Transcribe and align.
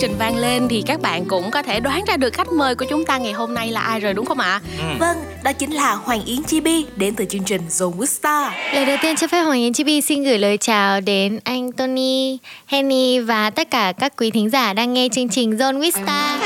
trình 0.00 0.16
vang 0.18 0.36
lên 0.36 0.68
thì 0.68 0.82
các 0.86 1.00
bạn 1.00 1.24
cũng 1.24 1.50
có 1.50 1.62
thể 1.62 1.80
đoán 1.80 2.04
ra 2.04 2.16
được 2.16 2.34
khách 2.34 2.48
mời 2.48 2.74
của 2.74 2.84
chúng 2.90 3.04
ta 3.04 3.18
ngày 3.18 3.32
hôm 3.32 3.54
nay 3.54 3.68
là 3.68 3.80
ai 3.80 4.00
rồi 4.00 4.14
đúng 4.14 4.26
không 4.26 4.38
ạ? 4.38 4.60
Ừ. 4.78 4.84
Vâng, 4.98 5.16
đó 5.42 5.52
chính 5.52 5.70
là 5.70 5.94
Hoàng 5.94 6.24
Yến 6.24 6.44
Chibi 6.44 6.84
đến 6.96 7.14
từ 7.14 7.24
chương 7.24 7.44
trình 7.44 7.62
Zone 7.68 7.96
with 7.96 8.06
Star. 8.06 8.52
Lời 8.74 8.86
đầu 8.86 8.96
tiên 9.02 9.16
cho 9.16 9.26
phép 9.26 9.42
Hoàng 9.42 9.58
Yến 9.58 9.72
Chibi 9.72 10.00
xin 10.00 10.24
gửi 10.24 10.38
lời 10.38 10.56
chào 10.56 11.00
đến 11.00 11.40
anh 11.44 11.72
Tony, 11.72 12.38
Henny 12.66 13.18
và 13.18 13.50
tất 13.50 13.70
cả 13.70 13.92
các 13.92 14.12
quý 14.16 14.30
thính 14.30 14.50
giả 14.50 14.72
đang 14.72 14.94
nghe 14.94 15.08
chương 15.12 15.28
trình 15.28 15.50
Zone 15.56 15.78
with 15.80 16.04
Star. 16.04 16.40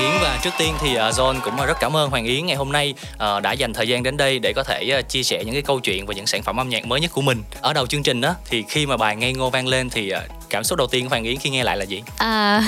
Yến 0.00 0.10
và 0.20 0.38
trước 0.42 0.50
tiên 0.58 0.74
thì 0.80 0.94
John 0.94 1.40
cũng 1.40 1.56
rất 1.66 1.76
cảm 1.80 1.96
ơn 1.96 2.10
Hoàng 2.10 2.24
Yến 2.24 2.46
ngày 2.46 2.56
hôm 2.56 2.72
nay 2.72 2.94
uh, 3.14 3.42
đã 3.42 3.52
dành 3.52 3.72
thời 3.72 3.88
gian 3.88 4.02
đến 4.02 4.16
đây 4.16 4.38
để 4.38 4.52
có 4.52 4.62
thể 4.62 4.98
uh, 4.98 5.08
chia 5.08 5.22
sẻ 5.22 5.44
những 5.44 5.54
cái 5.54 5.62
câu 5.62 5.80
chuyện 5.80 6.06
và 6.06 6.14
những 6.14 6.26
sản 6.26 6.42
phẩm 6.42 6.60
âm 6.60 6.68
nhạc 6.68 6.86
mới 6.86 7.00
nhất 7.00 7.10
của 7.14 7.22
mình. 7.22 7.42
Ở 7.60 7.72
đầu 7.72 7.86
chương 7.86 8.02
trình 8.02 8.20
đó 8.20 8.34
thì 8.50 8.64
khi 8.68 8.86
mà 8.86 8.96
bài 8.96 9.16
ngây 9.16 9.32
ngô 9.32 9.50
vang 9.50 9.66
lên 9.66 9.90
thì 9.90 10.12
cảm 10.50 10.64
xúc 10.64 10.78
đầu 10.78 10.86
tiên 10.86 11.04
của 11.04 11.08
Hoàng 11.08 11.24
Yến 11.24 11.36
khi 11.36 11.50
nghe 11.50 11.64
lại 11.64 11.76
là 11.76 11.84
gì? 11.84 12.02
À, 12.18 12.64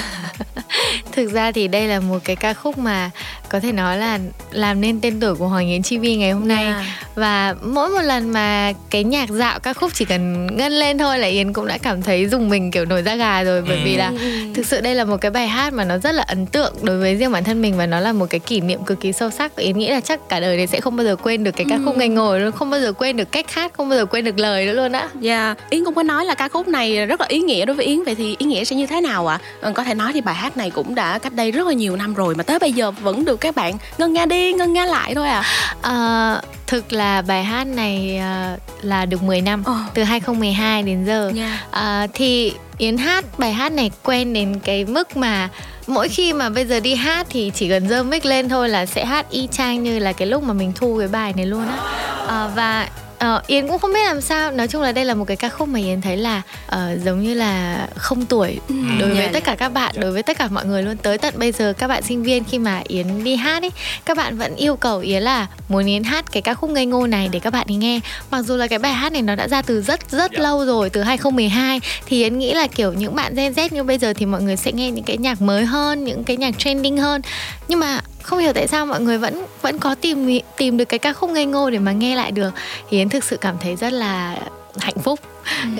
thực 1.13 1.33
ra 1.33 1.53
thì 1.53 1.69
đây 1.69 1.89
là 1.89 2.01
một 2.01 2.19
cái 2.25 2.37
ca 2.37 2.55
khúc 2.55 2.79
mà 2.79 3.11
có 3.49 3.61
thể 3.61 3.73
nói 3.73 3.99
là 3.99 4.19
làm 4.51 4.81
nên 4.81 5.01
tên 5.01 5.21
tuổi 5.21 5.35
của 5.35 5.49
Hoàng 5.49 5.69
Yến 5.69 5.83
Vi 6.01 6.17
ngày 6.17 6.31
hôm 6.31 6.49
nay 6.49 6.65
yeah. 6.65 6.85
và 7.15 7.55
mỗi 7.63 7.89
một 7.89 8.01
lần 8.01 8.33
mà 8.33 8.73
cái 8.91 9.05
nhạc 9.05 9.31
dạo 9.31 9.59
ca 9.61 9.73
khúc 9.73 9.91
chỉ 9.95 10.05
cần 10.05 10.47
ngân 10.57 10.73
lên 10.73 10.99
thôi 10.99 11.19
là 11.19 11.27
Yến 11.27 11.53
cũng 11.53 11.67
đã 11.67 11.79
cảm 11.79 12.03
thấy 12.03 12.27
dùng 12.29 12.49
mình 12.49 12.71
kiểu 12.71 12.85
nổi 12.85 13.03
da 13.03 13.15
gà 13.15 13.43
rồi 13.43 13.63
bởi 13.63 13.77
ừ. 13.77 13.83
vì 13.85 13.97
là 13.97 14.13
thực 14.55 14.67
sự 14.67 14.81
đây 14.81 14.95
là 14.95 15.05
một 15.05 15.17
cái 15.21 15.31
bài 15.31 15.49
hát 15.49 15.73
mà 15.73 15.85
nó 15.85 15.99
rất 15.99 16.13
là 16.13 16.23
ấn 16.23 16.47
tượng 16.47 16.75
đối 16.83 16.99
với 16.99 17.15
riêng 17.15 17.33
bản 17.33 17.45
thân 17.45 17.63
mình 17.63 17.77
và 17.77 17.87
nó 17.87 18.01
là 18.01 18.13
một 18.13 18.27
cái 18.31 18.41
kỷ 18.41 18.61
niệm 18.61 18.85
cực 18.85 19.01
kỳ 19.01 19.13
sâu 19.13 19.31
sắc 19.31 19.57
Yến 19.57 19.79
nghĩ 19.79 19.89
là 19.89 20.01
chắc 20.01 20.29
cả 20.29 20.41
đời 20.41 20.57
này 20.57 20.67
sẽ 20.67 20.81
không 20.81 20.97
bao 20.97 21.07
giờ 21.07 21.17
quên 21.17 21.45
được 21.45 21.53
cái 21.57 21.67
ca 21.71 21.79
khúc 21.85 21.95
ừ. 21.95 21.99
ngây 21.99 22.09
ngồi 22.09 22.41
luôn 22.41 22.53
không 22.53 22.71
bao 22.71 22.81
giờ 22.81 22.93
quên 22.93 23.17
được 23.17 23.33
cách 23.33 23.51
hát 23.51 23.73
không 23.77 23.89
bao 23.89 23.99
giờ 23.99 24.07
quên 24.07 24.25
được 24.25 24.39
lời 24.39 24.67
nữa 24.67 24.73
luôn 24.73 24.93
á. 24.93 25.09
Dạ 25.21 25.47
yeah. 25.47 25.71
Yến 25.71 25.85
cũng 25.85 25.95
có 25.95 26.03
nói 26.03 26.25
là 26.25 26.35
ca 26.35 26.49
khúc 26.49 26.69
này 26.69 27.07
rất 27.07 27.21
là 27.21 27.27
ý 27.27 27.41
nghĩa 27.41 27.65
đối 27.65 27.77
với 27.77 27.87
Yến 27.87 28.03
vậy 28.03 28.15
thì 28.15 28.37
ý 28.39 28.47
nghĩa 28.47 28.65
sẽ 28.65 28.77
như 28.77 28.87
thế 28.87 29.01
nào 29.01 29.27
ạ? 29.27 29.39
À? 29.61 29.71
Có 29.71 29.85
thể 29.85 29.95
nói 29.95 30.13
thì 30.13 30.21
bài 30.21 30.35
hát 30.35 30.57
này 30.57 30.71
cũng 30.71 30.95
đã 30.95 31.19
cách 31.19 31.33
đây 31.33 31.51
rất 31.51 31.67
là 31.67 31.73
nhiều 31.73 31.97
năm 31.97 32.15
rồi 32.15 32.35
mà 32.35 32.43
tới 32.43 32.59
bây 32.59 32.73
giờ 32.73 32.91
vẫn 32.91 33.25
được 33.25 33.38
các 33.41 33.57
bạn 33.57 33.79
ngân 33.99 34.13
nga 34.13 34.27
đi 34.27 34.53
ngân 34.53 34.73
nga 34.73 34.87
lại 34.87 35.15
thôi 35.15 35.29
à. 35.29 35.43
à 35.83 36.41
thực 36.67 36.93
là 36.93 37.23
bài 37.23 37.45
hát 37.45 37.67
này 37.67 38.21
uh, 38.55 38.85
là 38.85 39.07
được 39.07 39.23
10 39.23 39.41
năm 39.41 39.65
oh. 39.71 39.77
từ 39.95 40.03
2012 40.03 40.83
đến 40.83 41.05
giờ. 41.07 41.33
Yeah. 41.37 42.05
Uh, 42.05 42.11
thì 42.15 42.53
Yến 42.79 42.97
hát 42.99 43.39
bài 43.39 43.53
hát 43.53 43.73
này 43.73 43.91
quen 44.03 44.33
đến 44.33 44.61
cái 44.65 44.85
mức 44.85 45.17
mà 45.17 45.49
mỗi 45.87 46.09
khi 46.09 46.33
mà 46.33 46.49
bây 46.51 46.67
giờ 46.67 46.81
đi 46.81 46.95
hát 46.95 47.27
thì 47.31 47.53
chỉ 47.55 47.69
cần 47.69 47.89
dơ 47.89 48.03
mic 48.03 48.25
lên 48.25 48.49
thôi 48.49 48.69
là 48.69 48.87
sẽ 48.87 49.05
hát 49.05 49.31
y 49.31 49.49
chang 49.53 49.83
như 49.83 49.99
là 49.99 50.13
cái 50.13 50.29
lúc 50.29 50.43
mà 50.43 50.53
mình 50.53 50.73
thu 50.75 50.99
cái 50.99 51.09
bài 51.09 51.33
này 51.37 51.47
luôn 51.47 51.65
á. 51.69 51.79
Uh, 52.25 52.57
và 52.57 52.89
Ờ, 53.19 53.43
Yến 53.47 53.69
cũng 53.69 53.79
không 53.79 53.93
biết 53.93 54.05
làm 54.05 54.21
sao 54.21 54.51
Nói 54.51 54.69
chung 54.69 54.83
là 54.83 54.93
đây 54.93 55.05
là 55.05 55.15
một 55.15 55.25
cái 55.25 55.37
ca 55.37 55.49
khúc 55.49 55.69
mà 55.69 55.79
Yến 55.79 56.01
thấy 56.01 56.17
là 56.17 56.43
uh, 56.67 57.05
Giống 57.05 57.23
như 57.23 57.35
là 57.35 57.87
không 57.97 58.27
tuổi 58.27 58.59
ừ. 58.69 58.75
Đối 59.01 59.09
với 59.09 59.19
yeah, 59.19 59.33
tất 59.33 59.45
cả 59.45 59.55
các 59.55 59.69
bạn 59.69 59.95
Đối 59.99 60.13
với 60.13 60.23
tất 60.23 60.39
cả 60.39 60.49
mọi 60.49 60.67
người 60.67 60.83
luôn 60.83 60.97
Tới 60.97 61.19
tận 61.19 61.35
bây 61.37 61.53
giờ 61.53 61.73
các 61.79 61.89
bạn 61.89 62.03
sinh 62.03 62.23
viên 62.23 62.45
Khi 62.45 62.59
mà 62.59 62.83
Yến 62.89 63.25
đi 63.25 63.37
hát 63.37 63.63
ấy 63.63 63.71
Các 64.05 64.17
bạn 64.17 64.39
vẫn 64.39 64.57
yêu 64.57 64.77
cầu 64.77 64.99
Yến 64.99 65.23
là 65.23 65.47
Muốn 65.69 65.87
Yến 65.87 66.05
hát 66.05 66.33
cái 66.33 66.43
ca 66.43 66.55
khúc 66.55 66.71
ngây 66.71 66.87
ngô 66.87 67.07
này 67.07 67.29
Để 67.33 67.39
các 67.39 67.53
bạn 67.53 67.67
đi 67.69 67.75
nghe 67.75 68.01
Mặc 68.31 68.43
dù 68.43 68.57
là 68.57 68.67
cái 68.67 68.79
bài 68.79 68.93
hát 68.93 69.13
này 69.13 69.23
nó 69.23 69.35
đã 69.35 69.49
ra 69.49 69.63
từ 69.63 69.83
rất 69.83 70.11
rất 70.11 70.19
yeah. 70.19 70.33
Dạ. 70.33 70.43
lâu 70.43 70.67
rồi 70.67 70.91
Từ 70.91 71.03
2012 71.03 71.81
Thì 72.07 72.23
Yến 72.23 72.39
nghĩ 72.39 72.55
là 72.55 72.67
kiểu 72.67 72.93
những 72.93 73.15
bạn 73.15 73.35
Gen 73.35 73.53
Z 73.53 73.69
như 73.71 73.83
bây 73.83 73.99
giờ 73.99 74.13
Thì 74.13 74.27
mọi 74.27 74.43
người 74.43 74.57
sẽ 74.57 74.73
nghe 74.73 74.91
những 74.91 75.05
cái 75.05 75.17
nhạc 75.17 75.43
mới 75.43 75.65
hơn 75.65 76.05
Những 76.05 76.25
cái 76.25 76.37
nhạc 76.37 76.59
trending 76.59 76.97
hơn 76.97 77.23
Nhưng 77.69 77.81
mà 77.81 78.01
không 78.29 78.39
hiểu 78.39 78.53
tại 78.53 78.69
sao 78.69 78.87
mọi 78.87 79.01
người 79.01 79.19
vẫn 79.19 79.47
vẫn 79.63 79.79
có 79.79 79.95
tìm 79.95 80.41
tìm 80.57 80.77
được 80.77 80.85
cái 80.85 80.99
ca 80.99 81.13
khúc 81.13 81.31
ngây 81.31 81.47
ngô 81.47 81.71
để 81.71 81.79
mà 81.79 81.93
nghe 81.93 82.17
lại 82.17 82.33
được 82.33 82.51
Hiến 82.91 83.09
thực 83.09 83.25
sự 83.25 83.37
cảm 83.37 83.57
thấy 83.61 83.77
rất 83.77 83.93
là 83.93 84.39
hạnh 84.79 84.99
phúc 84.99 85.21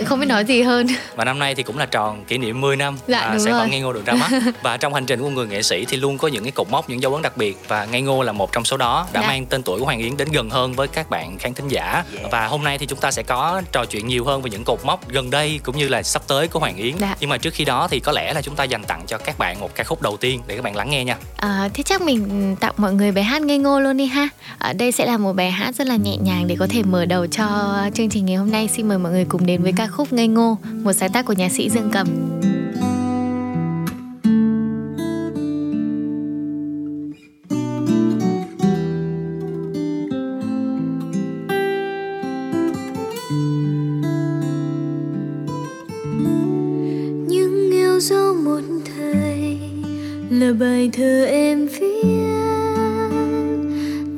không 0.05 0.21
biết 0.21 0.27
nói 0.27 0.45
gì 0.45 0.63
hơn. 0.63 0.87
Và 1.17 1.25
năm 1.25 1.39
nay 1.39 1.55
thì 1.55 1.63
cũng 1.63 1.79
là 1.79 1.87
tròn 1.87 2.25
kỷ 2.25 2.39
niệm 2.39 2.61
10 2.61 2.77
năm 2.77 2.99
dạ, 3.07 3.19
à, 3.19 3.39
sản 3.39 3.53
phẩm 3.53 3.71
ngây 3.71 3.81
ngô 3.81 3.93
được 3.93 4.07
ra 4.07 4.13
mắt. 4.15 4.31
Và 4.63 4.77
trong 4.77 4.95
hành 4.95 5.07
trình 5.07 5.21
của 5.21 5.29
người 5.29 5.47
nghệ 5.47 5.63
sĩ 5.63 5.85
thì 5.85 5.97
luôn 5.97 6.19
có 6.19 6.29
những 6.29 6.43
cái 6.43 6.53
cột 6.53 6.71
mốc 6.71 6.91
những 6.91 7.03
dấu 7.03 7.15
ấn 7.15 7.23
đặc 7.23 7.37
biệt. 7.37 7.59
Và 7.69 7.85
ngây 7.85 8.01
ngô 8.01 8.23
là 8.23 8.33
một 8.33 8.53
trong 8.53 8.65
số 8.65 8.77
đó. 8.77 9.07
Đã 9.13 9.21
dạ. 9.21 9.29
mang 9.29 9.47
tên 9.47 9.63
tuổi 9.63 9.79
của 9.79 9.85
hoàng 9.85 9.99
yến 9.99 10.17
đến 10.17 10.29
gần 10.33 10.51
hơn 10.51 10.73
với 10.73 10.89
các 10.89 11.11
bạn 11.11 11.39
khán 11.39 11.55
thính 11.55 11.69
giả. 11.69 12.05
Yeah. 12.19 12.31
và 12.31 12.47
hôm 12.47 12.65
nay 12.65 12.79
thì 12.79 12.87
chúng 12.87 12.99
ta 12.99 13.11
sẽ 13.11 13.23
có 13.23 13.63
trò 13.73 13.85
chuyện 13.85 14.07
nhiều 14.07 14.25
hơn 14.25 14.43
về 14.43 14.51
những 14.51 14.65
cột 14.65 14.85
mốc 14.85 15.09
gần 15.09 15.31
đây 15.31 15.61
cũng 15.65 15.79
như 15.79 15.89
là 15.89 16.03
sắp 16.03 16.23
tới 16.29 16.49
của 16.49 16.61
hoàng 16.61 16.77
yến. 16.77 16.95
Dạ. 17.01 17.17
nhưng 17.21 17.31
mà 17.31 17.39
trước 17.39 17.55
khi 17.55 17.65
đó 17.65 17.89
thì 17.91 18.01
có 18.01 18.13
lẽ 18.13 18.33
là 18.33 18.43
chúng 18.43 18.55
ta 18.55 18.65
dành 18.65 18.85
tặng 18.85 19.03
cho 19.07 19.19
các 19.19 19.39
bạn 19.39 19.61
một 19.61 19.75
ca 19.75 19.85
khúc 19.85 20.03
đầu 20.03 20.17
tiên 20.17 20.41
để 20.47 20.57
các 20.57 20.63
bạn 20.63 20.77
lắng 20.77 20.91
nghe 20.91 21.05
nha. 21.05 21.17
À, 21.37 21.69
thế 21.75 21.83
chắc 21.83 22.03
mình 22.03 22.57
tặng 22.61 22.75
mọi 22.77 22.93
người 22.93 23.13
bài 23.13 23.25
hát 23.25 23.43
ngây 23.43 23.59
ngô 23.59 23.81
luôn 23.81 23.97
đi 23.97 24.07
ha. 24.07 24.29
À, 24.59 24.73
đây 24.73 24.93
sẽ 24.93 25.07
là 25.07 25.19
một 25.19 25.33
bài 25.33 25.51
hát 25.51 25.75
rất 25.75 25.87
là 25.87 25.97
nhẹ 25.97 26.17
nhàng 26.17 26.47
để 26.47 26.57
có 26.59 26.67
thể 26.71 26.83
mở 26.83 27.05
đầu 27.05 27.27
cho 27.27 27.47
chương 27.95 28.11
trình 28.11 28.27
ngày 28.27 28.37
hôm 28.37 28.51
nay. 28.51 28.69
Xin 28.69 28.89
mời 28.89 28.99
mọi 28.99 29.13
người 29.13 29.25
cùng 29.25 29.47
đến 29.47 29.58
với 29.59 29.73
ca 29.77 29.87
khúc 29.87 30.13
ngây 30.13 30.29
ngô, 30.29 30.59
một 30.83 30.93
sáng 30.93 31.13
tác 31.13 31.27
của 31.27 31.33
nhạc 31.33 31.53
sĩ 31.53 31.71
dương 31.71 31.91
cầm. 31.93 32.07
Những 47.29 47.71
yêu 47.71 48.01
dấu 48.01 48.35
một 48.35 48.61
thời 48.97 49.59
là 50.31 50.53
bài 50.61 50.91
thơ 50.93 51.25
em 51.25 51.67
viết. 51.67 52.05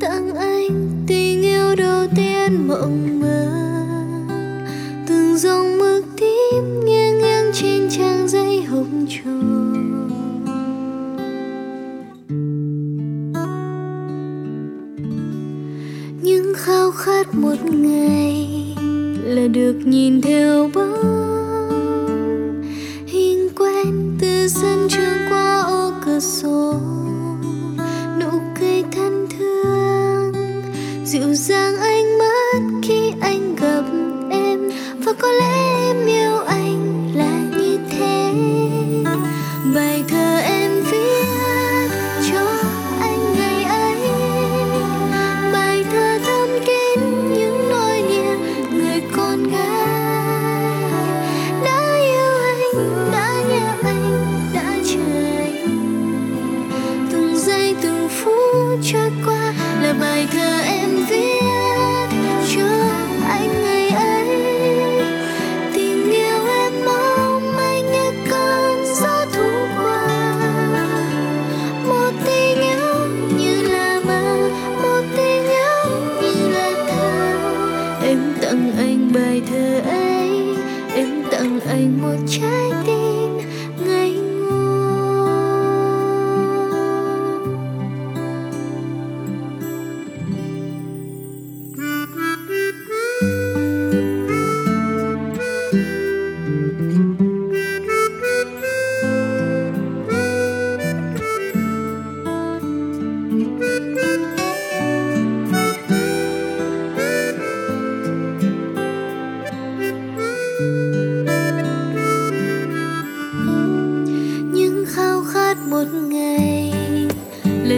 Tặng 0.01 0.35
anh 0.37 0.91
tình 1.07 1.43
yêu 1.43 1.77
đầu 1.77 2.07
tiên 2.17 2.69
mộng 2.69 3.20
một 17.41 17.57
ngày 17.73 18.49
là 19.25 19.49
được 19.49 19.75
nhìn 19.85 20.23
theo 20.23 20.71
bóng 20.75 21.30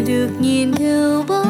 được 0.06 0.28
nhìn 0.40 0.72
theo 0.72 1.24
bóng 1.28 1.41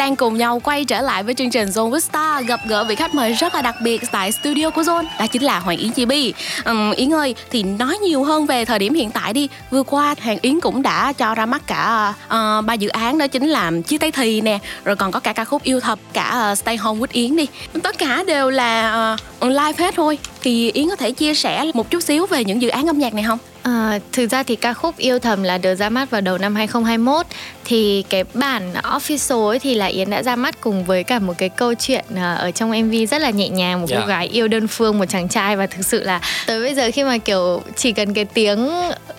đang 0.00 0.16
cùng 0.16 0.38
nhau 0.38 0.60
quay 0.64 0.84
trở 0.84 1.00
lại 1.00 1.22
với 1.22 1.34
chương 1.34 1.50
trình 1.50 1.68
Zone 1.68 1.90
with 1.90 2.00
Star 2.00 2.46
gặp 2.46 2.60
gỡ 2.68 2.84
vị 2.84 2.94
khách 2.94 3.14
mời 3.14 3.32
rất 3.32 3.54
là 3.54 3.62
đặc 3.62 3.74
biệt 3.82 4.02
tại 4.12 4.32
studio 4.32 4.70
của 4.70 4.82
Zone, 4.82 5.04
đó 5.18 5.26
chính 5.26 5.42
là 5.42 5.58
Hoàng 5.58 5.78
Yến 5.78 5.92
Chibi. 5.92 6.32
Uhm, 6.70 6.92
Yến 6.92 7.14
ơi, 7.14 7.34
thì 7.50 7.62
nói 7.62 7.98
nhiều 7.98 8.24
hơn 8.24 8.46
về 8.46 8.64
thời 8.64 8.78
điểm 8.78 8.94
hiện 8.94 9.10
tại 9.10 9.32
đi. 9.32 9.48
Vừa 9.70 9.82
qua 9.82 10.14
Hoàng 10.22 10.38
Yến 10.42 10.60
cũng 10.60 10.82
đã 10.82 11.12
cho 11.12 11.34
ra 11.34 11.46
mắt 11.46 11.62
cả 11.66 12.14
uh, 12.24 12.64
ba 12.64 12.74
dự 12.74 12.88
án 12.88 13.18
đó 13.18 13.26
chính 13.26 13.48
là 13.48 13.72
Chia 13.86 13.98
tay 13.98 14.10
thì 14.10 14.40
nè, 14.40 14.58
rồi 14.84 14.96
còn 14.96 15.12
có 15.12 15.20
cả 15.20 15.32
ca 15.32 15.44
khúc 15.44 15.62
yêu 15.62 15.80
thập, 15.80 15.98
cả 16.12 16.48
uh, 16.52 16.58
Stay 16.58 16.76
Home 16.76 17.00
with 17.00 17.12
Yến 17.12 17.36
đi. 17.36 17.46
Tất 17.82 17.98
cả 17.98 18.24
đều 18.26 18.50
là 18.50 19.14
uh, 19.14 19.50
live 19.50 19.74
hết 19.78 19.94
thôi. 19.96 20.18
Thì 20.42 20.70
Yến 20.70 20.88
có 20.88 20.96
thể 20.96 21.10
chia 21.10 21.34
sẻ 21.34 21.70
một 21.74 21.90
chút 21.90 22.02
xíu 22.02 22.26
về 22.26 22.44
những 22.44 22.62
dự 22.62 22.68
án 22.68 22.86
âm 22.86 22.98
nhạc 22.98 23.14
này 23.14 23.24
không? 23.24 23.38
À, 23.62 23.98
thực 24.12 24.30
ra 24.30 24.42
thì 24.42 24.56
ca 24.56 24.74
khúc 24.74 24.96
Yêu 24.96 25.18
Thầm 25.18 25.42
là 25.42 25.58
được 25.58 25.74
ra 25.74 25.88
mắt 25.88 26.10
vào 26.10 26.20
đầu 26.20 26.38
năm 26.38 26.54
2021 26.54 27.26
Thì 27.64 28.04
cái 28.08 28.24
bản 28.34 28.72
official 28.82 29.48
ấy 29.48 29.58
thì 29.58 29.74
là 29.74 29.86
Yến 29.86 30.10
đã 30.10 30.22
ra 30.22 30.36
mắt 30.36 30.60
cùng 30.60 30.84
với 30.84 31.04
cả 31.04 31.18
một 31.18 31.34
cái 31.38 31.48
câu 31.48 31.74
chuyện 31.74 32.04
à, 32.16 32.34
ở 32.34 32.50
trong 32.50 32.82
MV 32.82 32.94
rất 33.10 33.20
là 33.20 33.30
nhẹ 33.30 33.48
nhàng 33.48 33.80
Một 33.80 33.90
yeah. 33.90 34.02
cô 34.02 34.08
dạ. 34.08 34.14
gái 34.16 34.26
yêu 34.26 34.48
đơn 34.48 34.68
phương 34.68 34.98
một 34.98 35.04
chàng 35.08 35.28
trai 35.28 35.56
Và 35.56 35.66
thực 35.66 35.86
sự 35.86 36.04
là 36.04 36.20
tới 36.46 36.60
bây 36.60 36.74
giờ 36.74 36.90
khi 36.94 37.04
mà 37.04 37.18
kiểu 37.18 37.62
chỉ 37.76 37.92
cần 37.92 38.14
cái 38.14 38.24
tiếng 38.24 38.70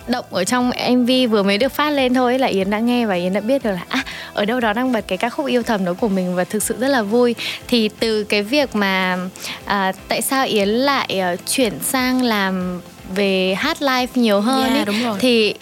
động 0.07 0.25
ở 0.31 0.43
trong 0.43 0.71
MV 0.91 1.11
vừa 1.29 1.43
mới 1.43 1.57
được 1.57 1.71
phát 1.71 1.89
lên 1.89 2.13
thôi 2.13 2.39
là 2.39 2.47
Yến 2.47 2.69
đã 2.69 2.79
nghe 2.79 3.05
và 3.05 3.15
Yến 3.15 3.33
đã 3.33 3.41
biết 3.41 3.63
được 3.63 3.71
là 3.71 3.85
à, 3.89 4.03
ở 4.33 4.45
đâu 4.45 4.59
đó 4.59 4.73
đang 4.73 4.91
bật 4.91 5.05
cái 5.07 5.17
ca 5.17 5.29
khúc 5.29 5.45
yêu 5.45 5.63
thầm 5.63 5.85
đó 5.85 5.93
của 5.93 6.07
mình 6.07 6.35
và 6.35 6.43
thực 6.43 6.63
sự 6.63 6.75
rất 6.79 6.87
là 6.87 7.01
vui 7.01 7.35
thì 7.67 7.89
từ 7.99 8.23
cái 8.23 8.43
việc 8.43 8.75
mà 8.75 9.17
à, 9.65 9.91
tại 10.07 10.21
sao 10.21 10.45
Yến 10.45 10.69
lại 10.69 11.21
uh, 11.33 11.39
chuyển 11.47 11.73
sang 11.83 12.23
làm 12.23 12.81
về 13.15 13.55
hát 13.57 13.81
live 13.81 14.07
nhiều 14.15 14.41
hơn 14.41 14.63
yeah, 14.63 14.77
ý, 14.77 14.85
đúng 14.85 15.03
rồi. 15.03 15.17
thì 15.19 15.55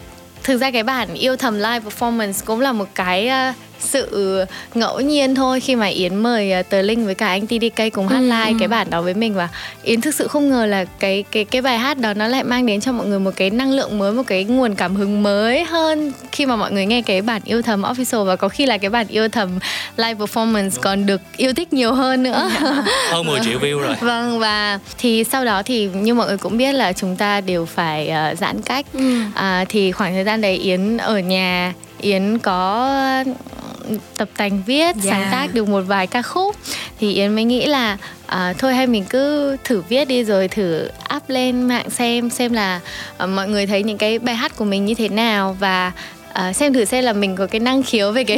thực 0.44 0.58
ra 0.58 0.72
cái 0.72 0.84
bản 0.84 1.14
yêu 1.14 1.36
thầm 1.36 1.56
live 1.56 1.80
performance 1.80 2.46
cũng 2.46 2.60
là 2.60 2.74
một 2.74 2.88
cái 2.96 3.30
uh, 3.50 3.56
sự 3.80 4.40
ngẫu 4.74 5.00
nhiên 5.00 5.36
thôi 5.36 5.60
khi 5.60 5.76
mà 5.76 5.86
Yến 5.86 6.16
mời 6.16 6.54
uh, 6.60 6.70
Tờ 6.70 6.82
Linh 6.82 7.06
với 7.06 7.16
cả 7.16 7.28
anh 7.28 7.48
TDK 7.48 7.94
cùng 7.94 8.08
hát 8.08 8.20
ừ. 8.20 8.24
live 8.24 8.54
cái 8.60 8.68
bản 8.68 8.90
đó 8.90 9.02
với 9.02 9.14
mình 9.14 9.34
và 9.34 9.50
Yến 9.84 10.02
thực 10.02 10.16
sự 10.16 10.28
không 10.28 10.50
ngờ 10.50 10.66
là 10.66 10.86
cái 11.00 11.24
cái 11.32 11.46
cái 11.46 11.62
bài 11.62 11.78
hát 11.78 11.98
đó 12.00 12.14
nó 12.14 12.28
lại 12.28 12.44
mang 12.44 12.66
đến 12.66 12.82
cho 12.82 12.92
mọi 12.92 13.08
người 13.08 13.20
một 13.20 13.32
cái 13.36 13.50
năng 13.50 13.72
lượng 13.72 13.98
mới 13.98 14.12
một 14.12 14.24
cái 14.28 14.44
nguồn 14.44 14.76
cảm 14.76 14.96
hứng 14.96 15.24
mới 15.24 15.64
hơn 15.64 16.12
khi 16.32 16.46
mà 16.46 16.56
mọi 16.56 16.72
người 16.72 16.86
nghe 16.86 17.02
cái 17.02 17.22
bản 17.22 17.42
yêu 17.46 17.62
thầm 17.62 17.82
official 17.82 18.24
và 18.26 18.36
có 18.36 18.50
khi 18.50 18.66
là 18.66 18.78
cái 18.78 18.90
bản 18.90 19.08
yêu 19.08 19.30
thầm 19.30 19.60
live 19.98 20.26
performance 20.26 20.70
còn 20.82 21.06
được 21.06 21.22
yêu 21.38 21.54
thích 21.54 21.74
nhiều 21.74 21.94
hơn 21.94 22.24
nữa. 22.24 22.50
Hơn 23.10 23.26
10 23.26 23.40
triệu 23.44 23.60
view 23.60 23.80
rồi. 23.80 23.96
Vâng 24.02 24.40
và 24.40 24.80
thì 24.98 25.24
sau 25.24 25.46
đó 25.46 25.64
thì 25.64 25.90
như 25.94 26.14
mọi 26.14 26.28
người 26.28 26.38
cũng 26.38 26.58
biết 26.58 26.74
là 26.74 26.94
chúng 26.94 27.16
ta 27.16 27.42
đều 27.42 27.66
phải 27.66 28.12
uh, 28.32 28.38
giãn 28.38 28.62
cách. 28.62 28.86
Ừ. 28.94 29.22
à, 29.36 29.66
thì 29.70 29.92
khoảng 29.92 30.14
thời 30.14 30.24
gian 30.24 30.42
đấy 30.42 30.56
Yến 30.56 30.98
ở 30.98 31.20
nhà 31.20 31.74
Yến 32.02 32.38
có 32.38 33.24
tập 34.18 34.30
tành 34.38 34.62
viết 34.66 34.82
yeah. 34.84 34.96
sáng 35.04 35.28
tác 35.32 35.54
được 35.54 35.70
một 35.70 35.82
vài 35.82 36.08
ca 36.08 36.22
khúc 36.22 36.56
thì 37.00 37.14
Yến 37.14 37.36
mới 37.36 37.44
nghĩ 37.44 37.66
là 37.66 37.98
à, 38.26 38.54
thôi 38.58 38.76
hay 38.76 38.88
mình 38.88 39.06
cứ 39.10 39.58
thử 39.64 39.82
viết 39.90 40.06
đi 40.06 40.24
rồi 40.24 40.48
thử 40.48 40.90
up 41.16 41.24
lên 41.28 41.68
mạng 41.68 41.90
xem 41.90 42.30
xem 42.30 42.54
là 42.54 42.80
à, 43.18 43.26
mọi 43.26 43.48
người 43.48 43.68
thấy 43.68 43.84
những 43.84 43.98
cái 43.98 44.20
bài 44.20 44.36
hát 44.36 44.56
của 44.56 44.66
mình 44.66 44.86
như 44.86 44.94
thế 44.94 45.10
nào 45.10 45.58
và 45.60 45.92
uh, 46.30 46.56
xem 46.56 46.74
thử 46.74 46.86
xem 46.86 47.04
là 47.04 47.14
mình 47.14 47.36
có 47.36 47.48
cái 47.48 47.60
năng 47.60 47.84
khiếu 47.84 48.12
về 48.12 48.24
cái 48.24 48.38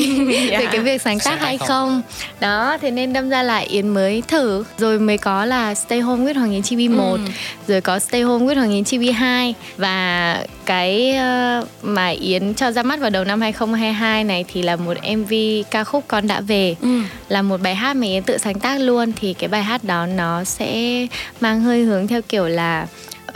yeah. 0.50 0.62
về 0.62 0.68
cái 0.72 0.80
việc 0.80 1.02
sáng 1.02 1.20
tác 1.20 1.42
hay 1.42 1.58
không. 1.58 1.68
không 1.68 2.02
đó 2.40 2.78
thế 2.82 2.92
nên 2.92 3.14
đâm 3.14 3.30
ra 3.30 3.44
lại 3.44 3.66
yến 3.66 3.88
mới 3.88 4.24
thử 4.28 4.64
rồi 4.78 5.00
mới 5.00 5.18
có 5.18 5.46
là 5.46 5.76
stay 5.76 6.00
home 6.00 6.26
with 6.26 6.40
hoàng 6.40 6.52
yến 6.52 6.62
chibi 6.62 6.88
một 6.88 7.18
ừ. 7.26 7.32
rồi 7.68 7.82
có 7.82 8.00
stay 8.00 8.22
home 8.22 8.46
with 8.46 8.56
hoàng 8.56 8.72
yến 8.72 8.84
chibi 8.84 9.12
hai 9.12 9.56
và 9.78 10.44
cái 10.66 11.18
uh, 11.62 11.68
mà 11.82 12.08
yến 12.08 12.54
cho 12.54 12.72
ra 12.72 12.84
mắt 12.84 13.00
vào 13.00 13.10
đầu 13.10 13.24
năm 13.24 13.42
2022 13.42 14.24
này 14.24 14.46
thì 14.48 14.62
là 14.62 14.76
một 14.76 14.98
mv 15.18 15.34
ca 15.72 15.84
khúc 15.84 16.04
con 16.08 16.28
đã 16.28 16.42
về 16.42 16.76
ừ. 16.82 17.00
là 17.30 17.42
một 17.42 17.62
bài 17.62 17.76
hát 17.76 17.94
mà 17.96 18.08
yến 18.08 18.24
tự 18.24 18.38
sáng 18.38 18.60
tác 18.60 18.80
luôn 18.80 19.12
thì 19.16 19.34
cái 19.34 19.48
bài 19.48 19.64
hát 19.64 19.84
đó 19.84 20.06
nó 20.06 20.44
sẽ 20.44 21.08
mang 21.42 21.62
hơi 21.62 21.84
hướng 21.84 22.08
theo 22.08 22.22
kiểu 22.22 22.48
là 22.48 22.88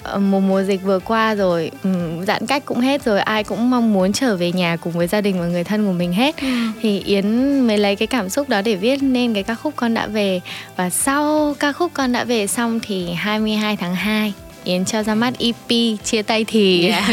Ờ, 0.06 0.20
một 0.20 0.40
mùa 0.40 0.64
dịch 0.64 0.84
vừa 0.84 1.00
qua 1.00 1.36
rồi 1.36 1.72
ừ, 1.84 1.90
giãn 2.28 2.46
cách 2.46 2.66
cũng 2.66 2.80
hết 2.80 3.04
rồi 3.04 3.20
ai 3.20 3.44
cũng 3.44 3.70
mong 3.70 3.94
muốn 3.94 4.14
trở 4.14 4.36
về 4.36 4.52
nhà 4.52 4.78
cùng 4.82 4.94
với 4.94 5.08
gia 5.08 5.22
đình 5.22 5.40
và 5.40 5.46
người 5.46 5.64
thân 5.64 5.86
của 5.86 5.92
mình 5.92 6.14
hết 6.14 6.38
ừ. 6.42 6.48
thì 6.82 7.00
yến 7.00 7.60
mới 7.68 7.78
lấy 7.78 7.96
cái 7.96 8.08
cảm 8.08 8.30
xúc 8.30 8.50
đó 8.50 8.62
để 8.62 8.76
viết 8.76 9.04
nên 9.04 9.34
cái 9.34 9.44
ca 9.44 9.56
khúc 9.56 9.74
con 9.76 9.94
đã 9.94 10.08
về 10.08 10.42
và 10.76 10.90
sau 10.90 11.56
ca 11.60 11.72
khúc 11.72 11.92
con 11.94 12.12
đã 12.12 12.24
về 12.24 12.48
xong 12.48 12.80
thì 12.84 13.14
22 13.14 13.78
tháng 13.78 13.96
2 13.96 14.34
Yến 14.65 14.86
cho 14.86 15.03
ra 15.03 15.15
mắt 15.15 15.34
EP 15.39 15.98
chia 16.03 16.22
tay 16.22 16.45
thì. 16.45 16.89
Yeah. 16.89 17.03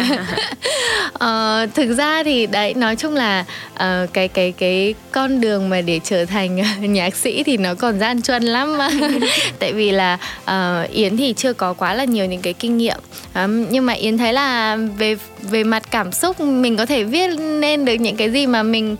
uh, 1.14 1.74
thực 1.74 1.94
ra 1.94 2.22
thì 2.24 2.46
đấy 2.46 2.74
nói 2.74 2.96
chung 2.96 3.14
là 3.14 3.44
uh, 3.74 4.12
cái 4.12 4.28
cái 4.28 4.52
cái 4.52 4.94
con 5.12 5.40
đường 5.40 5.68
mà 5.68 5.80
để 5.80 6.00
trở 6.04 6.24
thành 6.24 6.62
nhạc 6.92 7.16
sĩ 7.16 7.42
thì 7.42 7.56
nó 7.56 7.74
còn 7.74 7.98
gian 7.98 8.22
truân 8.22 8.42
lắm. 8.42 8.78
Tại 9.58 9.72
vì 9.72 9.90
là 9.90 10.18
uh, 10.44 10.90
Yến 10.90 11.16
thì 11.16 11.34
chưa 11.36 11.52
có 11.52 11.72
quá 11.72 11.94
là 11.94 12.04
nhiều 12.04 12.26
những 12.26 12.42
cái 12.42 12.52
kinh 12.52 12.76
nghiệm. 12.76 12.98
Um, 13.34 13.66
nhưng 13.70 13.86
mà 13.86 13.92
Yến 13.92 14.18
thấy 14.18 14.32
là 14.32 14.78
về 14.98 15.16
về 15.42 15.64
mặt 15.64 15.82
cảm 15.90 16.12
xúc 16.12 16.40
mình 16.40 16.76
có 16.76 16.86
thể 16.86 17.04
viết 17.04 17.28
nên 17.38 17.84
được 17.84 17.94
những 17.94 18.16
cái 18.16 18.30
gì 18.30 18.46
mà 18.46 18.62
mình 18.62 18.96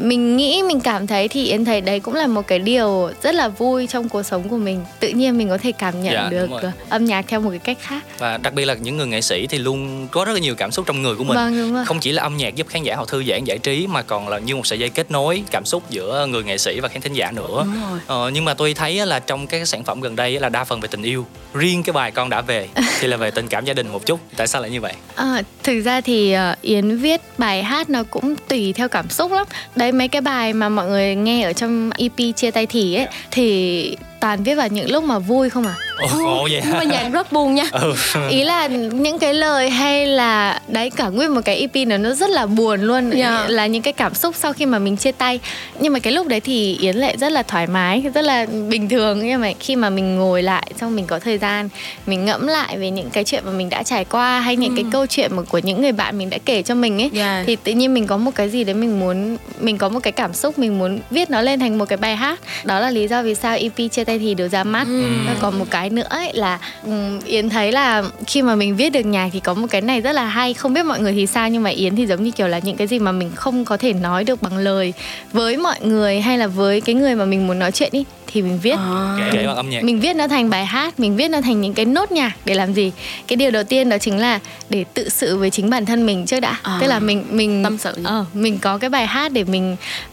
mình 0.00 0.36
nghĩ 0.36 0.62
mình 0.62 0.80
cảm 0.80 1.06
thấy 1.06 1.28
thì 1.28 1.44
yến 1.44 1.64
thấy 1.64 1.80
đấy 1.80 2.00
cũng 2.00 2.14
là 2.14 2.26
một 2.26 2.46
cái 2.46 2.58
điều 2.58 3.10
rất 3.22 3.34
là 3.34 3.48
vui 3.48 3.86
trong 3.86 4.08
cuộc 4.08 4.22
sống 4.22 4.48
của 4.48 4.56
mình. 4.56 4.84
Tự 5.00 5.08
nhiên 5.08 5.38
mình 5.38 5.48
có 5.48 5.58
thể 5.58 5.72
cảm 5.72 6.02
nhận 6.02 6.14
dạ, 6.14 6.28
được 6.30 6.50
âm 6.88 7.04
nhạc 7.04 7.24
theo 7.28 7.40
một 7.40 7.50
cái 7.50 7.58
cách 7.58 7.78
khác. 7.80 8.04
Và 8.18 8.36
đặc 8.36 8.54
biệt 8.54 8.64
là 8.64 8.74
những 8.74 8.96
người 8.96 9.06
nghệ 9.06 9.20
sĩ 9.20 9.46
thì 9.46 9.58
luôn 9.58 10.08
có 10.10 10.24
rất 10.24 10.32
là 10.32 10.38
nhiều 10.38 10.54
cảm 10.54 10.70
xúc 10.70 10.86
trong 10.86 11.02
người 11.02 11.14
của 11.14 11.24
mình. 11.24 11.36
Vâng, 11.36 11.58
đúng 11.58 11.74
rồi. 11.74 11.84
không 11.84 12.00
chỉ 12.00 12.12
là 12.12 12.22
âm 12.22 12.36
nhạc 12.36 12.54
giúp 12.56 12.66
khán 12.68 12.82
giả 12.82 12.96
họ 12.96 13.04
thư 13.04 13.24
giãn 13.24 13.44
giải 13.44 13.58
trí 13.58 13.86
mà 13.86 14.02
còn 14.02 14.28
là 14.28 14.38
như 14.38 14.56
một 14.56 14.66
sợi 14.66 14.78
dây 14.78 14.88
kết 14.88 15.10
nối 15.10 15.42
cảm 15.50 15.64
xúc 15.64 15.82
giữa 15.90 16.26
người 16.30 16.42
nghệ 16.42 16.58
sĩ 16.58 16.80
và 16.80 16.88
khán 16.88 17.00
thính 17.00 17.12
giả 17.12 17.30
nữa. 17.30 17.66
Ờ, 18.06 18.30
nhưng 18.34 18.44
mà 18.44 18.54
tôi 18.54 18.74
thấy 18.74 19.06
là 19.06 19.18
trong 19.18 19.46
các 19.46 19.68
sản 19.68 19.84
phẩm 19.84 20.00
gần 20.00 20.16
đây 20.16 20.40
là 20.40 20.48
đa 20.48 20.64
phần 20.64 20.80
về 20.80 20.88
tình 20.88 21.02
yêu. 21.02 21.26
Riêng 21.54 21.82
cái 21.82 21.92
bài 21.92 22.10
con 22.10 22.30
đã 22.30 22.40
về 22.40 22.68
thì 23.00 23.08
là 23.08 23.16
về 23.16 23.30
tình 23.30 23.48
cảm 23.48 23.64
gia 23.64 23.74
đình 23.74 23.88
một 23.88 24.06
chút. 24.06 24.20
Tại 24.36 24.46
sao 24.46 24.62
lại 24.62 24.70
như 24.70 24.80
vậy? 24.80 24.92
À, 25.14 25.42
thực 25.62 25.80
ra 25.80 26.00
thì 26.00 26.36
uh, 26.52 26.62
yến 26.62 26.96
viết 26.96 27.20
bài 27.38 27.62
hát 27.62 27.90
nó 27.90 28.02
cũng 28.10 28.34
tùy 28.48 28.72
theo 28.72 28.88
cảm 28.88 29.10
xúc 29.10 29.32
lắm. 29.32 29.46
Đấy 29.76 29.89
mấy 29.92 30.08
cái 30.08 30.20
bài 30.20 30.52
mà 30.52 30.68
mọi 30.68 30.88
người 30.88 31.14
nghe 31.14 31.42
ở 31.42 31.52
trong 31.52 31.90
EP 31.98 32.36
chia 32.36 32.50
tay 32.50 32.66
thì 32.66 32.94
ấy 32.94 33.06
thì 33.30 33.96
toàn 34.20 34.42
viết 34.42 34.54
vào 34.54 34.68
những 34.68 34.90
lúc 34.90 35.04
mà 35.04 35.18
vui 35.18 35.50
không 35.50 35.66
à 35.66 35.74
Ồ, 36.00 36.48
vậy 36.50 36.62
nhưng 36.66 36.78
mà 36.78 36.84
nhạc 36.84 37.08
rất 37.08 37.32
buồn 37.32 37.54
nha 37.54 37.64
ừ. 37.72 37.94
ý 38.30 38.44
là 38.44 38.66
những 38.92 39.18
cái 39.18 39.34
lời 39.34 39.70
hay 39.70 40.06
là 40.06 40.60
đấy 40.68 40.90
cả 40.90 41.08
nguyên 41.08 41.34
một 41.34 41.40
cái 41.44 41.56
EP 41.56 41.88
này 41.88 41.98
nó 41.98 42.12
rất 42.12 42.30
là 42.30 42.46
buồn 42.46 42.80
luôn 42.80 43.10
yeah. 43.10 43.30
Dạ. 43.30 43.46
là 43.48 43.66
những 43.66 43.82
cái 43.82 43.92
cảm 43.92 44.14
xúc 44.14 44.34
sau 44.38 44.52
khi 44.52 44.66
mà 44.66 44.78
mình 44.78 44.96
chia 44.96 45.12
tay 45.12 45.40
nhưng 45.80 45.92
mà 45.92 45.98
cái 45.98 46.12
lúc 46.12 46.26
đấy 46.26 46.40
thì 46.40 46.76
yến 46.80 46.96
lệ 46.96 47.16
rất 47.16 47.32
là 47.32 47.42
thoải 47.42 47.66
mái 47.66 48.02
rất 48.14 48.24
là 48.24 48.46
bình 48.68 48.88
thường 48.88 49.20
nhưng 49.26 49.40
mà 49.40 49.52
khi 49.60 49.76
mà 49.76 49.90
mình 49.90 50.16
ngồi 50.16 50.42
lại 50.42 50.72
xong 50.80 50.96
mình 50.96 51.06
có 51.06 51.18
thời 51.18 51.38
gian 51.38 51.68
mình 52.06 52.24
ngẫm 52.24 52.46
lại 52.46 52.78
về 52.78 52.90
những 52.90 53.10
cái 53.10 53.24
chuyện 53.24 53.42
mà 53.46 53.52
mình 53.52 53.68
đã 53.68 53.82
trải 53.82 54.04
qua 54.04 54.40
hay 54.40 54.56
những 54.56 54.76
ừ. 54.76 54.82
cái 54.82 54.84
câu 54.92 55.06
chuyện 55.06 55.36
mà 55.36 55.42
của 55.42 55.58
những 55.58 55.82
người 55.82 55.92
bạn 55.92 56.18
mình 56.18 56.30
đã 56.30 56.38
kể 56.44 56.62
cho 56.62 56.74
mình 56.74 56.94
ấy 57.02 57.10
yeah. 57.14 57.14
Dạ. 57.14 57.44
thì 57.46 57.56
tự 57.56 57.72
nhiên 57.72 57.94
mình 57.94 58.06
có 58.06 58.16
một 58.16 58.30
cái 58.34 58.48
gì 58.48 58.64
đấy 58.64 58.74
mình 58.74 59.00
muốn 59.00 59.36
mình 59.60 59.69
có 59.78 59.88
một 59.88 60.00
cái 60.02 60.12
cảm 60.12 60.34
xúc 60.34 60.58
mình 60.58 60.78
muốn 60.78 61.00
viết 61.10 61.30
nó 61.30 61.42
lên 61.42 61.60
thành 61.60 61.78
một 61.78 61.84
cái 61.84 61.96
bài 61.96 62.16
hát. 62.16 62.40
Đó 62.64 62.80
là 62.80 62.90
lý 62.90 63.08
do 63.08 63.22
vì 63.22 63.34
sao 63.34 63.56
EP 63.56 63.90
chia 63.90 64.04
tay 64.04 64.18
thì 64.18 64.34
được 64.34 64.48
ra 64.48 64.64
mắt. 64.64 64.86
Ừ. 64.86 65.04
còn 65.40 65.58
một 65.58 65.66
cái 65.70 65.90
nữa 65.90 66.06
ấy 66.08 66.32
là 66.34 66.58
um, 66.84 67.20
yến 67.20 67.48
thấy 67.48 67.72
là 67.72 68.02
khi 68.26 68.42
mà 68.42 68.54
mình 68.54 68.76
viết 68.76 68.90
được 68.90 69.06
nhạc 69.06 69.28
thì 69.32 69.40
có 69.40 69.54
một 69.54 69.66
cái 69.70 69.80
này 69.80 70.00
rất 70.00 70.12
là 70.12 70.24
hay. 70.24 70.54
Không 70.54 70.74
biết 70.74 70.82
mọi 70.82 71.00
người 71.00 71.12
thì 71.12 71.26
sao 71.26 71.48
nhưng 71.48 71.62
mà 71.62 71.70
yến 71.70 71.96
thì 71.96 72.06
giống 72.06 72.24
như 72.24 72.30
kiểu 72.30 72.48
là 72.48 72.58
những 72.58 72.76
cái 72.76 72.86
gì 72.86 72.98
mà 72.98 73.12
mình 73.12 73.30
không 73.34 73.64
có 73.64 73.76
thể 73.76 73.92
nói 73.92 74.24
được 74.24 74.42
bằng 74.42 74.56
lời 74.56 74.92
với 75.32 75.56
mọi 75.56 75.80
người 75.80 76.20
hay 76.20 76.38
là 76.38 76.46
với 76.46 76.80
cái 76.80 76.94
người 76.94 77.14
mà 77.14 77.24
mình 77.24 77.46
muốn 77.46 77.58
nói 77.58 77.72
chuyện 77.72 77.88
ý 77.92 78.04
thì 78.32 78.42
mình 78.42 78.58
viết. 78.62 78.76
À. 78.78 79.30
kể 79.32 79.46
bằng 79.46 79.56
âm 79.56 79.70
nhạc. 79.70 79.84
Mình 79.84 80.00
viết 80.00 80.16
nó 80.16 80.28
thành 80.28 80.50
bài 80.50 80.66
hát 80.66 81.00
mình 81.00 81.16
viết 81.16 81.28
nó 81.28 81.40
thành 81.40 81.60
những 81.60 81.74
cái 81.74 81.84
nốt 81.84 82.12
nhạc 82.12 82.32
để 82.44 82.54
làm 82.54 82.72
gì? 82.72 82.92
Cái 83.26 83.36
điều 83.36 83.50
đầu 83.50 83.64
tiên 83.64 83.88
đó 83.88 83.98
chính 83.98 84.18
là 84.18 84.40
để 84.68 84.84
tự 84.94 85.08
sự 85.08 85.36
với 85.36 85.50
chính 85.50 85.70
bản 85.70 85.86
thân 85.86 86.06
mình 86.06 86.26
trước 86.26 86.40
đã. 86.40 86.58
À. 86.62 86.78
tức 86.80 86.86
là 86.86 86.98
mình 86.98 87.24
mình 87.30 87.64
tâm 87.64 87.78
sự. 87.78 87.92
ờ 88.04 88.24
mình 88.34 88.58
có 88.58 88.78
cái 88.78 88.90
bài 88.90 89.06
hát 89.06 89.32
để 89.32 89.44
mình 89.44 89.59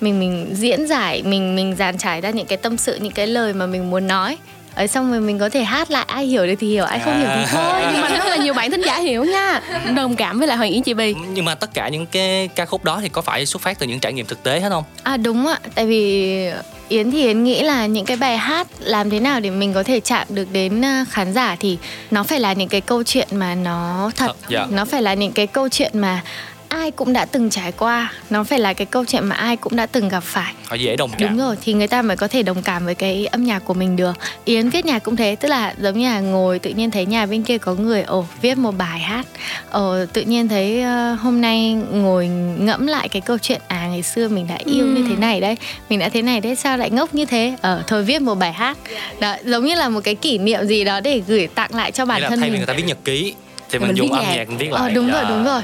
mình 0.01 0.19
mình 0.19 0.53
diễn 0.53 0.87
giải 0.87 1.23
mình 1.23 1.55
mình 1.55 1.75
dàn 1.75 1.97
trải 1.97 2.21
ra 2.21 2.29
những 2.29 2.47
cái 2.47 2.57
tâm 2.57 2.77
sự 2.77 2.97
những 3.01 3.13
cái 3.13 3.27
lời 3.27 3.53
mà 3.53 3.65
mình 3.65 3.89
muốn 3.89 4.07
nói. 4.07 4.37
Ở 4.75 4.87
xong 4.87 5.11
rồi 5.11 5.19
mình 5.19 5.39
có 5.39 5.49
thể 5.49 5.63
hát 5.63 5.91
lại 5.91 6.05
ai 6.07 6.25
hiểu 6.25 6.47
được 6.47 6.55
thì 6.59 6.69
hiểu 6.69 6.85
ai 6.85 6.99
không 6.99 7.13
à. 7.13 7.19
hiểu 7.19 7.29
thì 7.35 7.51
thôi. 7.51 7.81
Nhưng 7.93 8.01
mà 8.01 8.09
rất 8.09 8.25
là 8.25 8.35
nhiều 8.35 8.53
bạn 8.53 8.71
thính 8.71 8.81
giả 8.85 8.99
hiểu 8.99 9.23
nha. 9.23 9.61
Đồng 9.95 10.15
cảm 10.15 10.39
với 10.39 10.47
lại 10.47 10.57
hoàng 10.57 10.71
yến 10.71 10.83
chị 10.83 10.93
bì 10.93 11.15
nhưng 11.33 11.45
mà 11.45 11.55
tất 11.55 11.73
cả 11.73 11.89
những 11.89 12.05
cái 12.05 12.49
ca 12.55 12.65
khúc 12.65 12.83
đó 12.83 12.99
thì 13.01 13.09
có 13.09 13.21
phải 13.21 13.45
xuất 13.45 13.61
phát 13.61 13.79
từ 13.79 13.87
những 13.87 13.99
trải 13.99 14.13
nghiệm 14.13 14.25
thực 14.25 14.43
tế 14.43 14.59
hết 14.59 14.69
không? 14.69 14.83
À 15.03 15.17
đúng 15.17 15.47
ạ. 15.47 15.59
Tại 15.75 15.85
vì 15.85 16.49
Yến 16.89 17.11
thì 17.11 17.23
Yến 17.23 17.43
nghĩ 17.43 17.63
là 17.63 17.85
những 17.85 18.05
cái 18.05 18.17
bài 18.17 18.37
hát 18.37 18.67
làm 18.79 19.09
thế 19.09 19.19
nào 19.19 19.39
để 19.39 19.49
mình 19.49 19.73
có 19.73 19.83
thể 19.83 19.99
chạm 19.99 20.27
được 20.29 20.47
đến 20.51 20.81
ờ, 20.81 21.05
khán 21.09 21.33
giả 21.33 21.55
thì 21.59 21.77
nó 22.11 22.23
phải 22.23 22.39
là 22.39 22.53
những 22.53 22.69
cái 22.69 22.81
câu 22.81 23.03
chuyện 23.03 23.27
mà 23.31 23.55
nó 23.55 24.11
thật, 24.15 24.27
thật 24.27 24.55
yeah. 24.55 24.71
nó 24.71 24.85
phải 24.85 25.01
là 25.01 25.13
những 25.13 25.31
cái 25.31 25.47
câu 25.47 25.69
chuyện 25.69 25.91
mà 25.99 26.21
ai 26.69 26.91
cũng 26.91 27.13
đã 27.13 27.25
từng 27.25 27.49
trải 27.49 27.71
qua. 27.71 28.13
Nó 28.29 28.43
phải 28.43 28.59
là 28.59 28.73
cái 28.73 28.85
câu 28.85 29.05
chuyện 29.05 29.25
mà 29.25 29.35
ai 29.35 29.55
cũng 29.57 29.75
đã 29.75 29.85
từng 29.85 30.09
gặp 30.09 30.23
phải. 30.23 30.53
Họ 30.65 30.75
dễ 30.75 30.95
đồng 30.95 31.11
cảm. 31.17 31.29
Đúng 31.29 31.37
rồi 31.37 31.55
thì 31.61 31.73
người 31.73 31.87
ta 31.87 32.01
mới 32.01 32.17
có 32.17 32.27
thể 32.27 32.43
đồng 32.43 32.61
cảm 32.61 32.85
với 32.85 32.95
cái 32.95 33.25
âm 33.25 33.43
nhạc 33.43 33.59
của 33.59 33.73
mình 33.73 33.95
được. 33.95 34.17
Yến 34.45 34.69
viết 34.69 34.85
nhạc 34.85 34.99
cũng 34.99 35.15
thế 35.15 35.35
tức 35.35 35.47
là 35.47 35.73
giống 35.81 35.99
như 35.99 36.05
là 36.05 36.19
ngồi 36.19 36.59
tự 36.59 36.69
nhiên 36.69 36.91
thấy 36.91 37.05
nhà 37.05 37.25
bên 37.25 37.43
kia 37.43 37.57
có 37.57 37.73
người 37.73 38.01
ồ 38.01 38.25
viết 38.41 38.57
một 38.57 38.71
bài 38.77 38.99
hát. 38.99 39.27
Ồ 39.71 40.05
tự 40.13 40.21
nhiên 40.21 40.47
thấy 40.47 40.83
uh, 41.13 41.19
hôm 41.19 41.41
nay 41.41 41.73
ngồi 41.91 42.27
ngẫm 42.59 42.87
lại 42.87 43.09
cái 43.09 43.21
câu 43.21 43.37
chuyện 43.37 43.61
à 43.67 43.87
ngày 43.87 44.03
xưa 44.03 44.27
mình 44.27 44.47
đã 44.47 44.57
yêu 44.65 44.85
ừ. 44.85 44.91
như 44.91 45.05
thế 45.09 45.15
này 45.15 45.41
đấy 45.41 45.55
mình 45.89 45.99
đã 45.99 46.09
thế 46.09 46.21
này 46.21 46.41
đấy 46.41 46.55
sao 46.55 46.77
lại 46.77 46.89
ngốc 46.89 47.15
như 47.15 47.25
thế? 47.25 47.55
Ờ 47.61 47.83
thôi 47.87 48.03
viết 48.03 48.21
một 48.21 48.35
bài 48.35 48.53
hát. 48.53 48.77
Đó 49.19 49.35
giống 49.45 49.65
như 49.65 49.75
là 49.75 49.89
một 49.89 50.01
cái 50.03 50.15
kỷ 50.15 50.37
niệm 50.37 50.65
gì 50.65 50.83
đó 50.83 50.99
để 50.99 51.21
gửi 51.27 51.47
tặng 51.47 51.75
lại 51.75 51.91
cho 51.91 52.05
bản 52.05 52.21
thân 52.21 52.39
thay 52.39 52.49
mình. 52.49 52.51
vì 52.51 52.57
người 52.57 52.67
ta 52.67 52.73
viết 52.73 52.83
nhật 52.85 52.97
ký 53.05 53.33
thì 53.69 53.79
mình, 53.79 53.87
mình 53.87 53.97
dùng 53.97 54.11
âm 54.11 54.23
nhạc. 54.23 54.49
mình 54.49 54.57
viết 54.57 54.71
lại 54.71 54.81
ờ, 54.81 54.89
đúng 54.95 55.11
rồi 55.11 55.23
đúng 55.29 55.45
rồi. 55.45 55.61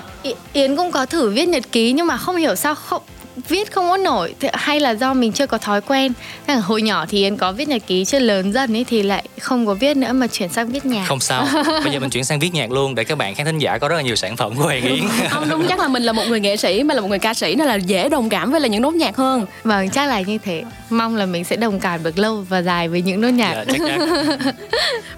Yến 0.54 0.76
cũng 0.76 0.92
có 0.92 1.06
thử 1.06 1.30
viết 1.30 1.46
nhật 1.48 1.64
ký 1.72 1.92
nhưng 1.92 2.08
mà 2.08 2.18
không 2.18 2.36
hiểu 2.36 2.56
sao 2.56 2.76
không 2.76 3.02
viết 3.50 3.72
không 3.72 3.90
có 3.90 3.98
nổi 3.98 4.36
hay 4.54 4.80
là 4.80 4.92
do 4.92 5.14
mình 5.14 5.32
chưa 5.32 5.48
có 5.48 5.58
thói 5.58 5.82
quen. 5.82 6.14
Là 6.48 6.56
hồi 6.56 6.82
nhỏ 6.82 7.06
thì 7.10 7.18
Yến 7.18 7.38
có 7.38 7.52
viết 7.52 7.68
nhật 7.68 7.82
ký 7.88 8.06
chưa 8.06 8.20
lớn 8.20 8.54
dần 8.54 8.78
ấy 8.78 8.84
thì 8.84 9.04
lại 9.04 9.26
không 9.40 9.66
có 9.66 9.74
viết 9.74 9.98
nữa 9.98 10.14
mà 10.14 10.28
chuyển 10.28 10.50
sang 10.50 10.70
viết 10.70 10.86
nhạc. 10.86 11.06
Không 11.08 11.20
sao. 11.20 11.48
Bây 11.84 11.94
giờ 11.94 12.00
mình 12.00 12.10
chuyển 12.10 12.26
sang 12.26 12.40
viết 12.40 12.54
nhạc 12.54 12.72
luôn 12.72 12.96
để 12.96 13.04
các 13.04 13.18
bạn 13.18 13.36
khán 13.36 13.46
thính 13.46 13.58
giả 13.58 13.78
có 13.78 13.88
rất 13.88 13.96
là 13.96 14.02
nhiều 14.02 14.16
sản 14.16 14.38
phẩm 14.38 14.56
của 14.56 14.64
Hoàng 14.64 14.82
Yến. 14.82 15.04
Không 15.30 15.50
đúng 15.50 15.66
chắc 15.70 15.80
là 15.80 15.88
mình 15.88 16.04
là 16.04 16.14
một 16.14 16.24
người 16.28 16.40
nghệ 16.40 16.58
sĩ 16.58 16.84
mà 16.84 16.94
là 16.94 17.02
một 17.02 17.08
người 17.08 17.20
ca 17.20 17.34
sĩ 17.34 17.56
nên 17.56 17.68
là 17.68 17.76
dễ 17.76 18.10
đồng 18.10 18.30
cảm 18.30 18.52
với 18.52 18.62
là 18.62 18.68
những 18.68 18.82
nốt 18.82 18.94
nhạc 18.94 19.16
hơn. 19.16 19.46
Vâng 19.64 19.90
chắc 19.90 20.10
là 20.10 20.22
như 20.22 20.38
thế. 20.38 20.64
Mong 20.90 21.16
là 21.16 21.26
mình 21.26 21.44
sẽ 21.44 21.56
đồng 21.56 21.80
cảm 21.80 22.04
được 22.04 22.18
lâu 22.18 22.46
và 22.50 22.62
dài 22.62 22.88
với 22.88 23.02
những 23.02 23.22
nốt 23.22 23.30
nhạc. 23.30 23.66
Dạ, 23.68 23.98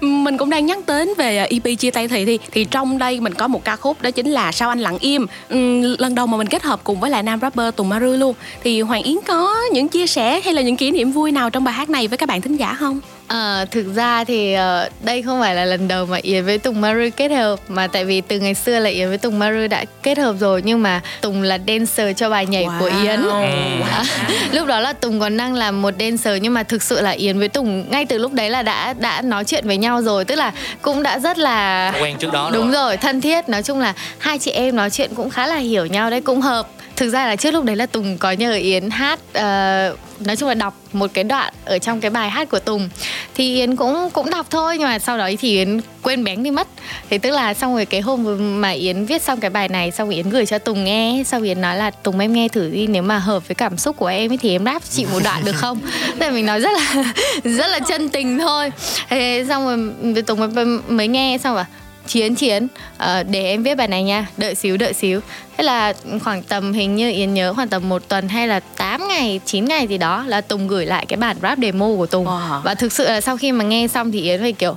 mình 0.00 0.38
cũng 0.38 0.50
đang 0.50 0.66
nhắc 0.66 0.78
đến 0.86 1.08
về 1.18 1.46
EP 1.50 1.78
chia 1.78 1.90
tay 1.90 2.08
thì 2.08 2.24
thì 2.24 2.38
thì 2.52 2.64
trong 2.64 2.98
đây 2.98 3.20
mình 3.20 3.34
có 3.34 3.48
một 3.48 3.64
ca 3.64 3.76
khúc 3.76 4.02
đó 4.02 4.10
chính 4.10 4.30
là 4.30 4.52
sao 4.52 4.68
anh 4.68 4.80
lặng 4.80 4.98
im. 5.00 5.26
Ừ, 5.48 5.96
lần 5.98 6.14
đầu 6.14 6.26
mà 6.26 6.36
mình 6.36 6.46
kết 6.46 6.62
hợp 6.62 6.80
cùng 6.84 7.00
với 7.00 7.10
lại 7.10 7.22
nam 7.22 7.40
rapper 7.40 7.74
Tùng 7.76 7.88
Maru 7.88 8.15
luôn 8.16 8.34
thì 8.62 8.80
Hoàng 8.80 9.02
Yến 9.02 9.16
có 9.26 9.54
những 9.72 9.88
chia 9.88 10.06
sẻ 10.06 10.40
hay 10.44 10.54
là 10.54 10.62
những 10.62 10.76
kỷ 10.76 10.90
niệm 10.90 11.12
vui 11.12 11.32
nào 11.32 11.50
trong 11.50 11.64
bài 11.64 11.74
hát 11.74 11.90
này 11.90 12.08
với 12.08 12.18
các 12.18 12.28
bạn 12.28 12.40
thính 12.40 12.56
giả 12.56 12.76
không? 12.78 13.00
À, 13.28 13.64
thực 13.70 13.94
ra 13.94 14.24
thì 14.24 14.54
uh, 14.54 15.04
đây 15.04 15.22
không 15.22 15.40
phải 15.40 15.54
là 15.54 15.64
lần 15.64 15.88
đầu 15.88 16.06
mà 16.06 16.18
Yến 16.22 16.44
với 16.44 16.58
Tùng 16.58 16.80
Maru 16.80 17.08
kết 17.16 17.28
hợp 17.28 17.60
mà 17.68 17.86
tại 17.86 18.04
vì 18.04 18.20
từ 18.20 18.38
ngày 18.38 18.54
xưa 18.54 18.78
là 18.78 18.90
Yến 18.90 19.08
với 19.08 19.18
Tùng 19.18 19.38
Maru 19.38 19.66
đã 19.70 19.84
kết 20.02 20.18
hợp 20.18 20.34
rồi 20.40 20.62
nhưng 20.64 20.82
mà 20.82 21.00
Tùng 21.20 21.42
là 21.42 21.58
dancer 21.66 22.16
cho 22.16 22.30
bài 22.30 22.46
nhảy 22.46 22.64
wow. 22.64 22.80
của 22.80 22.90
Yến. 23.02 23.22
Wow. 23.22 24.04
lúc 24.52 24.66
đó 24.66 24.80
là 24.80 24.92
Tùng 24.92 25.20
còn 25.20 25.36
đang 25.36 25.54
làm 25.54 25.82
một 25.82 25.94
dancer 26.00 26.42
nhưng 26.42 26.54
mà 26.54 26.62
thực 26.62 26.82
sự 26.82 27.00
là 27.00 27.10
Yến 27.10 27.38
với 27.38 27.48
Tùng 27.48 27.90
ngay 27.90 28.04
từ 28.04 28.18
lúc 28.18 28.32
đấy 28.32 28.50
là 28.50 28.62
đã 28.62 28.94
đã 28.98 29.22
nói 29.22 29.44
chuyện 29.44 29.66
với 29.66 29.76
nhau 29.76 30.02
rồi, 30.02 30.24
tức 30.24 30.34
là 30.34 30.52
cũng 30.82 31.02
đã 31.02 31.18
rất 31.18 31.38
là 31.38 31.92
quen 32.00 32.16
trước 32.18 32.32
đó 32.32 32.50
đúng 32.52 32.72
rồi, 32.72 32.96
thân 32.96 33.20
thiết. 33.20 33.48
Nói 33.48 33.62
chung 33.62 33.80
là 33.80 33.94
hai 34.18 34.38
chị 34.38 34.50
em 34.50 34.76
nói 34.76 34.90
chuyện 34.90 35.10
cũng 35.14 35.30
khá 35.30 35.46
là 35.46 35.56
hiểu 35.56 35.86
nhau 35.86 36.10
đấy, 36.10 36.20
cũng 36.20 36.40
hợp 36.40 36.68
thực 36.96 37.10
ra 37.10 37.26
là 37.26 37.36
trước 37.36 37.50
lúc 37.50 37.64
đấy 37.64 37.76
là 37.76 37.86
tùng 37.86 38.18
có 38.18 38.32
nhờ 38.32 38.52
yến 38.52 38.90
hát 38.90 39.20
uh, 39.28 39.98
nói 40.26 40.36
chung 40.36 40.48
là 40.48 40.54
đọc 40.54 40.74
một 40.92 41.10
cái 41.14 41.24
đoạn 41.24 41.54
ở 41.64 41.78
trong 41.78 42.00
cái 42.00 42.10
bài 42.10 42.30
hát 42.30 42.50
của 42.50 42.58
tùng. 42.58 42.88
Thì 43.34 43.54
yến 43.54 43.76
cũng 43.76 44.10
cũng 44.12 44.30
đọc 44.30 44.46
thôi 44.50 44.78
nhưng 44.78 44.88
mà 44.88 44.98
sau 44.98 45.18
đó 45.18 45.30
thì 45.40 45.56
yến 45.56 45.80
quên 46.02 46.24
bén 46.24 46.42
đi 46.42 46.50
mất. 46.50 46.68
Thế 47.10 47.18
tức 47.18 47.30
là 47.30 47.54
xong 47.54 47.74
rồi 47.74 47.86
cái 47.86 48.00
hôm 48.00 48.60
mà 48.60 48.70
yến 48.70 49.04
viết 49.04 49.22
xong 49.22 49.40
cái 49.40 49.50
bài 49.50 49.68
này 49.68 49.90
xong 49.90 50.08
rồi 50.08 50.14
yến 50.14 50.30
gửi 50.30 50.46
cho 50.46 50.58
tùng 50.58 50.84
nghe 50.84 51.22
sau 51.26 51.42
yến 51.42 51.60
nói 51.60 51.76
là 51.76 51.90
tùng 51.90 52.18
em 52.18 52.32
nghe 52.32 52.48
thử 52.48 52.70
đi 52.70 52.86
nếu 52.86 53.02
mà 53.02 53.18
hợp 53.18 53.48
với 53.48 53.54
cảm 53.54 53.78
xúc 53.78 53.96
của 53.96 54.06
em 54.06 54.32
ấy 54.32 54.38
thì 54.38 54.50
em 54.50 54.64
rap 54.64 54.82
chị 54.90 55.06
một 55.12 55.20
đoạn 55.24 55.44
được 55.44 55.56
không? 55.56 55.80
Thế 56.20 56.30
mình 56.30 56.46
nói 56.46 56.60
rất 56.60 56.70
là 56.72 57.12
rất 57.44 57.66
là 57.66 57.78
chân 57.80 58.08
tình 58.08 58.38
thôi. 58.38 58.72
Thế 59.08 59.44
xong 59.48 59.92
rồi 60.02 60.22
tùng 60.22 60.54
mới, 60.54 60.64
mới 60.88 61.08
nghe 61.08 61.38
xong 61.42 61.54
rồi 61.54 61.64
chiến 62.06 62.34
chiến. 62.34 62.68
Uh, 62.96 63.26
để 63.30 63.44
em 63.44 63.62
viết 63.62 63.74
bài 63.74 63.88
này 63.88 64.02
nha. 64.02 64.26
Đợi 64.36 64.54
xíu 64.54 64.76
đợi 64.76 64.92
xíu. 64.92 65.20
Thế 65.56 65.64
là 65.64 65.92
khoảng 66.24 66.42
tầm 66.42 66.72
hình 66.72 66.96
như 66.96 67.10
yến 67.10 67.34
nhớ 67.34 67.54
khoảng 67.54 67.68
tầm 67.68 67.88
một 67.88 68.08
tuần 68.08 68.28
hay 68.28 68.48
là 68.48 68.60
8 68.60 69.08
ngày 69.08 69.40
9 69.44 69.64
ngày 69.64 69.86
gì 69.86 69.98
đó 69.98 70.24
là 70.26 70.40
tùng 70.40 70.68
gửi 70.68 70.86
lại 70.86 71.06
cái 71.06 71.16
bản 71.16 71.36
rap 71.42 71.58
demo 71.58 71.86
của 71.86 72.06
tùng. 72.06 72.26
Wow. 72.26 72.62
và 72.62 72.74
thực 72.74 72.92
sự 72.92 73.04
là 73.04 73.20
sau 73.20 73.36
khi 73.36 73.52
mà 73.52 73.64
nghe 73.64 73.88
xong 73.88 74.12
thì 74.12 74.22
yến 74.22 74.40
phải 74.40 74.52
kiểu 74.52 74.76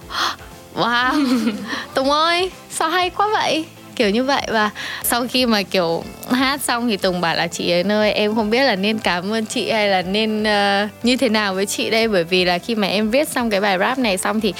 wow 0.75 1.25
tùng 1.93 2.11
ơi 2.11 2.51
sao 2.69 2.89
hay 2.89 3.09
quá 3.09 3.27
vậy? 3.33 3.65
Kiểu 3.99 4.09
như 4.09 4.23
vậy. 4.23 4.41
Và 4.51 4.69
sau 5.03 5.27
khi 5.27 5.45
mà 5.45 5.61
kiểu 5.61 6.03
hát 6.31 6.61
xong 6.61 6.87
thì 6.87 6.97
Tùng 6.97 7.21
bảo 7.21 7.35
là 7.35 7.47
chị 7.47 7.71
ấy 7.71 7.83
ơi 7.83 8.11
em 8.11 8.35
không 8.35 8.49
biết 8.49 8.63
là 8.63 8.75
nên 8.75 8.99
cảm 8.99 9.33
ơn 9.33 9.45
chị 9.45 9.71
hay 9.71 9.87
là 9.87 10.01
nên 10.01 10.43
uh, 10.43 11.05
như 11.05 11.17
thế 11.17 11.29
nào 11.29 11.53
với 11.53 11.65
chị 11.65 11.89
đây. 11.89 12.07
Bởi 12.07 12.23
vì 12.23 12.45
là 12.45 12.57
khi 12.57 12.75
mà 12.75 12.87
em 12.87 13.09
viết 13.09 13.29
xong 13.29 13.49
cái 13.49 13.61
bài 13.61 13.77
rap 13.79 13.97
này 13.97 14.17
xong 14.17 14.41
thì 14.41 14.53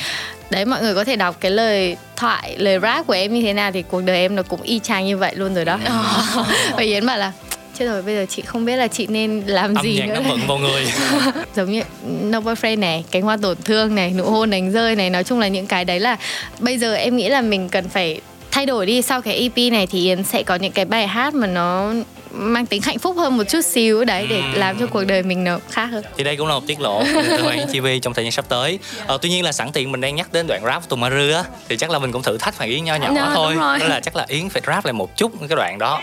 đấy 0.50 0.65
mọi 0.65 0.82
người 0.82 0.96
có 0.96 1.03
thể 1.03 1.15
đọc 1.15 1.36
cái 1.39 1.51
lời 1.51 1.98
thoại 2.15 2.56
lời 2.58 2.79
rap 2.79 3.08
của 3.08 3.13
em 3.13 3.34
như 3.34 3.41
thế 3.41 3.53
nào 3.53 3.72
thì 3.72 3.82
cuộc 3.82 4.01
đời 4.01 4.18
em 4.18 4.36
nó 4.36 4.44
cũng 4.44 4.62
y 4.62 4.79
chang 4.79 5.06
như 5.06 5.18
vậy 5.18 5.36
luôn 5.36 5.56
rồi 5.56 5.65
đó. 5.65 5.79
Và 6.72 6.82
yến 6.82 7.06
bảo 7.06 7.18
là 7.18 7.32
chết 7.79 7.86
rồi 7.86 8.01
bây 8.01 8.15
giờ 8.15 8.25
chị 8.29 8.41
không 8.41 8.65
biết 8.65 8.75
là 8.75 8.88
chị 8.88 9.08
nên 9.08 9.44
làm 9.46 9.75
Âm 9.75 9.84
gì 9.84 9.96
nhạc 10.00 10.08
nữa. 10.08 10.13
nó 10.15 10.29
vận 10.29 10.48
vào 10.48 10.58
người. 10.58 10.94
Giống 11.56 11.72
như 11.72 11.82
no 12.22 12.39
boyfriend 12.39 12.79
này 12.79 13.03
cánh 13.12 13.22
hoa 13.22 13.38
tổn 13.41 13.58
thương 13.65 13.96
này 13.96 14.12
nụ 14.12 14.24
hôn 14.24 14.50
đánh 14.50 14.72
rơi 14.72 14.96
này 14.96 15.10
nói 15.10 15.24
chung 15.24 15.39
là 15.39 15.48
những 15.48 15.68
cái 15.68 15.86
đấy 15.86 16.00
là 16.00 16.18
bây 16.60 16.77
giờ 16.77 16.94
em 16.94 17.18
nghĩ 17.18 17.29
là 17.29 17.41
mình 17.41 17.70
cần 17.70 17.89
phải 17.89 18.22
thay 18.51 18.65
đổi 18.65 18.86
đi. 18.86 19.01
Sau 19.01 19.22
cái 19.22 19.36
EP 19.36 19.72
này 19.72 19.88
thì 19.88 20.03
Yến 20.03 20.24
sẽ 20.24 20.44
có 20.44 20.56
những 20.56 20.72
cái 20.72 20.86
bài 20.86 21.08
hát 21.08 21.34
mà 21.34 21.48
nó 21.48 21.94
mang 22.31 22.65
tính 22.65 22.81
hạnh 22.81 23.00
phúc 23.00 23.17
hơn 23.17 23.38
một 23.38 23.43
chút 23.50 23.62
xíu 23.62 24.05
đấy 24.05 24.27
để 24.29 24.41
làm 24.53 24.79
cho 24.79 24.88
cuộc 24.88 25.03
đời 25.03 25.24
mình 25.24 25.43
nó 25.43 25.59
khác 25.69 25.86
hơn. 25.86 26.03
Thì 26.17 26.24
đây 26.24 26.38
cũng 26.38 26.48
là 26.48 26.53
một 26.53 26.67
tiết 26.67 26.79
lộ 26.79 27.03
từ 27.13 27.41
Hoàng 27.41 27.67
TV 27.67 27.88
trong 28.01 28.13
thời 28.13 28.25
gian 28.25 28.31
sắp 28.31 28.45
tới. 28.50 28.79
Ờ, 29.07 29.17
tuy 29.21 29.29
nhiên 29.29 29.43
là 29.43 29.51
sẵn 29.51 29.71
tiện 29.71 29.91
mình 29.91 30.01
đang 30.01 30.15
nhắc 30.15 30.33
đến 30.33 30.48
đoạn 30.48 30.62
rap 30.65 30.81
của 30.81 30.88
Tùng 30.89 31.00
Maru 31.00 31.33
á 31.36 31.43
thì 31.69 31.77
chắc 31.77 31.89
là 31.89 32.00
mình 32.00 32.12
cũng 32.12 32.24
thử 32.24 32.38
thách 32.38 32.57
Hoàng 32.57 32.69
Yến 32.69 32.83
nho 32.83 32.95
nhỏ 32.95 33.09
no, 33.12 33.31
thôi. 33.36 33.55
đó 33.55 33.88
là 33.88 34.00
chắc 34.00 34.15
là 34.15 34.25
Yến 34.27 34.50
phải 34.50 34.62
rap 34.67 34.86
lại 34.86 34.93
một 34.93 35.17
chút 35.17 35.31
cái 35.50 35.55
đoạn 35.55 35.77
đó. 35.79 36.01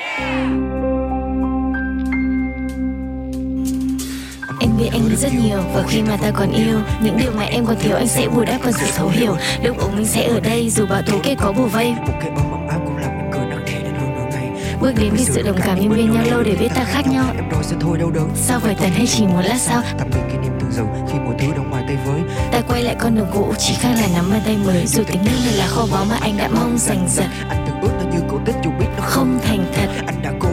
Em 4.61 4.71
biết 4.79 4.89
anh 4.93 5.17
rất 5.17 5.33
nhiều 5.45 5.59
và 5.75 5.83
khi 5.89 6.03
mà 6.03 6.17
ta 6.17 6.31
còn 6.35 6.53
yêu 6.53 6.81
Những 7.03 7.19
điều 7.19 7.31
mà 7.37 7.45
em 7.45 7.67
còn 7.67 7.77
thiếu 7.81 7.97
anh 7.97 8.09
sẽ 8.09 8.29
bù 8.29 8.45
đắp 8.45 8.61
bằng 8.65 8.73
sự 8.73 8.87
thấu 8.97 9.09
hiểu. 9.09 9.37
Lúc 9.63 9.79
ống 9.79 9.97
mình 9.97 10.07
sẽ 10.07 10.29
ở 10.29 10.41
đây 10.41 10.71
dù 10.71 10.87
bao 10.87 11.03
tố 11.07 11.19
kết 11.23 11.35
có 11.41 11.53
bù 11.53 11.65
vây 11.65 11.95
Bước 14.87 14.93
đến 15.01 15.15
vì 15.17 15.25
sự 15.25 15.43
đồng 15.43 15.57
cảm 15.65 15.79
nhưng 15.81 15.91
bên 15.91 16.13
nhau 16.13 16.25
lâu 16.31 16.43
để 16.43 16.57
biết 16.61 16.69
ta 16.75 16.85
khác 16.85 17.07
nhau. 17.07 17.25
Sao 18.35 18.61
phải 18.61 18.75
tần 18.75 18.91
hay 18.91 19.07
chỉ 19.07 19.27
một 19.27 19.41
lát 19.45 19.59
sau 19.59 19.83
Tạm 19.99 20.09
biệt 20.11 20.21
kỷ 20.33 20.39
niệm 20.39 20.53
từng 20.61 20.73
giờ 20.73 20.83
khi 21.09 21.19
mọi 21.19 21.35
thứ 21.39 21.47
đang 21.53 21.71
ngoài 21.71 21.85
tay 21.87 21.97
với. 22.07 22.21
Ta 22.53 22.61
quay 22.69 22.83
lại 22.83 22.97
con 22.99 23.15
đường 23.15 23.27
cũ 23.33 23.55
chỉ 23.59 23.75
khác 23.75 23.95
là 23.95 24.09
nắm 24.15 24.31
bàn 24.31 24.41
tay 24.45 24.57
mới. 24.67 24.87
Dù 24.87 25.03
tình 25.07 25.23
yêu 25.23 25.39
này 25.45 25.55
là 25.57 25.67
kho 25.67 25.87
báu 25.93 26.05
mà 26.05 26.17
anh 26.21 26.37
đã 26.37 26.49
mong 26.49 26.79
giành 26.79 27.07
giật. 27.09 27.27
Anh 27.49 27.65
từng 27.67 27.81
ước 27.81 27.91
nó 27.99 28.11
như 28.13 28.23
cổ 28.31 28.39
tích 28.45 28.57
dù 28.65 28.71
biết 28.81 28.87
nó 28.97 29.03
không 29.03 29.39
thành 29.43 29.73
thật 29.75 29.89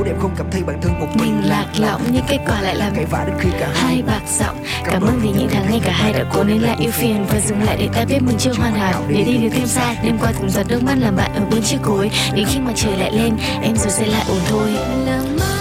Cố 0.04 0.10
để 0.10 0.16
không 0.22 0.36
cảm 0.38 0.48
thấy 0.52 0.64
bản 0.64 0.82
thân 0.82 1.00
một 1.00 1.08
mình 1.16 1.42
lạc 1.46 1.66
lõng 1.78 2.02
Nhưng 2.12 2.24
kết 2.28 2.38
quả 2.48 2.62
lại 2.62 2.76
là 2.76 2.92
cãi 2.96 3.06
vã 3.06 3.24
đến 3.28 3.36
khi 3.40 3.50
cả 3.60 3.70
hai 3.76 4.02
bạc 4.08 4.22
giọng 4.40 4.56
Cảm 4.86 5.02
ơn 5.02 5.20
vì 5.22 5.30
những 5.30 5.48
tháng 5.52 5.66
ngày 5.70 5.82
cả 5.84 5.92
hai 5.92 6.14
đã 6.14 6.24
cố 6.34 6.44
nên 6.44 6.62
lại 6.62 6.76
yêu 6.80 6.92
phiền 6.92 7.26
Và 7.30 7.40
dừng 7.40 7.64
lại 7.64 7.78
để 7.80 7.88
ta 7.94 8.06
biết 8.06 8.20
mình 8.22 8.38
chưa 8.40 8.52
hoàn 8.58 8.74
hảo. 8.74 9.04
Để 9.08 9.24
đi 9.24 9.38
được 9.38 9.50
thêm 9.54 9.68
xa 9.68 9.96
đêm 10.04 10.18
qua 10.22 10.32
từng 10.40 10.50
giọt 10.50 10.64
nước 10.68 10.84
mắt 10.84 10.96
làm 11.00 11.16
bạn 11.16 11.32
ở 11.36 11.42
bên 11.52 11.64
chiếc 11.64 11.78
cối 11.82 12.10
Đến 12.36 12.46
khi 12.50 12.60
mà 12.60 12.72
trời 12.76 12.98
lại 12.98 13.12
lên 13.12 13.38
em 13.62 13.76
rồi 13.76 13.90
sẽ 13.90 14.06
lại 14.06 14.24
ổn 14.30 14.40
thôi. 14.50 14.70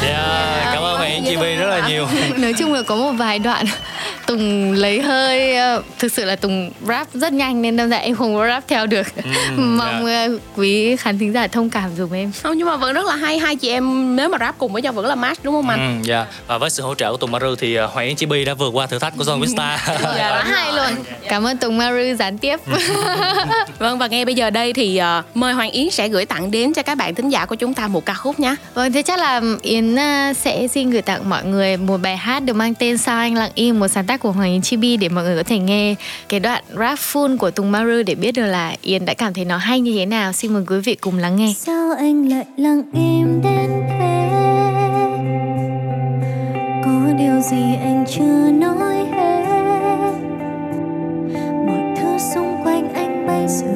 Yeah, 0.03 0.65
cảm 0.75 0.83
ơn 0.83 1.01
bạn 1.01 1.23
chị 1.25 1.37
Vi 1.37 1.57
rất 1.57 1.67
là 1.67 1.89
nhiều. 1.89 2.07
Nói 2.39 2.53
chung 2.59 2.73
là 2.73 2.83
có 2.83 2.97
một 2.97 3.13
vài 3.13 3.39
đoạn 3.39 3.67
Tùng 4.33 4.73
lấy 4.73 5.01
hơi 5.03 5.57
ờ, 5.57 5.83
thực 5.99 6.12
sự 6.12 6.25
là 6.25 6.37
Tùng 6.37 6.71
rap 6.87 7.09
rất 7.15 7.33
nhanh 7.33 7.62
nên 7.62 7.77
đâm 7.77 7.89
ra 7.89 7.97
em 7.97 8.17
không 8.17 8.35
có 8.35 8.47
rap 8.47 8.65
theo 8.69 8.87
được. 8.87 9.07
Ừ, 9.17 9.23
mong 9.57 10.07
yeah. 10.07 10.31
Dạ. 10.31 10.37
Ờ, 10.37 10.39
quý 10.57 10.97
khán 10.97 11.19
thính 11.19 11.33
giả 11.33 11.47
thông 11.47 11.71
cảm 11.71 11.91
dùm 11.97 12.12
em. 12.12 12.33
Không 12.43 12.59
nhưng 12.59 12.67
mà 12.67 12.77
vẫn 12.77 12.95
rất 12.95 13.07
là 13.07 13.17
hay. 13.17 13.39
Hai 13.39 13.57
chị 13.57 13.69
em 13.69 14.17
nếu 14.17 14.29
mà 14.29 14.39
rap 14.39 14.59
cùng 14.59 14.73
với 14.73 14.83
nhau 14.83 14.93
vẫn 14.93 15.07
là 15.07 15.15
match 15.15 15.45
đúng 15.45 15.55
không 15.55 15.69
anh? 15.69 16.01
Ừ, 16.03 16.09
dạ. 16.09 16.27
Và 16.47 16.59
với 16.59 16.71
sự 16.71 16.83
hỗ 16.83 16.95
trợ 16.95 17.11
của 17.11 17.17
Tùng 17.17 17.31
Maru 17.31 17.55
thì 17.59 17.75
ờ, 17.75 17.87
Hoàng 17.87 18.07
Yến 18.07 18.17
Chi 18.17 18.27
Bi 18.27 18.45
đã 18.45 18.55
vượt 18.55 18.71
qua 18.73 18.87
thử 18.87 18.99
thách 18.99 19.17
của 19.17 19.25
Zone 19.25 19.41
Vista 19.41 19.79
dạ 19.89 20.31
quá 20.31 20.43
hay 20.45 20.73
luôn. 20.73 21.05
Cảm 21.29 21.47
ơn 21.47 21.57
Tùng 21.57 21.79
Maru 21.79 22.15
gián 22.19 22.39
tiếp. 22.39 22.61
Vâng 23.79 23.99
và 23.99 24.07
ngay 24.07 24.25
bây 24.25 24.35
giờ 24.35 24.51
đây 24.51 24.73
thì 24.73 25.01
uh, 25.19 25.37
mời 25.37 25.53
Hoàng 25.53 25.71
Yến 25.71 25.91
sẽ 25.91 26.09
gửi 26.09 26.27
tặng 26.27 26.51
đến 26.51 26.73
cho 26.73 26.83
các 26.83 26.95
bạn 26.95 27.15
thính 27.15 27.29
giả 27.29 27.47
của 27.47 27.55
chúng 27.55 27.75
ta 27.75 27.89
một 27.89 28.07
ca 28.07 28.15
khúc 28.15 28.41
nhé 28.41 28.57
vâng 28.75 28.93
thế 28.93 29.03
chắc 29.03 29.19
là 29.19 29.41
Yến 29.62 29.95
uh, 29.95 30.37
sẽ 30.37 30.69
xin 30.69 30.91
gửi 30.91 31.03
tặng 31.03 31.31
mọi 31.31 31.45
người 31.45 31.77
một 31.77 32.01
bài 32.03 32.17
hát 32.17 32.41
được 32.41 32.55
mang 32.55 32.75
tên 32.75 32.99
sao 32.99 33.19
anh 33.19 33.35
lặng 33.35 33.51
im 33.55 33.81
một 33.81 33.89
sáng 33.89 34.07
tác 34.07 34.21
của 34.23 34.33
Hoàng 34.33 34.52
Yến 34.52 34.62
Chibi 34.62 34.97
để 34.97 35.09
mọi 35.09 35.25
người 35.25 35.37
có 35.37 35.43
thể 35.43 35.59
nghe 35.59 35.95
cái 36.29 36.41
đoạn 36.41 36.64
rap 36.79 36.99
full 36.99 37.38
của 37.38 37.50
Tùng 37.50 37.73
Maru 37.73 38.02
để 38.07 38.14
biết 38.14 38.33
được 38.33 38.47
là 38.47 38.76
Yến 38.83 39.05
đã 39.05 39.14
cảm 39.14 39.35
thấy 39.35 39.45
nó 39.45 39.57
hay 39.57 39.81
như 39.81 39.95
thế 39.97 40.07
nào. 40.07 40.33
Xin 40.33 40.52
mời 40.52 40.62
quý 40.67 40.79
vị 40.79 40.95
cùng 40.95 41.19
lắng 41.19 41.37
nghe. 41.37 41.55
Sao 41.57 41.93
anh 41.99 42.29
lại 42.29 42.45
lặng 42.57 42.83
im 42.93 43.41
đến 43.43 43.71
thế? 43.88 44.29
Có 46.85 47.12
điều 47.19 47.41
gì 47.41 47.76
anh 47.83 48.05
chưa 48.17 48.50
nói 48.50 48.97
hết? 48.97 49.43
Mọi 51.67 51.97
thứ 52.00 52.19
xung 52.35 52.64
quanh 52.64 52.95
anh 52.95 53.26
bây 53.26 53.49
giờ 53.49 53.67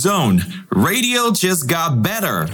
Zone. 0.00 0.64
Radio 0.70 1.30
just 1.30 1.68
got 1.68 2.02
better. 2.02 2.48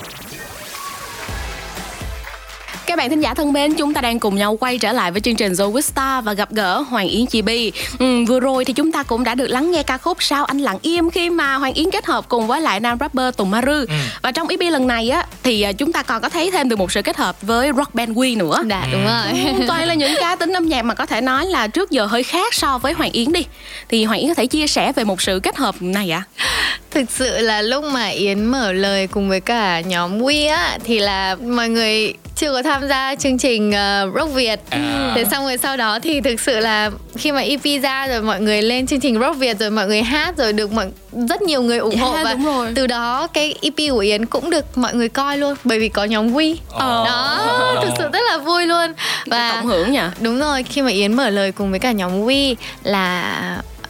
Các 2.96 3.02
bạn 3.02 3.10
thính 3.10 3.20
giả 3.20 3.34
thân 3.34 3.52
mến, 3.52 3.74
chúng 3.74 3.94
ta 3.94 4.00
đang 4.00 4.18
cùng 4.18 4.36
nhau 4.36 4.56
quay 4.56 4.78
trở 4.78 4.92
lại 4.92 5.10
với 5.10 5.20
chương 5.20 5.36
trình 5.36 5.52
Zoe 5.52 5.80
Star 5.80 6.24
và 6.24 6.32
gặp 6.32 6.52
gỡ 6.52 6.80
Hoàng 6.80 7.08
Yến 7.08 7.26
Chi 7.26 7.42
Bi. 7.42 7.72
Ừ, 7.98 8.24
vừa 8.28 8.40
rồi 8.40 8.64
thì 8.64 8.72
chúng 8.72 8.92
ta 8.92 9.02
cũng 9.02 9.24
đã 9.24 9.34
được 9.34 9.46
lắng 9.46 9.70
nghe 9.70 9.82
ca 9.82 9.98
khúc 9.98 10.22
Sao 10.22 10.44
anh 10.44 10.58
lặng 10.58 10.78
im 10.82 11.10
khi 11.10 11.30
mà 11.30 11.54
Hoàng 11.54 11.74
Yến 11.74 11.90
kết 11.90 12.06
hợp 12.06 12.28
cùng 12.28 12.46
với 12.46 12.60
lại 12.60 12.80
nam 12.80 12.98
rapper 13.00 13.34
Tùng 13.36 13.50
Ma 13.50 13.62
Rư. 13.66 13.86
Ừ. 13.86 13.94
Và 14.22 14.32
trong 14.32 14.48
EP 14.48 14.60
lần 14.60 14.86
này 14.86 15.10
á 15.10 15.26
thì 15.42 15.62
à, 15.62 15.72
chúng 15.72 15.92
ta 15.92 16.02
còn 16.02 16.22
có 16.22 16.28
thấy 16.28 16.50
thêm 16.50 16.68
được 16.68 16.78
một 16.78 16.92
sự 16.92 17.02
kết 17.02 17.16
hợp 17.16 17.42
với 17.42 17.70
rock 17.76 17.94
band 17.94 18.10
Quy 18.14 18.34
nữa. 18.34 18.62
Dạ 18.70 18.86
đúng 18.92 19.04
rồi. 19.04 19.54
Ừ, 19.58 19.64
toàn 19.68 19.88
là 19.88 19.94
những 19.94 20.14
cá 20.20 20.36
tính 20.36 20.52
âm 20.52 20.68
nhạc 20.68 20.82
mà 20.82 20.94
có 20.94 21.06
thể 21.06 21.20
nói 21.20 21.46
là 21.46 21.66
trước 21.66 21.90
giờ 21.90 22.06
hơi 22.06 22.22
khác 22.22 22.54
so 22.54 22.78
với 22.78 22.92
Hoàng 22.92 23.12
Yến 23.12 23.32
đi. 23.32 23.44
Thì 23.88 24.04
Hoàng 24.04 24.20
Yến 24.20 24.28
có 24.28 24.34
thể 24.34 24.46
chia 24.46 24.66
sẻ 24.66 24.92
về 24.92 25.04
một 25.04 25.22
sự 25.22 25.40
kết 25.42 25.56
hợp 25.56 25.74
này 25.80 26.10
ạ? 26.10 26.24
À? 26.36 26.46
thực 26.90 27.10
sự 27.10 27.38
là 27.38 27.62
lúc 27.62 27.84
mà 27.84 28.06
yến 28.06 28.44
mở 28.44 28.72
lời 28.72 29.06
cùng 29.06 29.28
với 29.28 29.40
cả 29.40 29.80
nhóm 29.80 30.18
we 30.18 30.50
á 30.56 30.78
thì 30.84 30.98
là 30.98 31.34
mọi 31.34 31.68
người 31.68 32.14
chưa 32.36 32.52
có 32.52 32.62
tham 32.62 32.88
gia 32.88 33.14
chương 33.14 33.38
trình 33.38 33.68
uh, 33.68 34.14
Rock 34.14 34.34
Việt. 34.34 34.60
À. 34.70 35.12
Thế 35.14 35.24
xong 35.30 35.44
rồi 35.44 35.58
sau 35.58 35.76
đó 35.76 35.98
thì 35.98 36.20
thực 36.20 36.40
sự 36.40 36.60
là 36.60 36.90
khi 37.16 37.32
mà 37.32 37.40
EP 37.40 37.82
ra 37.82 38.06
rồi 38.08 38.22
mọi 38.22 38.40
người 38.40 38.62
lên 38.62 38.86
chương 38.86 39.00
trình 39.00 39.20
Rock 39.20 39.38
Việt 39.38 39.58
rồi 39.58 39.70
mọi 39.70 39.86
người 39.86 40.02
hát 40.02 40.36
rồi 40.36 40.52
được 40.52 40.72
mọi 40.72 40.86
rất 41.28 41.42
nhiều 41.42 41.62
người 41.62 41.78
ủng 41.78 41.96
hộ 41.96 42.12
yeah, 42.14 42.24
và 42.24 42.36
từ 42.74 42.86
đó 42.86 43.26
cái 43.26 43.54
EP 43.62 43.90
của 43.90 43.98
Yến 43.98 44.26
cũng 44.26 44.50
được 44.50 44.78
mọi 44.78 44.94
người 44.94 45.08
coi 45.08 45.38
luôn 45.38 45.54
bởi 45.64 45.78
vì 45.78 45.88
có 45.88 46.04
nhóm 46.04 46.34
We. 46.34 46.52
Oh. 46.52 46.80
đó 46.80 47.74
thực 47.82 47.90
sự 47.98 48.08
rất 48.12 48.22
là 48.30 48.38
vui 48.38 48.66
luôn. 48.66 48.92
Và 49.26 49.52
cộng 49.52 49.66
hưởng 49.66 49.92
nhỉ? 49.92 50.00
đúng 50.20 50.38
rồi 50.38 50.62
khi 50.62 50.82
mà 50.82 50.90
Yến 50.90 51.12
mở 51.12 51.30
lời 51.30 51.52
cùng 51.52 51.70
với 51.70 51.80
cả 51.80 51.92
nhóm 51.92 52.26
We 52.26 52.54
là 52.82 53.32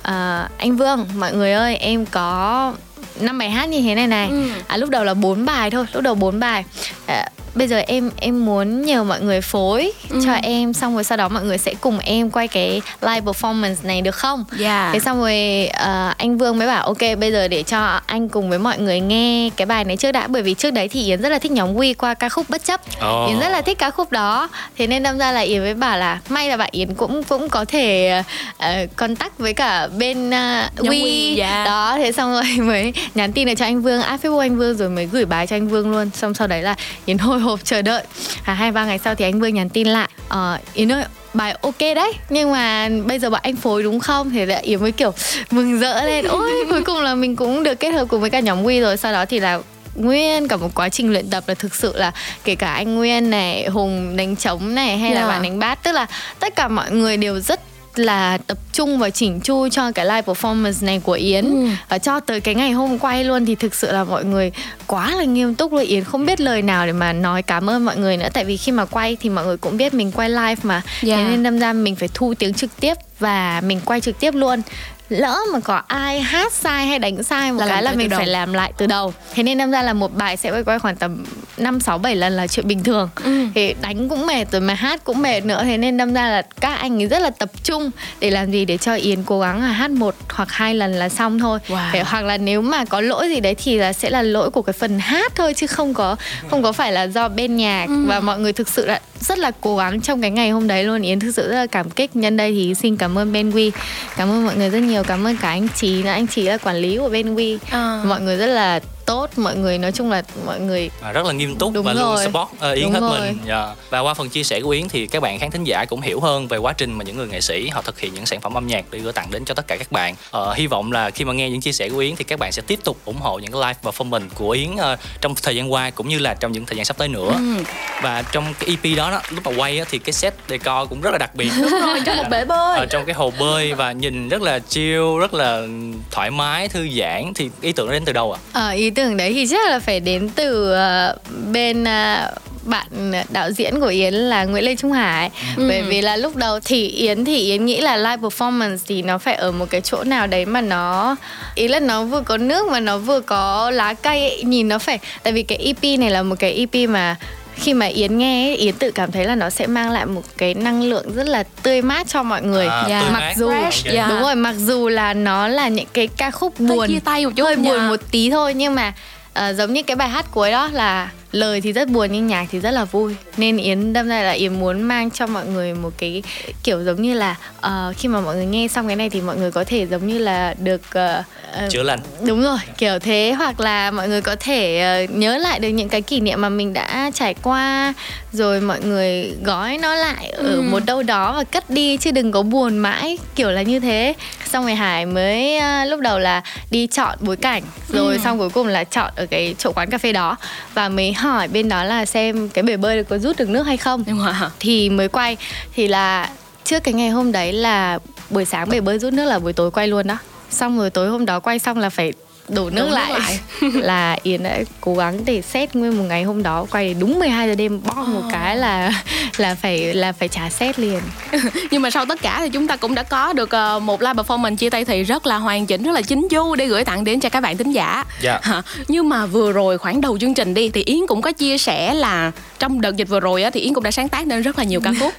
uh, 0.08 0.50
anh 0.58 0.76
Vương 0.76 1.06
mọi 1.16 1.32
người 1.32 1.52
ơi 1.52 1.76
em 1.76 2.06
có 2.06 2.72
năm 3.20 3.38
bài 3.38 3.50
hát 3.50 3.68
như 3.68 3.82
thế 3.82 3.94
này 3.94 4.06
này 4.06 4.28
ừ. 4.28 4.48
à 4.66 4.76
lúc 4.76 4.90
đầu 4.90 5.04
là 5.04 5.14
bốn 5.14 5.44
bài 5.44 5.70
thôi 5.70 5.86
lúc 5.92 6.02
đầu 6.02 6.14
bốn 6.14 6.40
bài 6.40 6.64
à, 7.06 7.28
bây 7.56 7.68
giờ 7.68 7.82
em 7.86 8.10
em 8.16 8.44
muốn 8.44 8.82
nhờ 8.82 9.04
mọi 9.04 9.20
người 9.20 9.40
phối 9.40 9.92
ừ. 10.10 10.20
cho 10.24 10.32
em 10.32 10.72
xong 10.72 10.94
rồi 10.94 11.04
sau 11.04 11.18
đó 11.18 11.28
mọi 11.28 11.44
người 11.44 11.58
sẽ 11.58 11.74
cùng 11.80 11.98
em 11.98 12.30
quay 12.30 12.48
cái 12.48 12.82
live 13.00 13.20
performance 13.20 13.74
này 13.82 14.02
được 14.02 14.14
không? 14.14 14.44
Yeah. 14.50 14.60
Dạ. 14.60 14.90
Thế 14.92 14.98
xong 14.98 15.18
rồi 15.20 15.68
uh, 15.70 16.16
anh 16.16 16.38
Vương 16.38 16.58
mới 16.58 16.66
bảo 16.66 16.86
ok 16.86 16.98
bây 17.20 17.32
giờ 17.32 17.48
để 17.48 17.62
cho 17.62 18.00
anh 18.06 18.28
cùng 18.28 18.50
với 18.50 18.58
mọi 18.58 18.78
người 18.78 19.00
nghe 19.00 19.50
cái 19.56 19.66
bài 19.66 19.84
này 19.84 19.96
trước 19.96 20.12
đã 20.12 20.26
bởi 20.26 20.42
vì 20.42 20.54
trước 20.54 20.70
đấy 20.70 20.88
thì 20.88 21.04
Yến 21.04 21.22
rất 21.22 21.28
là 21.28 21.38
thích 21.38 21.52
nhóm 21.52 21.74
Quy 21.74 21.94
qua 21.94 22.14
ca 22.14 22.28
khúc 22.28 22.50
bất 22.50 22.64
chấp. 22.64 22.80
Oh. 22.80 23.28
Yến 23.28 23.40
rất 23.40 23.48
là 23.48 23.62
thích 23.62 23.78
ca 23.78 23.90
khúc 23.90 24.12
đó. 24.12 24.48
Thế 24.78 24.86
nên 24.86 25.02
đâm 25.02 25.18
ra 25.18 25.32
là 25.32 25.40
Yến 25.40 25.62
mới 25.62 25.74
bảo 25.74 25.98
là 25.98 26.18
may 26.28 26.48
là 26.48 26.56
bạn 26.56 26.68
Yến 26.72 26.94
cũng 26.94 27.22
cũng 27.24 27.48
có 27.48 27.64
thể 27.64 28.22
uh, 28.58 28.96
contact 28.96 29.38
với 29.38 29.54
cả 29.54 29.88
bên 29.98 30.30
uh, 30.30 30.90
Quy. 30.90 31.02
Quy 31.02 31.36
yeah. 31.38 31.50
Dạ. 31.50 31.64
Đó 31.64 31.96
thế 31.96 32.12
xong 32.12 32.32
rồi 32.32 32.42
mới 32.58 32.92
nhắn 33.14 33.32
tin 33.32 33.46
được 33.46 33.54
cho 33.56 33.64
anh 33.64 33.82
Vương, 33.82 34.02
add 34.02 34.26
Facebook 34.26 34.38
anh 34.38 34.56
Vương 34.56 34.76
rồi 34.76 34.90
mới 34.90 35.06
gửi 35.06 35.24
bài 35.24 35.46
cho 35.46 35.56
anh 35.56 35.68
Vương 35.68 35.90
luôn. 35.90 36.10
Xong 36.14 36.34
sau 36.34 36.46
đấy 36.46 36.62
là 36.62 36.74
Yến 37.04 37.18
hồi 37.18 37.40
hộp 37.40 37.60
chờ 37.64 37.82
đợi. 37.82 38.04
À, 38.44 38.54
hai 38.54 38.72
ba 38.72 38.84
ngày 38.84 38.98
sau 38.98 39.14
thì 39.14 39.24
anh 39.24 39.40
Vương 39.40 39.54
nhắn 39.54 39.68
tin 39.68 39.86
lại. 39.86 40.08
Ờ 40.28 40.58
Yến 40.74 40.92
ơi 40.92 41.04
bài 41.36 41.56
ok 41.60 41.78
đấy. 41.78 42.12
Nhưng 42.28 42.52
mà 42.52 42.88
bây 43.06 43.18
giờ 43.18 43.30
bọn 43.30 43.40
anh 43.42 43.56
phối 43.56 43.82
đúng 43.82 44.00
không? 44.00 44.30
Thì 44.30 44.46
lại 44.46 44.62
yến 44.62 44.80
mới 44.80 44.92
kiểu 44.92 45.12
mừng 45.50 45.80
rỡ 45.80 46.04
lên. 46.04 46.24
Ôi 46.28 46.50
cuối 46.70 46.82
cùng 46.82 47.02
là 47.02 47.14
mình 47.14 47.36
cũng 47.36 47.62
được 47.62 47.80
kết 47.80 47.90
hợp 47.90 48.04
cùng 48.08 48.20
với 48.20 48.30
cả 48.30 48.40
nhóm 48.40 48.62
quy 48.62 48.80
rồi. 48.80 48.96
Sau 48.96 49.12
đó 49.12 49.24
thì 49.24 49.40
là 49.40 49.60
nguyên 49.94 50.48
cả 50.48 50.56
một 50.56 50.68
quá 50.74 50.88
trình 50.88 51.12
luyện 51.12 51.30
tập 51.30 51.44
là 51.46 51.54
thực 51.54 51.74
sự 51.74 51.92
là 51.96 52.12
kể 52.44 52.54
cả 52.54 52.72
anh 52.72 52.94
nguyên 52.94 53.30
này 53.30 53.66
hùng 53.66 54.16
đánh 54.16 54.36
trống 54.36 54.74
này 54.74 54.98
hay 54.98 55.14
là 55.14 55.20
dạ. 55.20 55.28
bạn 55.28 55.42
đánh 55.42 55.58
bát. 55.58 55.82
Tức 55.82 55.92
là 55.92 56.06
tất 56.40 56.56
cả 56.56 56.68
mọi 56.68 56.90
người 56.90 57.16
đều 57.16 57.40
rất 57.40 57.60
là 57.98 58.38
tập 58.38 58.58
trung 58.72 58.98
và 58.98 59.10
chỉnh 59.10 59.40
chu 59.40 59.68
cho 59.68 59.90
cái 59.92 60.04
live 60.04 60.22
performance 60.22 60.86
này 60.86 61.00
của 61.04 61.12
Yến. 61.12 61.44
Ừ. 61.44 61.66
và 61.88 61.98
cho 61.98 62.20
tới 62.20 62.40
cái 62.40 62.54
ngày 62.54 62.72
hôm 62.72 62.98
quay 62.98 63.24
luôn 63.24 63.46
thì 63.46 63.54
thực 63.54 63.74
sự 63.74 63.92
là 63.92 64.04
mọi 64.04 64.24
người 64.24 64.52
quá 64.86 65.14
là 65.16 65.24
nghiêm 65.24 65.54
túc 65.54 65.72
luôn. 65.72 65.84
Yến 65.84 66.04
không 66.04 66.26
biết 66.26 66.40
lời 66.40 66.62
nào 66.62 66.86
để 66.86 66.92
mà 66.92 67.12
nói 67.12 67.42
cảm 67.42 67.70
ơn 67.70 67.84
mọi 67.84 67.96
người 67.96 68.16
nữa. 68.16 68.28
Tại 68.32 68.44
vì 68.44 68.56
khi 68.56 68.72
mà 68.72 68.84
quay 68.84 69.16
thì 69.20 69.28
mọi 69.28 69.44
người 69.44 69.56
cũng 69.56 69.76
biết 69.76 69.94
mình 69.94 70.12
quay 70.12 70.30
live 70.30 70.56
mà. 70.62 70.82
Yeah. 71.02 71.18
thế 71.18 71.24
nên 71.24 71.42
đâm 71.42 71.58
ra 71.58 71.72
mình 71.72 71.96
phải 71.96 72.08
thu 72.14 72.34
tiếng 72.38 72.54
trực 72.54 72.70
tiếp 72.80 72.94
và 73.18 73.60
mình 73.64 73.80
quay 73.84 74.00
trực 74.00 74.20
tiếp 74.20 74.34
luôn 74.34 74.62
lỡ 75.08 75.38
mà 75.52 75.60
có 75.60 75.82
ai 75.86 76.20
hát 76.20 76.52
sai 76.52 76.86
hay 76.86 76.98
đánh 76.98 77.22
sai 77.22 77.52
một 77.52 77.60
là 77.60 77.66
cái 77.66 77.82
là 77.82 77.92
mình 77.92 78.10
phải 78.10 78.26
làm 78.26 78.52
lại 78.52 78.72
từ 78.76 78.86
đầu 78.86 79.14
thế 79.34 79.42
nên 79.42 79.58
đâm 79.58 79.70
ra 79.70 79.82
là 79.82 79.92
một 79.92 80.16
bài 80.16 80.36
sẽ 80.36 80.50
quay 80.50 80.64
quay 80.64 80.78
khoảng 80.78 80.96
tầm 80.96 81.24
năm 81.56 81.80
sáu 81.80 81.98
bảy 81.98 82.16
lần 82.16 82.32
là 82.32 82.46
chuyện 82.46 82.68
bình 82.68 82.84
thường 82.84 83.08
ừ. 83.24 83.46
thì 83.54 83.74
đánh 83.82 84.08
cũng 84.08 84.26
mệt 84.26 84.44
rồi 84.52 84.60
mà 84.60 84.74
hát 84.74 85.04
cũng 85.04 85.22
mệt 85.22 85.44
nữa 85.44 85.62
thế 85.64 85.78
nên 85.78 85.96
đâm 85.96 86.14
ra 86.14 86.28
là 86.30 86.42
các 86.60 86.74
anh 86.74 87.02
ấy 87.02 87.06
rất 87.06 87.18
là 87.18 87.30
tập 87.30 87.50
trung 87.62 87.90
để 88.20 88.30
làm 88.30 88.52
gì 88.52 88.64
để 88.64 88.76
cho 88.76 88.94
yến 88.94 89.22
cố 89.22 89.40
gắng 89.40 89.60
là 89.60 89.68
hát 89.68 89.90
một 89.90 90.14
hoặc 90.28 90.52
hai 90.52 90.74
lần 90.74 90.92
là 90.92 91.08
xong 91.08 91.38
thôi 91.38 91.58
wow. 91.68 91.92
Để, 91.92 92.02
hoặc 92.02 92.24
là 92.24 92.36
nếu 92.38 92.62
mà 92.62 92.84
có 92.84 93.00
lỗi 93.00 93.28
gì 93.28 93.40
đấy 93.40 93.54
thì 93.54 93.78
là 93.78 93.92
sẽ 93.92 94.10
là 94.10 94.22
lỗi 94.22 94.50
của 94.50 94.62
cái 94.62 94.72
phần 94.72 94.98
hát 94.98 95.32
thôi 95.34 95.54
chứ 95.54 95.66
không 95.66 95.94
có 95.94 96.16
không 96.50 96.62
có 96.62 96.72
phải 96.72 96.92
là 96.92 97.02
do 97.02 97.28
bên 97.28 97.56
nhạc 97.56 97.86
ừ. 97.86 98.04
và 98.06 98.20
mọi 98.20 98.38
người 98.38 98.52
thực 98.52 98.68
sự 98.68 98.86
là 98.86 99.00
rất 99.20 99.38
là 99.38 99.50
cố 99.60 99.76
gắng 99.76 100.00
trong 100.00 100.20
cái 100.20 100.30
ngày 100.30 100.50
hôm 100.50 100.66
đấy 100.66 100.84
luôn. 100.84 101.02
Yến 101.02 101.20
thực 101.20 101.30
sự 101.34 101.48
rất 101.48 101.54
là 101.56 101.66
cảm 101.66 101.90
kích. 101.90 102.16
Nhân 102.16 102.36
đây 102.36 102.52
thì 102.52 102.74
xin 102.74 102.96
cảm 102.96 103.18
ơn 103.18 103.32
ben 103.32 103.50
quy. 103.50 103.72
Cảm 104.16 104.30
ơn 104.30 104.44
mọi 104.44 104.56
người 104.56 104.70
rất 104.70 104.78
nhiều. 104.80 105.02
Cảm 105.02 105.26
ơn 105.26 105.36
cả 105.36 105.48
anh 105.48 105.68
chị 105.74 106.02
nữa. 106.02 106.10
Anh 106.10 106.26
chị 106.26 106.42
là 106.42 106.58
quản 106.58 106.76
lý 106.76 106.98
của 106.98 107.08
ben 107.08 107.34
quy. 107.34 107.58
À. 107.70 108.02
mọi 108.06 108.20
người 108.20 108.36
rất 108.36 108.46
là 108.46 108.80
tốt 109.06 109.30
mọi 109.36 109.56
người 109.56 109.78
nói 109.78 109.92
chung 109.92 110.10
là 110.10 110.22
mọi 110.46 110.60
người 110.60 110.90
à, 111.02 111.12
rất 111.12 111.26
là 111.26 111.32
nghiêm 111.32 111.56
túc 111.56 111.72
Đúng 111.72 111.84
và 111.84 111.94
rồi. 111.94 112.02
luôn 112.02 112.24
support 112.24 112.70
uh, 112.70 112.76
yến 112.76 112.84
Đúng 112.84 112.92
hết 112.92 113.00
rồi. 113.00 113.20
mình 113.20 113.26
yeah. 113.26 113.46
Dạ. 113.46 113.74
và 113.90 114.00
qua 114.00 114.14
phần 114.14 114.28
chia 114.28 114.42
sẻ 114.42 114.60
của 114.60 114.70
yến 114.70 114.88
thì 114.88 115.06
các 115.06 115.22
bạn 115.22 115.38
khán 115.38 115.50
thính 115.50 115.64
giả 115.64 115.84
cũng 115.84 116.00
hiểu 116.00 116.20
hơn 116.20 116.48
về 116.48 116.58
quá 116.58 116.72
trình 116.72 116.92
mà 116.92 117.04
những 117.04 117.16
người 117.16 117.28
nghệ 117.28 117.40
sĩ 117.40 117.68
họ 117.68 117.82
thực 117.82 118.00
hiện 118.00 118.14
những 118.14 118.26
sản 118.26 118.40
phẩm 118.40 118.54
âm 118.54 118.66
nhạc 118.66 118.84
để 118.90 118.98
gửi 118.98 119.12
tặng 119.12 119.30
đến 119.30 119.44
cho 119.44 119.54
tất 119.54 119.66
cả 119.66 119.76
các 119.76 119.92
bạn 119.92 120.14
uh, 120.36 120.56
hy 120.56 120.66
vọng 120.66 120.92
là 120.92 121.10
khi 121.10 121.24
mà 121.24 121.32
nghe 121.32 121.50
những 121.50 121.60
chia 121.60 121.72
sẻ 121.72 121.88
của 121.88 121.98
yến 121.98 122.16
thì 122.16 122.24
các 122.24 122.38
bạn 122.38 122.52
sẽ 122.52 122.62
tiếp 122.66 122.78
tục 122.84 122.96
ủng 123.04 123.20
hộ 123.20 123.38
những 123.38 123.52
cái 123.52 123.60
live 123.60 123.78
performance 123.82 124.28
của 124.34 124.50
yến 124.50 124.70
uh, 124.70 124.98
trong 125.20 125.34
thời 125.42 125.56
gian 125.56 125.72
qua 125.72 125.90
cũng 125.90 126.08
như 126.08 126.18
là 126.18 126.34
trong 126.34 126.52
những 126.52 126.66
thời 126.66 126.76
gian 126.76 126.84
sắp 126.84 126.98
tới 126.98 127.08
nữa 127.08 127.32
ừ. 127.36 127.64
và 128.02 128.22
trong 128.32 128.54
cái 128.58 128.68
ep 128.70 128.96
đó, 128.96 129.10
đó 129.10 129.20
lúc 129.30 129.44
mà 129.46 129.52
quay 129.56 129.78
á, 129.78 129.84
thì 129.90 129.98
cái 129.98 130.12
set 130.12 130.34
decor 130.48 130.88
cũng 130.88 131.00
rất 131.00 131.10
là 131.10 131.18
đặc 131.18 131.34
biệt 131.34 131.50
đúng 131.60 131.70
rồi 131.70 132.00
trong 132.06 132.16
một 132.16 132.24
bể 132.30 132.44
bơi 132.44 132.78
ở 132.78 132.86
trong 132.86 133.04
cái 133.04 133.14
hồ 133.14 133.32
bơi 133.40 133.74
và 133.74 133.92
nhìn 133.92 134.28
rất 134.28 134.42
là 134.42 134.58
chill 134.58 135.18
rất 135.20 135.34
là 135.34 135.62
thoải 136.10 136.30
mái 136.30 136.68
thư 136.68 136.88
giãn 136.98 137.32
thì 137.34 137.50
ý 137.60 137.72
tưởng 137.72 137.90
đến 137.90 138.04
từ 138.04 138.12
đâu 138.12 138.32
ạ 138.32 138.38
à? 138.52 138.60
à, 138.66 138.70
ý 138.70 138.90
tưởng 138.96 139.16
đấy 139.16 139.32
thì 139.34 139.46
chắc 139.46 139.70
là 139.70 139.78
phải 139.78 140.00
đến 140.00 140.28
từ 140.28 140.72
uh, 140.72 141.32
bên 141.52 141.82
uh, 141.82 142.42
bạn 142.66 143.12
đạo 143.28 143.50
diễn 143.50 143.80
của 143.80 143.86
Yến 143.86 144.14
là 144.14 144.44
Nguyễn 144.44 144.64
Lê 144.64 144.76
Trung 144.76 144.92
Hải 144.92 145.30
ừ. 145.56 145.68
bởi 145.68 145.82
vì 145.82 146.02
là 146.02 146.16
lúc 146.16 146.36
đầu 146.36 146.60
thì 146.64 146.88
Yến 146.88 147.24
thì 147.24 147.36
Yến 147.38 147.66
nghĩ 147.66 147.80
là 147.80 147.96
live 147.96 148.16
performance 148.16 148.76
thì 148.86 149.02
nó 149.02 149.18
phải 149.18 149.34
ở 149.34 149.52
một 149.52 149.66
cái 149.70 149.80
chỗ 149.80 150.04
nào 150.04 150.26
đấy 150.26 150.46
mà 150.46 150.60
nó 150.60 151.16
ý 151.54 151.68
là 151.68 151.80
nó 151.80 152.04
vừa 152.04 152.20
có 152.20 152.36
nước 152.36 152.66
mà 152.66 152.80
nó 152.80 152.98
vừa 152.98 153.20
có 153.20 153.70
lá 153.70 153.94
cây 153.94 154.20
ấy. 154.20 154.42
nhìn 154.44 154.68
nó 154.68 154.78
phải 154.78 154.98
tại 155.22 155.32
vì 155.32 155.42
cái 155.42 155.58
EP 155.58 155.98
này 156.00 156.10
là 156.10 156.22
một 156.22 156.36
cái 156.38 156.66
EP 156.72 156.88
mà 156.88 157.16
khi 157.56 157.74
mà 157.74 157.86
Yến 157.86 158.18
nghe 158.18 158.54
Yến 158.54 158.74
tự 158.74 158.90
cảm 158.90 159.12
thấy 159.12 159.24
là 159.24 159.34
nó 159.34 159.50
sẽ 159.50 159.66
mang 159.66 159.90
lại 159.90 160.06
một 160.06 160.22
cái 160.38 160.54
năng 160.54 160.82
lượng 160.82 161.14
rất 161.14 161.28
là 161.28 161.42
tươi 161.62 161.82
mát 161.82 162.08
cho 162.08 162.22
mọi 162.22 162.42
người. 162.42 162.66
À, 162.66 162.84
yeah. 162.88 163.12
Mặc 163.12 163.32
dù 163.36 163.50
Fresh, 163.50 163.94
yeah. 163.94 164.10
đúng 164.10 164.20
rồi, 164.20 164.34
mặc 164.34 164.54
dù 164.58 164.88
là 164.88 165.14
nó 165.14 165.48
là 165.48 165.68
những 165.68 165.88
cái 165.92 166.08
ca 166.16 166.30
khúc 166.30 166.60
buồn, 166.60 166.78
hơi 166.78 166.88
chia 166.88 167.00
tay 167.00 167.26
một 167.26 167.32
chút, 167.36 167.44
hơi 167.44 167.56
buồn 167.56 167.88
một 167.88 168.00
tí 168.10 168.30
thôi 168.30 168.54
nhưng 168.54 168.74
mà 168.74 168.92
uh, 169.38 169.56
giống 169.56 169.72
như 169.72 169.82
cái 169.82 169.96
bài 169.96 170.08
hát 170.08 170.26
cuối 170.30 170.50
đó 170.50 170.68
là 170.72 171.10
lời 171.36 171.60
thì 171.60 171.72
rất 171.72 171.88
buồn 171.88 172.08
nhưng 172.12 172.26
nhạc 172.26 172.46
thì 172.50 172.60
rất 172.60 172.70
là 172.70 172.84
vui 172.84 173.16
nên 173.36 173.56
yến 173.56 173.92
đâm 173.92 174.08
ra 174.08 174.22
là 174.22 174.30
yến 174.30 174.60
muốn 174.60 174.82
mang 174.82 175.10
cho 175.10 175.26
mọi 175.26 175.46
người 175.46 175.74
một 175.74 175.92
cái 175.98 176.22
kiểu 176.64 176.84
giống 176.84 177.02
như 177.02 177.14
là 177.14 177.36
uh, 177.58 177.96
khi 177.96 178.08
mà 178.08 178.20
mọi 178.20 178.34
người 178.34 178.46
nghe 178.46 178.68
xong 178.68 178.86
cái 178.86 178.96
này 178.96 179.10
thì 179.10 179.20
mọi 179.20 179.36
người 179.36 179.50
có 179.50 179.64
thể 179.64 179.86
giống 179.86 180.06
như 180.06 180.18
là 180.18 180.54
được 180.58 180.82
uh, 180.88 181.70
chữa 181.70 181.82
lành 181.82 182.00
đúng 182.26 182.42
rồi 182.42 182.58
kiểu 182.78 182.98
thế 182.98 183.34
hoặc 183.38 183.60
là 183.60 183.90
mọi 183.90 184.08
người 184.08 184.20
có 184.20 184.36
thể 184.40 184.84
uh, 185.04 185.16
nhớ 185.16 185.38
lại 185.38 185.58
được 185.58 185.68
những 185.68 185.88
cái 185.88 186.02
kỷ 186.02 186.20
niệm 186.20 186.40
mà 186.40 186.48
mình 186.48 186.72
đã 186.72 187.10
trải 187.14 187.34
qua 187.42 187.94
rồi 188.32 188.60
mọi 188.60 188.80
người 188.80 189.32
gói 189.44 189.78
nó 189.78 189.94
lại 189.94 190.30
ở 190.30 190.54
ừ. 190.54 190.62
một 190.70 190.84
đâu 190.86 191.02
đó 191.02 191.32
và 191.36 191.44
cất 191.44 191.70
đi 191.70 191.96
chứ 191.96 192.10
đừng 192.10 192.32
có 192.32 192.42
buồn 192.42 192.78
mãi 192.78 193.18
kiểu 193.34 193.50
là 193.50 193.62
như 193.62 193.80
thế 193.80 194.14
xong 194.52 194.64
rồi 194.64 194.74
hải 194.74 195.06
mới 195.06 195.58
uh, 195.58 195.90
lúc 195.90 196.00
đầu 196.00 196.18
là 196.18 196.42
đi 196.70 196.86
chọn 196.86 197.18
bối 197.20 197.36
cảnh 197.36 197.62
rồi 197.88 198.12
ừ. 198.12 198.20
xong 198.24 198.38
cuối 198.38 198.50
cùng 198.50 198.66
là 198.66 198.84
chọn 198.84 199.12
ở 199.16 199.26
cái 199.26 199.54
chỗ 199.58 199.72
quán 199.72 199.90
cà 199.90 199.98
phê 199.98 200.12
đó 200.12 200.36
và 200.74 200.88
mới 200.88 201.12
hỏi 201.32 201.48
bên 201.48 201.68
đó 201.68 201.84
là 201.84 202.06
xem 202.06 202.48
cái 202.48 202.62
bể 202.62 202.76
bơi 202.76 203.04
có 203.04 203.18
rút 203.18 203.36
được 203.36 203.48
nước 203.48 203.62
hay 203.62 203.76
không. 203.76 204.04
Wow. 204.04 204.48
thì 204.60 204.90
mới 204.90 205.08
quay. 205.08 205.36
Thì 205.74 205.88
là 205.88 206.30
trước 206.64 206.80
cái 206.84 206.94
ngày 206.94 207.08
hôm 207.08 207.32
đấy 207.32 207.52
là 207.52 207.98
buổi 208.30 208.44
sáng 208.44 208.68
bể 208.68 208.80
bơi 208.80 208.98
rút 208.98 209.12
nước 209.12 209.24
là 209.24 209.38
buổi 209.38 209.52
tối 209.52 209.70
quay 209.70 209.88
luôn 209.88 210.06
đó 210.06 210.18
xong 210.50 210.78
rồi 210.78 210.90
tối 210.90 211.08
hôm 211.08 211.26
đó 211.26 211.40
quay 211.40 211.58
xong 211.58 211.78
là 211.78 211.90
phải 211.90 212.12
đổ 212.48 212.70
nước, 212.70 212.88
đổ 212.88 212.94
lại, 212.94 213.40
nước 213.60 213.70
lại. 213.74 213.82
là 213.82 214.16
Yến 214.22 214.42
đã 214.42 214.58
cố 214.80 214.94
gắng 214.94 215.24
để 215.24 215.42
xét 215.42 215.76
nguyên 215.76 215.98
một 215.98 216.04
ngày 216.08 216.22
hôm 216.22 216.42
đó 216.42 216.66
quay 216.70 216.94
đúng 216.94 217.18
12 217.18 217.48
giờ 217.48 217.54
đêm 217.54 217.80
bom 217.84 218.02
oh. 218.02 218.08
một 218.08 218.28
cái 218.32 218.56
là 218.56 219.02
là 219.36 219.54
phải 219.54 219.94
là 219.94 220.12
phải 220.12 220.28
trả 220.28 220.50
xét 220.50 220.78
liền 220.78 221.00
nhưng 221.70 221.82
mà 221.82 221.90
sau 221.90 222.06
tất 222.06 222.22
cả 222.22 222.40
thì 222.40 222.48
chúng 222.48 222.66
ta 222.66 222.76
cũng 222.76 222.94
đã 222.94 223.02
có 223.02 223.32
được 223.32 223.50
uh, 223.76 223.82
một 223.82 224.02
live 224.02 224.12
performance 224.12 224.56
chia 224.56 224.70
tay 224.70 224.84
thì 224.84 225.02
rất 225.02 225.26
là 225.26 225.36
hoàn 225.36 225.66
chỉnh 225.66 225.82
rất 225.82 225.92
là 225.92 226.02
chính 226.02 226.28
chu 226.30 226.54
để 226.54 226.66
gửi 226.66 226.84
tặng 226.84 227.04
đến 227.04 227.20
cho 227.20 227.28
các 227.28 227.40
bạn 227.40 227.56
thính 227.56 227.72
giả 227.72 228.04
yeah. 228.22 228.42
Dạ. 228.46 228.62
nhưng 228.88 229.08
mà 229.08 229.26
vừa 229.26 229.52
rồi 229.52 229.78
khoảng 229.78 230.00
đầu 230.00 230.18
chương 230.18 230.34
trình 230.34 230.54
đi 230.54 230.68
thì 230.68 230.82
Yến 230.84 231.06
cũng 231.08 231.22
có 231.22 231.32
chia 231.32 231.58
sẻ 231.58 231.94
là 231.94 232.32
trong 232.58 232.80
đợt 232.80 232.96
dịch 232.96 233.08
vừa 233.08 233.20
rồi 233.20 233.42
á, 233.42 233.50
thì 233.50 233.60
Yến 233.60 233.74
cũng 233.74 233.84
đã 233.84 233.90
sáng 233.90 234.08
tác 234.08 234.26
nên 234.26 234.42
rất 234.42 234.58
là 234.58 234.64
nhiều 234.64 234.80
ca 234.80 234.92
khúc 235.00 235.12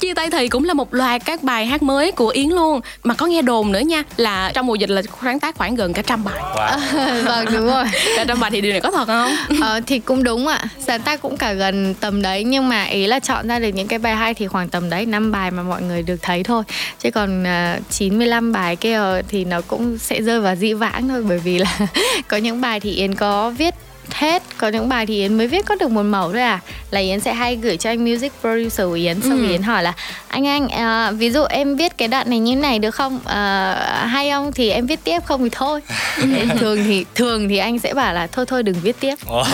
chia 0.00 0.14
tay 0.14 0.30
thì 0.30 0.48
cũng 0.48 0.64
là 0.64 0.74
một 0.74 0.94
loạt 0.94 1.22
các 1.24 1.42
bài 1.42 1.66
hát 1.66 1.82
mới 1.82 2.12
của 2.12 2.28
Yến 2.28 2.48
luôn 2.48 2.80
mà 3.04 3.14
có 3.14 3.26
nghe 3.26 3.42
đồn 3.42 3.72
nữa 3.72 3.80
nha 3.80 4.02
là 4.16 4.50
trong 4.54 4.66
mùa 4.66 4.74
dịch 4.74 4.90
là 4.90 5.02
sáng 5.22 5.40
tác 5.40 5.56
khoảng 5.56 5.74
gần 5.74 5.92
cả 5.92 6.02
trăm 6.02 6.24
bài 6.24 6.35
wow. 6.54 6.78
vâng 7.24 7.46
đúng 7.52 7.66
rồi. 7.66 7.84
Cả 8.16 8.24
trăm 8.28 8.40
bài 8.40 8.50
thì 8.50 8.60
điều 8.60 8.72
này 8.72 8.80
có 8.80 8.90
thật 8.90 9.06
không? 9.06 9.36
Ờ, 9.60 9.80
thì 9.86 9.98
cũng 9.98 10.22
đúng 10.22 10.46
ạ. 10.46 10.64
Sáng 10.78 11.02
tác 11.02 11.22
cũng 11.22 11.36
cả 11.36 11.52
gần 11.52 11.94
tầm 12.00 12.22
đấy 12.22 12.44
nhưng 12.44 12.68
mà 12.68 12.84
ý 12.84 13.06
là 13.06 13.20
chọn 13.20 13.48
ra 13.48 13.58
được 13.58 13.68
những 13.68 13.88
cái 13.88 13.98
bài 13.98 14.16
hay 14.16 14.34
thì 14.34 14.46
khoảng 14.46 14.68
tầm 14.68 14.90
đấy 14.90 15.06
năm 15.06 15.32
bài 15.32 15.50
mà 15.50 15.62
mọi 15.62 15.82
người 15.82 16.02
được 16.02 16.16
thấy 16.22 16.42
thôi. 16.42 16.62
Chứ 16.98 17.10
còn 17.10 17.42
uh, 17.42 17.46
à, 17.46 17.78
95 17.90 18.52
bài 18.52 18.76
kia 18.76 19.00
thì 19.28 19.44
nó 19.44 19.60
cũng 19.60 19.98
sẽ 19.98 20.22
rơi 20.22 20.40
vào 20.40 20.54
dĩ 20.54 20.72
vãng 20.72 21.08
thôi 21.08 21.24
bởi 21.28 21.38
vì 21.38 21.58
là 21.58 21.78
có 22.28 22.36
những 22.36 22.60
bài 22.60 22.80
thì 22.80 22.90
Yến 22.90 23.14
có 23.14 23.50
viết 23.50 23.74
hết. 24.14 24.42
Có 24.58 24.68
những 24.68 24.88
bài 24.88 25.06
thì 25.06 25.14
yến 25.14 25.38
mới 25.38 25.46
viết 25.46 25.66
có 25.66 25.74
được 25.74 25.90
một 25.90 26.02
mẫu 26.02 26.32
thôi 26.32 26.42
à. 26.42 26.60
Là 26.90 27.00
yến 27.00 27.20
sẽ 27.20 27.32
hay 27.32 27.56
gửi 27.56 27.76
cho 27.76 27.90
anh 27.90 28.04
music 28.04 28.32
producer 28.40 28.86
của 28.86 28.92
yến 28.92 29.20
xong 29.20 29.38
ừ. 29.38 29.50
yến 29.50 29.62
hỏi 29.62 29.82
là 29.82 29.92
anh 30.28 30.46
anh 30.46 30.68
à, 30.68 31.10
ví 31.10 31.30
dụ 31.30 31.44
em 31.44 31.76
viết 31.76 31.98
cái 31.98 32.08
đoạn 32.08 32.30
này 32.30 32.38
như 32.38 32.56
này 32.56 32.78
được 32.78 32.90
không? 32.90 33.20
À, 33.24 33.74
hay 34.08 34.30
không? 34.30 34.52
Thì 34.52 34.70
em 34.70 34.86
viết 34.86 35.04
tiếp 35.04 35.20
không 35.24 35.42
thì 35.42 35.48
thôi. 35.52 35.80
Thường 36.58 36.84
thì 36.84 37.04
thường 37.14 37.48
thì 37.48 37.56
anh 37.56 37.78
sẽ 37.78 37.94
bảo 37.94 38.14
là 38.14 38.26
thôi 38.26 38.46
thôi 38.48 38.62
đừng 38.62 38.76
viết 38.82 39.00
tiếp. 39.00 39.14
Oh. 39.38 39.46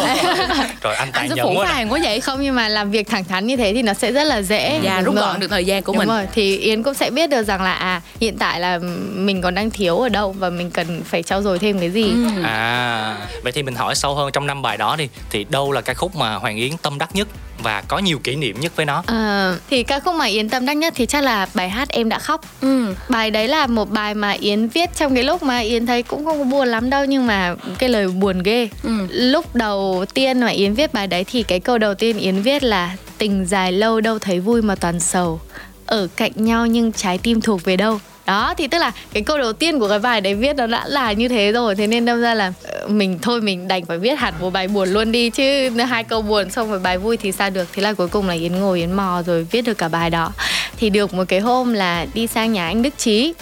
rồi 0.82 0.94
anh 0.94 1.12
tài 1.12 1.28
nhẫn 1.28 1.58
quá 1.58 1.84
quá 1.90 1.98
vậy. 2.02 2.20
Không 2.20 2.42
nhưng 2.42 2.54
mà 2.54 2.68
làm 2.68 2.90
việc 2.90 3.08
thẳng 3.08 3.24
thắn 3.24 3.46
như 3.46 3.56
thế 3.56 3.72
thì 3.74 3.82
nó 3.82 3.94
sẽ 3.94 4.12
rất 4.12 4.24
là 4.24 4.42
dễ. 4.42 4.80
Và 4.82 5.00
rút 5.00 5.14
gọn 5.14 5.40
được 5.40 5.50
thời 5.50 5.64
gian 5.64 5.82
của 5.82 5.92
Đúng 5.92 5.98
mình. 5.98 6.08
rồi. 6.08 6.26
thì 6.34 6.56
yến 6.56 6.82
cũng 6.82 6.94
sẽ 6.94 7.10
biết 7.10 7.30
được 7.30 7.42
rằng 7.42 7.62
là 7.62 7.72
à 7.72 8.00
hiện 8.20 8.38
tại 8.38 8.60
là 8.60 8.78
mình 9.14 9.42
còn 9.42 9.54
đang 9.54 9.70
thiếu 9.70 9.98
ở 9.98 10.08
đâu 10.08 10.32
và 10.32 10.50
mình 10.50 10.70
cần 10.70 11.02
phải 11.04 11.22
trau 11.22 11.42
dồi 11.42 11.58
thêm 11.58 11.78
cái 11.78 11.90
gì. 11.90 12.10
Ừ. 12.36 12.42
à 12.42 13.16
vậy 13.42 13.52
thì 13.52 13.62
mình 13.62 13.74
hỏi 13.74 13.94
sâu 13.94 14.14
hơn 14.14 14.30
trong 14.32 14.41
năm 14.46 14.62
bài 14.62 14.76
đó 14.76 14.96
đi 14.96 15.09
thì 15.31 15.46
đâu 15.50 15.72
là 15.72 15.81
ca 15.81 15.94
khúc 15.94 16.16
mà 16.16 16.35
hoàng 16.35 16.57
yến 16.57 16.72
tâm 16.83 16.98
đắc 16.98 17.16
nhất 17.16 17.28
và 17.62 17.81
có 17.88 17.98
nhiều 17.98 18.18
kỷ 18.18 18.37
niệm 18.37 18.61
nhất 18.61 18.72
với 18.76 18.87
nó? 18.87 19.02
À, 19.07 19.55
thì 19.70 19.83
ca 19.83 20.00
khúc 20.00 20.14
mà 20.14 20.24
yến 20.24 20.48
tâm 20.48 20.66
đắc 20.66 20.72
nhất 20.72 20.92
thì 20.96 21.07
chắc 21.07 21.22
là 21.22 21.46
bài 21.55 21.68
hát 21.70 21.88
em 21.88 22.09
đã 22.09 22.18
khóc. 22.18 22.40
Ừ. 22.61 22.94
bài 23.09 23.31
đấy 23.31 23.48
là 23.48 23.66
một 23.66 23.90
bài 23.90 24.14
mà 24.14 24.31
yến 24.31 24.68
viết 24.68 24.90
trong 24.96 25.14
cái 25.14 25.24
lúc 25.24 25.42
mà 25.42 25.59
yến 25.59 25.87
thấy 25.87 26.02
cũng 26.02 26.24
không 26.24 26.38
có 26.38 26.44
buồn 26.44 26.68
lắm 26.68 26.90
đâu 26.90 27.05
nhưng 27.05 27.26
mà 27.26 27.55
cái 27.78 27.88
lời 27.88 28.09
buồn 28.09 28.42
ghê. 28.42 28.68
Ừ. 28.83 29.07
lúc 29.11 29.55
đầu 29.55 30.05
tiên 30.14 30.40
mà 30.40 30.48
yến 30.48 30.74
viết 30.74 30.92
bài 30.92 31.07
đấy 31.07 31.24
thì 31.24 31.42
cái 31.42 31.61
câu 31.61 31.78
đầu 31.78 31.94
tiên 31.94 32.18
yến 32.18 32.42
viết 32.42 32.62
là 32.62 32.96
tình 33.18 33.46
dài 33.46 33.72
lâu 33.72 34.00
đâu 34.00 34.18
thấy 34.18 34.40
vui 34.40 34.62
mà 34.62 34.74
toàn 34.74 35.00
sầu. 35.00 35.40
Ở 35.87 36.09
cạnh 36.16 36.33
nhau 36.37 36.66
nhưng 36.66 36.92
trái 36.92 37.18
tim 37.18 37.40
thuộc 37.40 37.64
về 37.64 37.76
đâu 37.76 37.98
đó 38.26 38.54
thì 38.58 38.66
tức 38.66 38.78
là 38.78 38.92
cái 39.12 39.22
câu 39.22 39.38
đầu 39.38 39.52
tiên 39.52 39.78
của 39.78 39.88
cái 39.88 39.98
bài 39.98 40.20
đấy 40.20 40.35
viết 40.35 40.56
nó 40.56 40.66
đã 40.66 40.85
là 40.87 41.12
như 41.12 41.28
thế 41.28 41.52
rồi. 41.52 41.74
Thế 41.74 41.87
nên 41.87 42.04
đâm 42.04 42.20
ra 42.20 42.35
là 42.35 42.52
ờ, 42.64 42.88
mình 42.88 43.18
thôi 43.22 43.40
mình 43.40 43.68
đành 43.68 43.85
phải 43.85 43.98
viết 43.98 44.18
hẳn 44.18 44.35
một 44.40 44.50
bài 44.52 44.68
buồn 44.68 44.88
luôn 44.88 45.12
đi 45.12 45.30
chứ 45.30 45.70
hai 45.70 46.04
câu 46.04 46.22
buồn 46.22 46.50
xong 46.50 46.70
rồi 46.70 46.78
bài 46.78 46.98
vui 46.98 47.16
thì 47.16 47.32
sao 47.32 47.50
được. 47.50 47.68
Thế 47.72 47.82
là 47.82 47.92
cuối 47.92 48.08
cùng 48.08 48.28
là 48.28 48.35
yến 48.35 48.61
ngồi 48.61 48.78
yến 48.78 48.92
mò 48.92 49.22
rồi 49.26 49.46
viết 49.50 49.62
được 49.62 49.78
cả 49.78 49.88
bài 49.88 50.11
đó. 50.11 50.32
Thì 50.76 50.90
được 50.90 51.14
một 51.14 51.24
cái 51.28 51.40
hôm 51.40 51.74
là 51.74 52.06
đi 52.14 52.26
sang 52.26 52.52
nhà 52.52 52.66
anh 52.66 52.82
đức 52.82 52.98
trí 52.98 53.35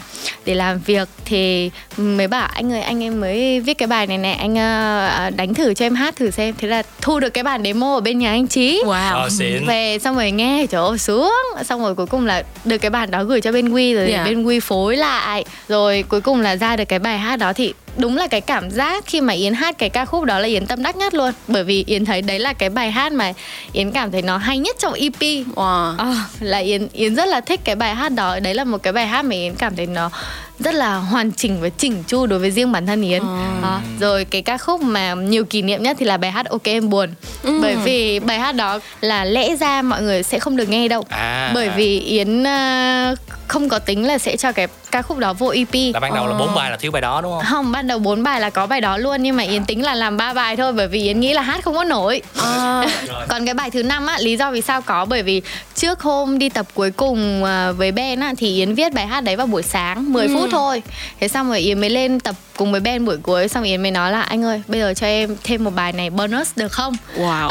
để 0.45 0.55
làm 0.55 0.79
việc. 0.87 1.09
Thì 1.25 1.71
mới 1.97 2.29
bảo 2.29 2.49
anh 2.55 2.73
ơi 2.73 2.81
anh 2.81 3.03
em 3.03 3.21
mới 3.21 3.61
viết 3.61 3.75
cái 3.79 3.87
bài 3.87 4.07
này 4.07 4.19
này 4.19 4.35
anh 4.35 4.53
uh, 4.53 5.37
đánh 5.37 5.55
thử 5.55 5.75
cho 5.75 5.87
em 5.87 5.95
hát 5.95 6.17
thử 6.17 6.31
xem. 6.31 6.55
Thế 6.59 6.69
là 6.69 6.83
thu 7.01 7.21
được 7.21 7.31
cái 7.31 7.45
bản 7.45 7.63
demo 7.65 7.95
ở 7.95 8.01
bên 8.01 8.19
nhà 8.19 8.31
anh 8.31 8.47
trí. 8.47 8.83
Wow. 8.85 9.27
Oh, 9.27 9.33
về 9.67 9.99
xong 9.99 10.17
rồi 10.17 10.31
nghe 10.31 10.67
ơi 10.73 10.99
xuống. 10.99 11.35
Xong 11.65 11.83
rồi 11.83 11.95
cuối 11.95 12.07
cùng 12.07 12.27
là 12.27 12.43
được 12.65 12.79
cái 12.79 12.91
bản 12.91 13.11
đó 13.11 13.25
gửi 13.25 13.41
cho 13.41 13.53
bên 13.53 13.69
quy 13.69 13.95
rồi 13.95 14.11
yeah. 14.11 14.27
bên 14.27 14.45
quy 14.45 14.61
phối 14.71 14.97
lại 14.97 15.45
rồi 15.69 16.05
cuối 16.09 16.21
cùng 16.21 16.41
là 16.41 16.57
ra 16.57 16.77
được 16.77 16.85
cái 16.85 16.99
bài 16.99 17.19
hát 17.19 17.37
đó 17.37 17.53
thì 17.53 17.75
đúng 17.97 18.17
là 18.17 18.27
cái 18.27 18.41
cảm 18.41 18.71
giác 18.71 19.05
khi 19.07 19.21
mà 19.21 19.33
Yến 19.33 19.55
hát 19.55 19.79
cái 19.79 19.91
ca 19.91 20.05
khúc 20.05 20.25
đó 20.25 20.39
là 20.39 20.49
Yến 20.49 20.67
tâm 20.67 20.83
đắc 20.83 20.97
nhất 20.97 21.15
luôn 21.15 21.33
bởi 21.49 21.65
vì 21.65 21.85
Yến 21.87 22.05
thấy 22.05 22.23
đấy 22.23 22.39
là 22.39 22.53
cái 22.53 22.71
bài 22.71 22.91
hát 22.91 23.13
mà 23.13 23.33
Yến 23.73 23.91
cảm 23.91 24.11
thấy 24.11 24.23
nó 24.23 24.37
hay 24.37 24.59
nhất 24.59 24.77
trong 24.79 24.93
EP 24.93 25.21
wow. 25.55 25.97
à, 25.99 26.15
là 26.41 26.59
Yến 26.59 26.89
Yến 26.93 27.15
rất 27.15 27.29
là 27.29 27.41
thích 27.41 27.61
cái 27.65 27.75
bài 27.75 27.95
hát 27.95 28.13
đó 28.13 28.41
đấy 28.41 28.55
là 28.55 28.65
một 28.65 28.83
cái 28.83 28.93
bài 28.93 29.07
hát 29.07 29.25
mà 29.25 29.35
Yến 29.35 29.55
cảm 29.55 29.77
thấy 29.77 29.87
nó 29.87 30.11
rất 30.59 30.75
là 30.75 30.97
hoàn 30.97 31.33
chỉnh 31.33 31.61
và 31.61 31.69
chỉnh 31.69 32.05
chu 32.07 32.27
đối 32.27 32.39
với 32.39 32.51
riêng 32.51 32.73
bản 32.73 32.87
thân 32.87 33.03
Yến 33.03 33.23
à. 33.23 33.61
À, 33.63 33.81
rồi 34.01 34.25
cái 34.25 34.43
ca 34.43 34.59
khúc 34.59 34.83
mà 34.83 35.15
nhiều 35.15 35.45
kỷ 35.45 35.63
niệm 35.63 35.83
nhất 35.83 35.97
thì 36.01 36.07
là 36.07 36.17
bài 36.17 36.31
hát 36.31 36.47
Ok 36.47 36.65
em 36.65 36.91
buồn 36.91 37.11
ừ. 37.43 37.59
bởi 37.63 37.77
vì 37.77 38.21
bài 38.21 38.39
hát 38.39 38.53
đó 38.53 38.81
là 39.01 39.25
lẽ 39.25 39.57
ra 39.57 39.83
mọi 39.83 40.03
người 40.03 40.23
sẽ 40.23 40.39
không 40.39 40.57
được 40.57 40.69
nghe 40.69 40.89
đâu 40.89 41.05
à. 41.09 41.51
bởi 41.55 41.69
vì 41.77 42.01
Yến 42.01 42.43
uh, 42.43 43.19
không 43.51 43.69
có 43.69 43.79
tính 43.79 44.07
là 44.07 44.19
sẽ 44.19 44.37
cho 44.37 44.53
cái 44.53 44.67
ca 44.91 45.03
khúc 45.03 45.19
đó 45.19 45.33
vô 45.33 45.49
EP 45.49 45.95
là 45.95 46.01
ban 46.01 46.15
đầu 46.15 46.27
là 46.27 46.39
bốn 46.39 46.55
bài 46.55 46.71
là 46.71 46.77
thiếu 46.77 46.91
bài 46.91 47.03
đó 47.03 47.21
đúng 47.21 47.33
không? 47.33 47.45
Không 47.51 47.73
ban 47.73 47.87
đầu 47.87 47.99
bốn 47.99 48.23
bài 48.23 48.41
là 48.41 48.51
có 48.51 48.67
bài 48.67 48.81
đó 48.81 48.97
luôn 48.97 49.23
nhưng 49.23 49.37
mà 49.37 49.43
Yến 49.43 49.65
tính 49.65 49.85
là 49.85 49.95
làm 49.95 50.17
ba 50.17 50.33
bài 50.33 50.57
thôi 50.57 50.73
bởi 50.73 50.89
vì 50.89 51.03
Yến 51.03 51.21
nghĩ 51.21 51.33
là 51.33 51.43
hát 51.43 51.65
không 51.65 51.75
có 51.75 51.85
nổi. 51.85 52.23
À. 52.43 52.87
còn 53.29 53.45
cái 53.45 53.55
bài 53.55 53.71
thứ 53.71 53.83
năm 53.83 54.07
á 54.07 54.19
lý 54.21 54.37
do 54.37 54.51
vì 54.51 54.61
sao 54.61 54.83
có 54.83 55.05
bởi 55.05 55.23
vì 55.23 55.43
trước 55.75 56.01
hôm 56.01 56.39
đi 56.39 56.49
tập 56.49 56.67
cuối 56.75 56.91
cùng 56.91 57.45
à, 57.45 57.73
với 57.73 57.93
Ben 57.93 58.21
á 58.21 58.35
thì 58.39 58.55
Yến 58.57 58.75
viết 58.75 58.93
bài 58.93 59.07
hát 59.07 59.21
đấy 59.21 59.37
vào 59.37 59.47
buổi 59.47 59.63
sáng 59.63 60.13
10 60.13 60.27
ừ. 60.27 60.35
phút 60.35 60.49
thôi. 60.53 60.83
Thế 61.21 61.29
xong 61.29 61.49
rồi 61.49 61.59
Yến 61.59 61.81
mới 61.81 61.91
lên 61.91 62.21
tập 62.21 62.35
cùng 62.57 62.73
với 62.73 62.81
Ben 62.81 63.05
buổi 63.05 63.17
cuối 63.17 63.49
xong 63.49 63.65
Yến 63.65 63.83
mới 63.83 63.91
nói 63.91 64.13
là 64.13 64.23
anh 64.23 64.45
ơi 64.45 64.63
bây 64.69 64.81
giờ 64.81 64.95
cho 64.95 65.07
em 65.07 65.37
thêm 65.45 65.65
một 65.65 65.71
bài 65.75 65.93
này 65.93 66.11
bonus 66.11 66.51
được 66.57 66.73
không? 66.73 66.97
Wow. 67.17 67.51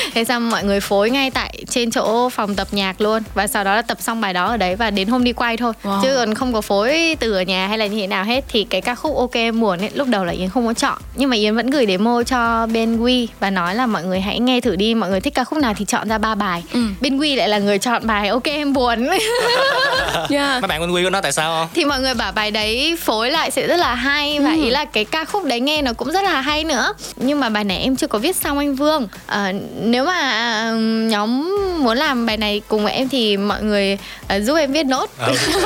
Thế 0.14 0.24
xong 0.24 0.50
mọi 0.50 0.64
người 0.64 0.80
phối 0.80 1.10
ngay 1.10 1.30
tại 1.30 1.64
trên 1.68 1.90
chỗ 1.90 2.28
phòng 2.28 2.54
tập 2.54 2.68
nhạc 2.72 3.00
luôn 3.00 3.22
và 3.34 3.46
sau 3.46 3.64
đó 3.64 3.74
là 3.74 3.82
tập 3.82 3.98
xong 4.00 4.20
bài 4.20 4.32
đó 4.32 4.46
ở 4.46 4.56
đấy 4.56 4.76
và 4.76 4.90
đến 4.90 5.08
hôm 5.08 5.24
đi 5.24 5.32
quay 5.40 5.56
thôi. 5.56 5.72
Wow. 5.82 6.02
chứ 6.02 6.14
còn 6.16 6.34
không 6.34 6.52
có 6.52 6.60
phối 6.60 7.16
từ 7.20 7.32
ở 7.32 7.42
nhà 7.42 7.66
hay 7.66 7.78
là 7.78 7.86
như 7.86 8.00
thế 8.00 8.06
nào 8.06 8.24
hết 8.24 8.44
thì 8.48 8.64
cái 8.64 8.80
ca 8.80 8.94
khúc 8.94 9.16
ok 9.16 9.32
em 9.32 9.60
buồn 9.60 9.78
ấy 9.78 9.90
lúc 9.94 10.08
đầu 10.08 10.24
là 10.24 10.32
Yến 10.32 10.48
không 10.48 10.66
có 10.66 10.74
chọn. 10.74 10.98
Nhưng 11.16 11.30
mà 11.30 11.36
Yến 11.36 11.56
vẫn 11.56 11.70
gửi 11.70 11.86
demo 11.86 12.22
cho 12.22 12.66
Ben 12.66 12.98
Wee 12.98 13.26
và 13.40 13.50
nói 13.50 13.74
là 13.74 13.86
mọi 13.86 14.04
người 14.04 14.20
hãy 14.20 14.40
nghe 14.40 14.60
thử 14.60 14.76
đi 14.76 14.94
mọi 14.94 15.10
người 15.10 15.20
thích 15.20 15.34
ca 15.34 15.44
khúc 15.44 15.58
nào 15.58 15.74
thì 15.76 15.84
chọn 15.84 16.08
ra 16.08 16.18
ba 16.18 16.34
bài. 16.34 16.62
Ừ. 16.72 16.80
Ben 17.00 17.18
Wee 17.18 17.36
lại 17.36 17.48
là 17.48 17.58
người 17.58 17.78
chọn 17.78 18.06
bài 18.06 18.28
ok 18.28 18.44
em 18.44 18.72
buồn 18.72 19.06
yeah. 20.30 20.62
mấy 20.62 20.68
bạn 20.68 20.80
Ben 20.80 20.90
Wee 20.90 21.04
có 21.04 21.10
nói 21.10 21.22
tại 21.22 21.32
sao 21.32 21.60
không? 21.60 21.68
Thì 21.74 21.84
mọi 21.84 22.00
người 22.00 22.14
bảo 22.14 22.32
bài 22.32 22.50
đấy 22.50 22.96
phối 23.00 23.30
lại 23.30 23.50
sẽ 23.50 23.66
rất 23.66 23.76
là 23.76 23.94
hay 23.94 24.40
và 24.40 24.50
ừ. 24.50 24.62
ý 24.62 24.70
là 24.70 24.84
cái 24.84 25.04
ca 25.04 25.24
khúc 25.24 25.44
đấy 25.44 25.60
nghe 25.60 25.82
nó 25.82 25.92
cũng 25.92 26.12
rất 26.12 26.24
là 26.24 26.40
hay 26.40 26.64
nữa. 26.64 26.92
Nhưng 27.16 27.40
mà 27.40 27.48
bài 27.48 27.64
này 27.64 27.78
em 27.78 27.96
chưa 27.96 28.06
có 28.06 28.18
viết 28.18 28.36
xong 28.36 28.58
anh 28.58 28.74
Vương. 28.74 29.08
À, 29.26 29.52
nếu 29.80 30.04
mà 30.04 30.70
nhóm 31.08 31.56
muốn 31.78 31.96
làm 31.96 32.26
bài 32.26 32.36
này 32.36 32.62
cùng 32.68 32.84
với 32.84 32.92
em 32.92 33.08
thì 33.08 33.36
mọi 33.36 33.62
người 33.62 33.98
uh, 34.36 34.42
giúp 34.42 34.54
em 34.54 34.72
viết 34.72 34.86
nốt 34.86 35.10
ừ. 35.30 35.64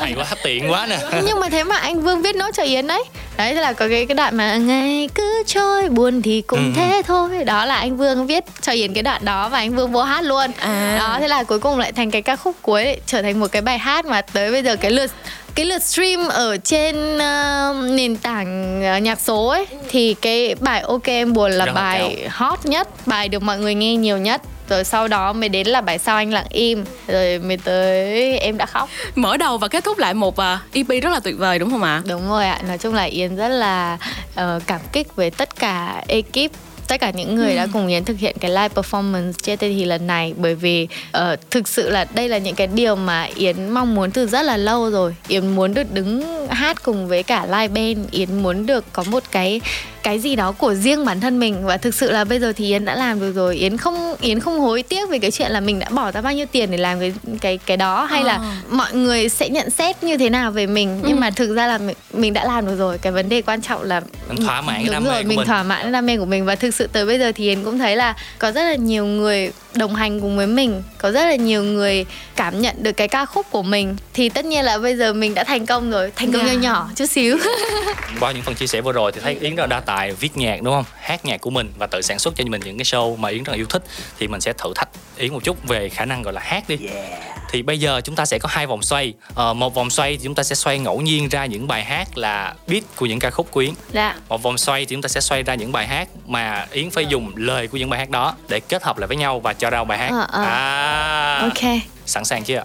hay 0.00 0.14
quá 0.16 0.26
tiện 0.42 0.70
quá 0.70 0.86
nè 0.86 0.98
nhưng 1.26 1.40
mà 1.40 1.48
thế 1.48 1.64
mà 1.64 1.76
anh 1.76 2.02
Vương 2.02 2.22
viết 2.22 2.36
nốt 2.36 2.50
cho 2.54 2.62
Yến 2.62 2.86
đấy 2.86 3.04
đấy 3.36 3.54
là 3.54 3.72
có 3.72 3.88
cái 3.88 4.06
cái 4.06 4.14
đoạn 4.14 4.36
mà 4.36 4.56
ngày 4.56 5.08
cứ 5.14 5.42
trôi 5.46 5.88
buồn 5.88 6.22
thì 6.22 6.42
cũng 6.46 6.58
ừ. 6.58 6.72
thế 6.76 7.02
thôi 7.06 7.44
đó 7.44 7.64
là 7.64 7.76
anh 7.76 7.96
Vương 7.96 8.26
viết 8.26 8.44
cho 8.60 8.72
Yến 8.72 8.94
cái 8.94 9.02
đoạn 9.02 9.24
đó 9.24 9.48
và 9.48 9.58
anh 9.58 9.74
Vương 9.74 9.92
vô 9.92 10.02
hát 10.02 10.24
luôn 10.24 10.50
à. 10.58 10.96
đó 10.98 11.16
thế 11.20 11.28
là 11.28 11.42
cuối 11.42 11.58
cùng 11.58 11.78
lại 11.78 11.92
thành 11.92 12.10
cái 12.10 12.22
ca 12.22 12.36
khúc 12.36 12.56
cuối 12.62 12.96
trở 13.06 13.22
thành 13.22 13.40
một 13.40 13.52
cái 13.52 13.62
bài 13.62 13.78
hát 13.78 14.06
mà 14.06 14.22
tới 14.22 14.52
bây 14.52 14.62
giờ 14.62 14.76
cái 14.76 14.90
lượt 14.90 15.10
cái 15.54 15.66
lượt 15.66 15.82
stream 15.82 16.28
ở 16.28 16.56
trên 16.56 17.16
uh, 17.16 17.90
nền 17.90 18.16
tảng 18.16 18.82
uh, 18.96 19.02
nhạc 19.02 19.20
số 19.20 19.46
ấy 19.46 19.66
thì 19.88 20.14
cái 20.14 20.54
bài 20.60 20.80
ok 20.80 21.04
em 21.04 21.32
buồn 21.32 21.52
là 21.52 21.66
Rất 21.66 21.72
bài 21.72 22.28
hot 22.30 22.66
nhất 22.66 22.88
bài 23.06 23.28
được 23.28 23.42
mọi 23.42 23.58
người 23.58 23.74
nghe 23.74 23.96
nhiều 23.96 24.18
nhất 24.18 24.42
rồi 24.68 24.84
sau 24.84 25.08
đó 25.08 25.32
mới 25.32 25.48
đến 25.48 25.66
là 25.66 25.80
bài 25.80 25.98
sao 25.98 26.16
anh 26.16 26.32
lặng 26.32 26.46
im. 26.50 26.84
Rồi 27.08 27.38
mới 27.38 27.56
tới 27.56 28.38
em 28.38 28.58
đã 28.58 28.66
khóc. 28.66 28.88
Mở 29.14 29.36
đầu 29.36 29.58
và 29.58 29.68
kết 29.68 29.84
thúc 29.84 29.98
lại 29.98 30.14
một 30.14 30.34
uh, 30.34 30.58
EP 30.72 30.88
rất 30.88 31.10
là 31.10 31.20
tuyệt 31.20 31.38
vời 31.38 31.58
đúng 31.58 31.70
không 31.70 31.82
ạ? 31.82 32.02
Đúng 32.06 32.28
rồi 32.28 32.46
ạ. 32.46 32.60
Nói 32.68 32.78
chung 32.78 32.94
là 32.94 33.02
Yến 33.02 33.36
rất 33.36 33.48
là 33.48 33.98
uh, 34.40 34.62
cảm 34.66 34.80
kích 34.92 35.16
với 35.16 35.30
tất 35.30 35.56
cả 35.56 36.02
ekip 36.08 36.50
tất 36.88 37.00
cả 37.00 37.10
những 37.10 37.34
người 37.34 37.50
ừ. 37.50 37.56
đã 37.56 37.66
cùng 37.72 37.86
Yến 37.86 38.04
thực 38.04 38.18
hiện 38.18 38.36
cái 38.40 38.50
live 38.50 38.68
performance 38.68 39.32
trên 39.32 39.58
thì 39.58 39.84
lần 39.84 40.06
này. 40.06 40.34
Bởi 40.36 40.54
vì 40.54 40.88
uh, 41.18 41.50
thực 41.50 41.68
sự 41.68 41.90
là 41.90 42.06
đây 42.14 42.28
là 42.28 42.38
những 42.38 42.54
cái 42.54 42.66
điều 42.66 42.96
mà 42.96 43.22
Yến 43.34 43.68
mong 43.68 43.94
muốn 43.94 44.10
từ 44.10 44.26
rất 44.26 44.42
là 44.42 44.56
lâu 44.56 44.90
rồi. 44.90 45.14
Yến 45.28 45.48
muốn 45.48 45.74
được 45.74 45.92
đứng 45.92 46.46
hát 46.48 46.82
cùng 46.82 47.08
với 47.08 47.22
cả 47.22 47.46
live 47.46 47.68
band. 47.68 48.10
Yến 48.10 48.42
muốn 48.42 48.66
được 48.66 48.84
có 48.92 49.02
một 49.02 49.22
cái 49.30 49.60
cái 50.04 50.18
gì 50.18 50.36
đó 50.36 50.52
của 50.52 50.74
riêng 50.74 51.04
bản 51.04 51.20
thân 51.20 51.38
mình. 51.38 51.64
Và 51.64 51.76
thực 51.76 51.94
sự 51.94 52.10
là 52.10 52.24
bây 52.24 52.40
giờ 52.40 52.52
thì 52.56 52.64
Yến 52.64 52.84
đã 52.84 52.94
làm 52.94 53.20
được 53.20 53.32
rồi. 53.32 53.56
Yến 53.56 53.76
không 53.76 54.14
Yến 54.20 54.40
không 54.40 54.60
hối 54.60 54.82
tiếc 54.82 55.10
về 55.10 55.18
cái 55.18 55.30
chuyện 55.30 55.50
là 55.50 55.60
mình 55.60 55.78
đã 55.78 55.88
bỏ 55.90 56.10
ra 56.10 56.20
bao 56.20 56.32
nhiêu 56.32 56.46
tiền 56.52 56.70
để 56.70 56.78
làm 56.78 57.00
cái 57.00 57.12
cái 57.40 57.58
cái 57.58 57.76
đó 57.76 58.04
hay 58.04 58.20
à. 58.20 58.26
là 58.26 58.60
mọi 58.70 58.94
người 58.94 59.28
sẽ 59.28 59.48
nhận 59.48 59.70
xét 59.70 60.02
như 60.02 60.16
thế 60.16 60.30
nào 60.30 60.50
về 60.50 60.66
mình. 60.66 61.00
Nhưng 61.02 61.16
ừ. 61.16 61.20
mà 61.20 61.30
thực 61.30 61.54
ra 61.54 61.66
là 61.66 61.78
mình, 61.78 61.96
mình 62.12 62.32
đã 62.32 62.44
làm 62.44 62.66
được 62.66 62.76
rồi. 62.78 62.98
Cái 62.98 63.12
vấn 63.12 63.28
đề 63.28 63.42
quan 63.42 63.62
trọng 63.62 63.82
là 63.82 64.00
mình 64.28 64.46
thỏa 64.46 64.60
mãn 64.60 64.84
đúng 64.84 64.92
đam 64.92 65.04
rồi 65.04 65.22
mê 65.22 65.22
mình 65.22 65.46
thỏa 65.46 65.62
mãn 65.62 65.92
đam 65.92 66.06
mê 66.06 66.16
của 66.16 66.24
mình. 66.24 66.44
Và 66.44 66.54
thực 66.54 66.74
sự 66.74 66.88
tới 66.92 67.06
bây 67.06 67.18
giờ 67.18 67.32
thì 67.34 67.48
Yến 67.48 67.64
cũng 67.64 67.78
thấy 67.78 67.96
là 67.96 68.14
có 68.38 68.52
rất 68.52 68.62
là 68.62 68.74
nhiều 68.74 69.06
người 69.06 69.50
đồng 69.76 69.94
hành 69.94 70.20
cùng 70.20 70.36
với 70.36 70.46
mình 70.46 70.82
có 70.98 71.10
rất 71.10 71.24
là 71.24 71.34
nhiều 71.34 71.64
người 71.64 72.06
cảm 72.36 72.60
nhận 72.60 72.82
được 72.82 72.92
cái 72.92 73.08
ca 73.08 73.26
khúc 73.26 73.46
của 73.50 73.62
mình 73.62 73.96
thì 74.14 74.28
tất 74.28 74.44
nhiên 74.44 74.64
là 74.64 74.78
bây 74.78 74.96
giờ 74.96 75.12
mình 75.12 75.34
đã 75.34 75.44
thành 75.44 75.66
công 75.66 75.90
rồi 75.90 76.12
thành 76.16 76.32
công 76.32 76.42
yeah. 76.42 76.56
nhỏ 76.56 76.60
nhỏ 76.62 76.88
chút 76.96 77.06
xíu 77.06 77.38
qua 78.20 78.32
những 78.32 78.42
phần 78.42 78.54
chia 78.54 78.66
sẻ 78.66 78.80
vừa 78.80 78.92
rồi 78.92 79.12
thì 79.12 79.20
thấy 79.20 79.38
yến 79.40 79.54
rất 79.54 79.62
là 79.62 79.66
đa 79.66 79.80
tài 79.80 80.12
viết 80.12 80.36
nhạc 80.36 80.62
đúng 80.62 80.74
không 80.74 80.84
hát 81.00 81.24
nhạc 81.24 81.40
của 81.40 81.50
mình 81.50 81.72
và 81.78 81.86
tự 81.86 82.02
sản 82.02 82.18
xuất 82.18 82.34
cho 82.36 82.44
mình 82.44 82.60
những 82.64 82.78
cái 82.78 82.84
show 82.84 83.16
mà 83.16 83.28
yến 83.28 83.42
rất 83.42 83.52
là 83.52 83.56
yêu 83.56 83.66
thích 83.66 83.82
thì 84.18 84.28
mình 84.28 84.40
sẽ 84.40 84.52
thử 84.52 84.72
thách 84.74 84.88
yến 85.16 85.32
một 85.32 85.44
chút 85.44 85.68
về 85.68 85.88
khả 85.88 86.04
năng 86.04 86.22
gọi 86.22 86.34
là 86.34 86.40
hát 86.40 86.64
đi 86.68 86.78
yeah. 86.92 87.34
thì 87.50 87.62
bây 87.62 87.78
giờ 87.78 88.00
chúng 88.04 88.14
ta 88.14 88.26
sẽ 88.26 88.38
có 88.38 88.48
hai 88.52 88.66
vòng 88.66 88.82
xoay 88.82 89.14
à, 89.36 89.52
một 89.52 89.74
vòng 89.74 89.90
xoay 89.90 90.16
thì 90.16 90.24
chúng 90.24 90.34
ta 90.34 90.42
sẽ 90.42 90.54
xoay 90.54 90.78
ngẫu 90.78 91.00
nhiên 91.00 91.28
ra 91.28 91.46
những 91.46 91.68
bài 91.68 91.84
hát 91.84 92.18
là 92.18 92.54
beat 92.66 92.82
của 92.96 93.06
những 93.06 93.18
ca 93.18 93.30
khúc 93.30 93.50
của 93.50 93.60
yến 93.60 93.74
dạ. 93.92 94.16
một 94.28 94.42
vòng 94.42 94.58
xoay 94.58 94.86
thì 94.86 94.94
chúng 94.94 95.02
ta 95.02 95.08
sẽ 95.08 95.20
xoay 95.20 95.42
ra 95.42 95.54
những 95.54 95.72
bài 95.72 95.86
hát 95.86 96.08
mà 96.26 96.66
yến 96.72 96.90
phải 96.90 97.06
dùng 97.06 97.32
lời 97.36 97.68
của 97.68 97.78
những 97.78 97.90
bài 97.90 98.00
hát 98.00 98.10
đó 98.10 98.34
để 98.48 98.60
kết 98.60 98.82
hợp 98.82 98.98
lại 98.98 99.08
với 99.08 99.16
nhau 99.16 99.40
và 99.40 99.52
cho 99.64 99.70
ra 99.70 99.84
bài 99.84 99.98
hát 99.98 100.10
à, 100.12 100.26
à. 100.32 100.42
à. 100.42 101.38
ok 101.42 101.80
sẵn 102.06 102.24
sàng 102.24 102.44
chưa 102.44 102.64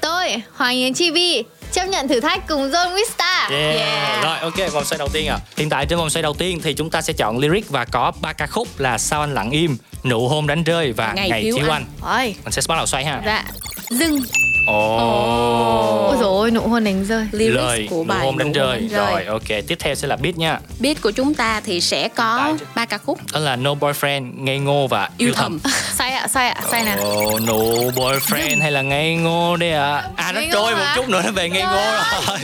tôi 0.00 0.42
hoàng 0.54 0.74
yến 0.74 0.94
chi 0.94 1.10
vi 1.10 1.44
chấp 1.72 1.84
nhận 1.84 2.08
thử 2.08 2.20
thách 2.20 2.48
cùng 2.48 2.70
John 2.70 2.94
Wista. 2.94 3.50
Yeah. 3.50 3.76
yeah. 3.76 4.24
Rồi 4.24 4.38
ok, 4.38 4.72
vòng 4.72 4.84
xoay 4.84 4.98
đầu 4.98 5.08
tiên 5.12 5.26
à. 5.28 5.38
Hiện 5.56 5.68
tại 5.70 5.86
trên 5.86 5.98
vòng 5.98 6.10
xoay 6.10 6.22
đầu 6.22 6.34
tiên 6.34 6.60
thì 6.62 6.74
chúng 6.74 6.90
ta 6.90 7.02
sẽ 7.02 7.12
chọn 7.12 7.38
lyric 7.38 7.68
và 7.70 7.84
có 7.84 8.12
ba 8.20 8.32
ca 8.32 8.46
khúc 8.46 8.68
là 8.78 8.98
Sao 8.98 9.20
anh 9.20 9.34
lặng 9.34 9.50
im, 9.50 9.76
Nụ 10.04 10.28
hôn 10.28 10.46
đánh 10.46 10.64
rơi 10.64 10.92
và 10.92 11.12
Ngày, 11.12 11.30
Ngày 11.30 11.42
thiếu, 11.42 11.56
thiếu 11.56 11.74
anh. 11.74 11.84
anh. 12.02 12.32
Mình 12.44 12.52
sẽ 12.52 12.62
bắt 12.68 12.76
đầu 12.76 12.86
xoay 12.86 13.04
ha. 13.04 13.22
Dạ. 13.26 13.44
Dừng. 13.90 14.20
Ồ. 14.68 14.96
Oh. 14.96 16.08
Ôi 16.08 16.16
rồi 16.20 16.50
nụ 16.50 16.60
hôn 16.60 16.84
đánh 16.84 17.04
rơi. 17.04 17.26
Lyrics 17.32 17.56
Lời, 17.56 17.86
của 17.90 18.04
bài 18.04 18.18
nụ 18.20 18.24
hôn 18.24 18.38
đánh 18.38 18.52
rơi. 18.52 18.78
Đánh 18.78 18.88
rơi. 18.88 19.10
Rồi 19.10 19.24
ok, 19.24 19.48
tiếp 19.66 19.76
theo 19.78 19.94
sẽ 19.94 20.08
là 20.08 20.16
beat 20.16 20.36
nha. 20.36 20.60
Beat 20.80 21.02
của 21.02 21.10
chúng 21.10 21.34
ta 21.34 21.60
thì 21.64 21.80
sẽ 21.80 22.08
có 22.08 22.56
ba 22.74 22.84
ca 22.84 22.98
khúc. 22.98 23.18
Đó 23.32 23.40
là 23.40 23.56
No 23.56 23.74
Boyfriend, 23.74 24.44
Ngây 24.44 24.58
ngô 24.58 24.86
và 24.86 25.08
Yêu, 25.18 25.32
thầm. 25.34 25.58
sai 25.94 26.12
ạ, 26.12 26.28
sai 26.28 26.50
ạ, 26.50 26.62
sai 26.70 26.84
nè. 26.84 26.96
Oh, 27.00 27.42
no 27.42 27.54
Boyfriend 27.94 28.62
hay 28.62 28.72
là 28.72 28.82
Ngây 28.82 29.14
ngô 29.14 29.56
đây 29.56 29.72
ạ? 29.72 29.92
À, 30.16 30.24
à 30.24 30.32
nó 30.32 30.40
trôi 30.52 30.74
một 30.74 30.86
chút 30.94 31.08
nữa 31.08 31.22
nó 31.24 31.30
về 31.30 31.48
Ngây 31.48 31.62
ngô 31.62 31.82
rồi. 32.26 32.38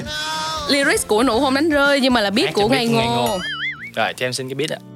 Lyrics 0.69 1.07
của 1.07 1.23
nụ 1.23 1.41
hôn 1.41 1.55
đánh 1.55 1.71
rơi 1.71 2.01
nhưng 2.01 2.13
mà 2.13 2.21
là 2.21 2.31
beat 2.31 2.55
của 2.55 2.69
Ngây 2.69 2.87
ngô. 2.87 3.39
Rồi, 3.95 4.13
cho 4.17 4.27
em 4.27 4.33
xin 4.33 4.49
cái 4.49 4.55
beat 4.55 4.71
ạ. 4.71 4.79
rơi 4.81 4.94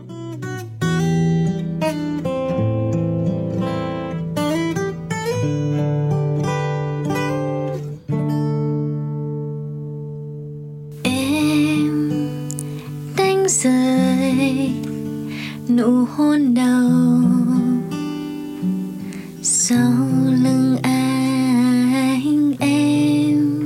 hôn 16.19 16.55
đầu. 16.55 17.21
Sau 19.43 19.93
lưng 20.43 20.77
anh 20.83 22.53
em 22.59 23.65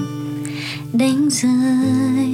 đánh 0.92 1.28
rơi 1.30 2.31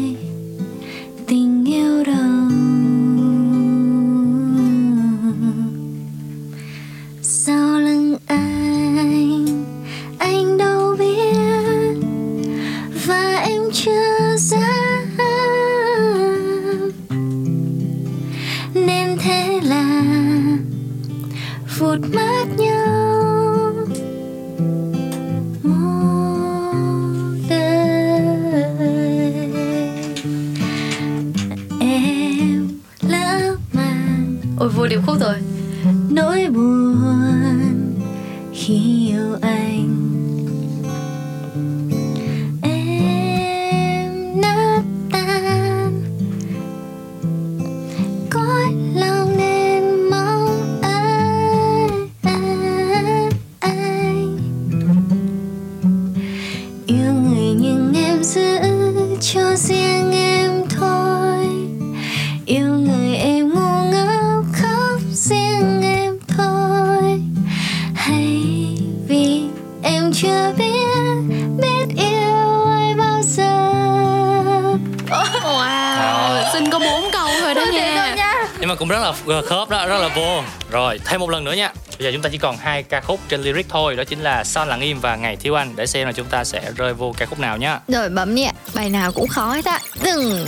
rồi 80.70 81.00
thêm 81.04 81.20
một 81.20 81.30
lần 81.30 81.44
nữa 81.44 81.52
nha. 81.52 81.72
Bây 81.98 82.04
giờ 82.04 82.10
chúng 82.12 82.22
ta 82.22 82.28
chỉ 82.32 82.38
còn 82.38 82.56
hai 82.56 82.82
ca 82.82 83.00
khúc 83.00 83.20
trên 83.28 83.42
lyric 83.42 83.66
thôi 83.68 83.96
đó 83.96 84.04
chính 84.04 84.20
là 84.20 84.44
sao 84.44 84.66
lặng 84.66 84.80
im 84.80 85.00
và 85.00 85.16
ngày 85.16 85.36
thiếu 85.36 85.54
anh. 85.54 85.76
Để 85.76 85.86
xem 85.86 86.06
là 86.06 86.12
chúng 86.12 86.26
ta 86.26 86.44
sẽ 86.44 86.62
rơi 86.76 86.94
vô 86.94 87.14
ca 87.16 87.26
khúc 87.26 87.38
nào 87.38 87.56
nhá 87.56 87.78
rồi 87.88 88.08
bấm 88.08 88.34
nhẹ 88.34 88.52
bài 88.74 88.90
nào 88.90 89.12
cũng 89.12 89.28
khó 89.28 89.52
hết 89.52 89.64
á. 89.64 89.80
Dừng 90.02 90.46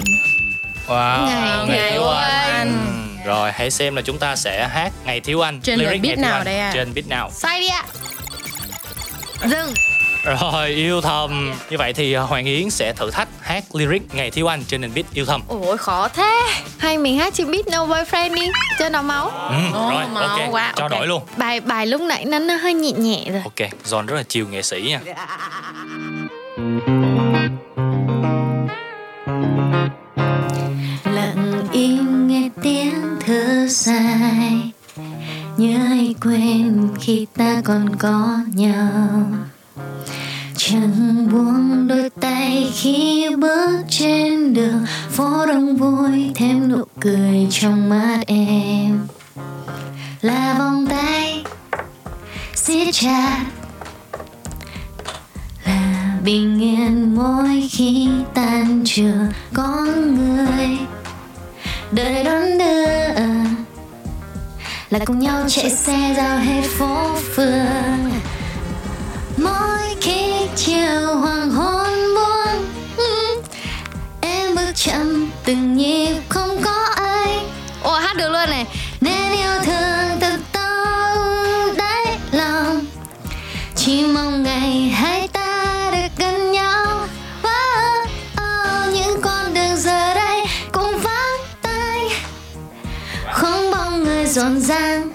wow 0.86 1.26
ngày, 1.26 1.66
ngày 1.68 1.90
thiếu 1.92 2.08
anh, 2.08 2.52
anh. 2.52 3.18
rồi 3.26 3.52
hãy 3.52 3.70
xem 3.70 3.96
là 3.96 4.02
chúng 4.02 4.18
ta 4.18 4.36
sẽ 4.36 4.68
hát 4.68 4.92
ngày 5.04 5.20
thiếu 5.20 5.40
anh 5.40 5.60
trên 5.60 5.78
lyric 5.78 6.02
beat 6.02 6.18
nào 6.18 6.44
đây 6.44 6.58
à? 6.58 6.70
trên 6.74 6.94
beat 6.94 7.06
nào? 7.06 7.30
Sai 7.34 7.60
đi 7.60 7.68
ạ. 7.68 7.84
Dừng. 9.44 9.74
Rồi 10.24 10.68
yêu 10.68 11.00
thầm. 11.00 11.54
Như 11.70 11.78
vậy 11.78 11.92
thì 11.92 12.14
Hoàng 12.14 12.44
Yến 12.44 12.70
sẽ 12.70 12.92
thử 12.92 13.10
thách 13.10 13.28
hát 13.50 13.74
lyric 13.74 14.14
Ngày 14.14 14.30
thiếu 14.30 14.46
anh 14.46 14.64
trên 14.64 14.80
nền 14.80 14.94
beat 14.94 15.06
yêu 15.14 15.26
thầm. 15.26 15.42
Ôi 15.48 15.78
khó 15.78 16.08
thế. 16.08 16.40
Hay 16.78 16.98
mình 16.98 17.18
hát 17.18 17.34
trên 17.34 17.50
beat 17.50 17.66
No 17.68 17.86
Boyfriend 17.86 18.34
đi 18.34 18.42
Cho 18.78 18.88
nó 18.88 19.02
máu. 19.02 19.28
Ừ, 19.28 19.56
oh, 19.68 19.74
Rồi 19.74 20.06
máu. 20.14 20.28
ok. 20.28 20.40
Quá, 20.50 20.72
Cho 20.76 20.84
okay. 20.84 20.98
đổi 20.98 21.06
luôn. 21.06 21.22
Bài 21.36 21.60
bài 21.60 21.86
lúc 21.86 22.00
nãy 22.00 22.24
nó, 22.24 22.38
nó 22.38 22.54
hơi 22.56 22.74
nhẹ 22.74 22.92
nhẹ 22.92 23.24
rồi. 23.32 23.40
Ok 23.44 23.70
John 23.84 24.06
rất 24.06 24.16
là 24.16 24.22
chiều 24.28 24.48
nghệ 24.48 24.62
sĩ 24.62 24.80
nha. 24.80 25.00
Lặng 31.04 31.68
im 31.72 32.28
nghe 32.28 32.48
tiếng 32.62 33.16
thở 33.26 33.66
dài 33.68 34.72
Nhớ 35.56 35.78
hay 35.78 36.14
quên 36.22 36.88
khi 37.00 37.26
ta 37.36 37.62
còn 37.64 37.96
có 37.96 38.38
nhau. 38.54 39.22
Chẳng 40.56 41.28
buông 41.32 41.69
đôi 42.50 42.72
khi 42.74 43.26
bước 43.38 43.82
trên 43.88 44.54
đường, 44.54 44.84
phố 45.10 45.46
đông 45.46 45.76
vui, 45.76 46.30
thêm 46.34 46.68
nụ 46.68 46.84
cười 47.00 47.46
trong 47.50 47.88
mắt 47.88 48.20
em. 48.26 49.00
Là 50.20 50.54
vòng 50.58 50.86
tay, 50.86 51.44
siết 52.54 52.88
chặt. 52.92 53.44
Là 55.66 56.18
bình 56.24 56.60
yên 56.60 57.14
mỗi 57.16 57.68
khi 57.70 58.08
tan 58.34 58.82
trường, 58.84 59.26
có 59.54 59.86
người 60.16 60.78
đợi 61.92 62.24
đón 62.24 62.58
đưa. 62.58 63.24
Là 64.90 64.98
cùng 65.06 65.18
nhau 65.18 65.44
chạy 65.48 65.70
xe 65.70 66.14
giao 66.16 66.38
hết 66.38 66.62
phố 66.78 67.14
phường. 67.34 68.10
Mỗi 69.36 69.96
khi 70.00 70.32
chiều 70.56 71.16
hoàng 71.20 71.50
hôn 71.50 72.09
chẳng 74.84 75.30
từng 75.44 75.76
nhịp 75.76 76.14
không 76.28 76.62
có 76.64 76.88
ai. 76.96 77.38
Ồ 77.82 77.92
hát 77.92 78.16
được 78.16 78.28
luôn 78.28 78.50
này. 78.50 78.66
Nên 79.00 79.32
yêu 79.32 79.52
thương 79.64 80.18
từ 80.20 80.28
tao 80.52 81.16
đáy 81.76 82.18
lòng. 82.32 82.84
Chỉ 83.76 84.06
mong 84.06 84.42
ngày 84.42 84.88
hai 84.88 85.28
ta 85.28 85.90
được 85.92 86.08
gần 86.18 86.52
nhau. 86.52 87.06
Oh, 87.42 88.08
oh, 88.32 88.94
những 88.94 89.20
con 89.22 89.54
đường 89.54 89.76
giờ 89.76 90.14
đây 90.14 90.40
cũng 90.72 90.98
vắng 90.98 91.36
tay. 91.62 92.08
Không 93.32 93.70
bóng 93.70 94.04
người 94.04 94.26
rộn 94.26 94.60
ràng 94.60 95.10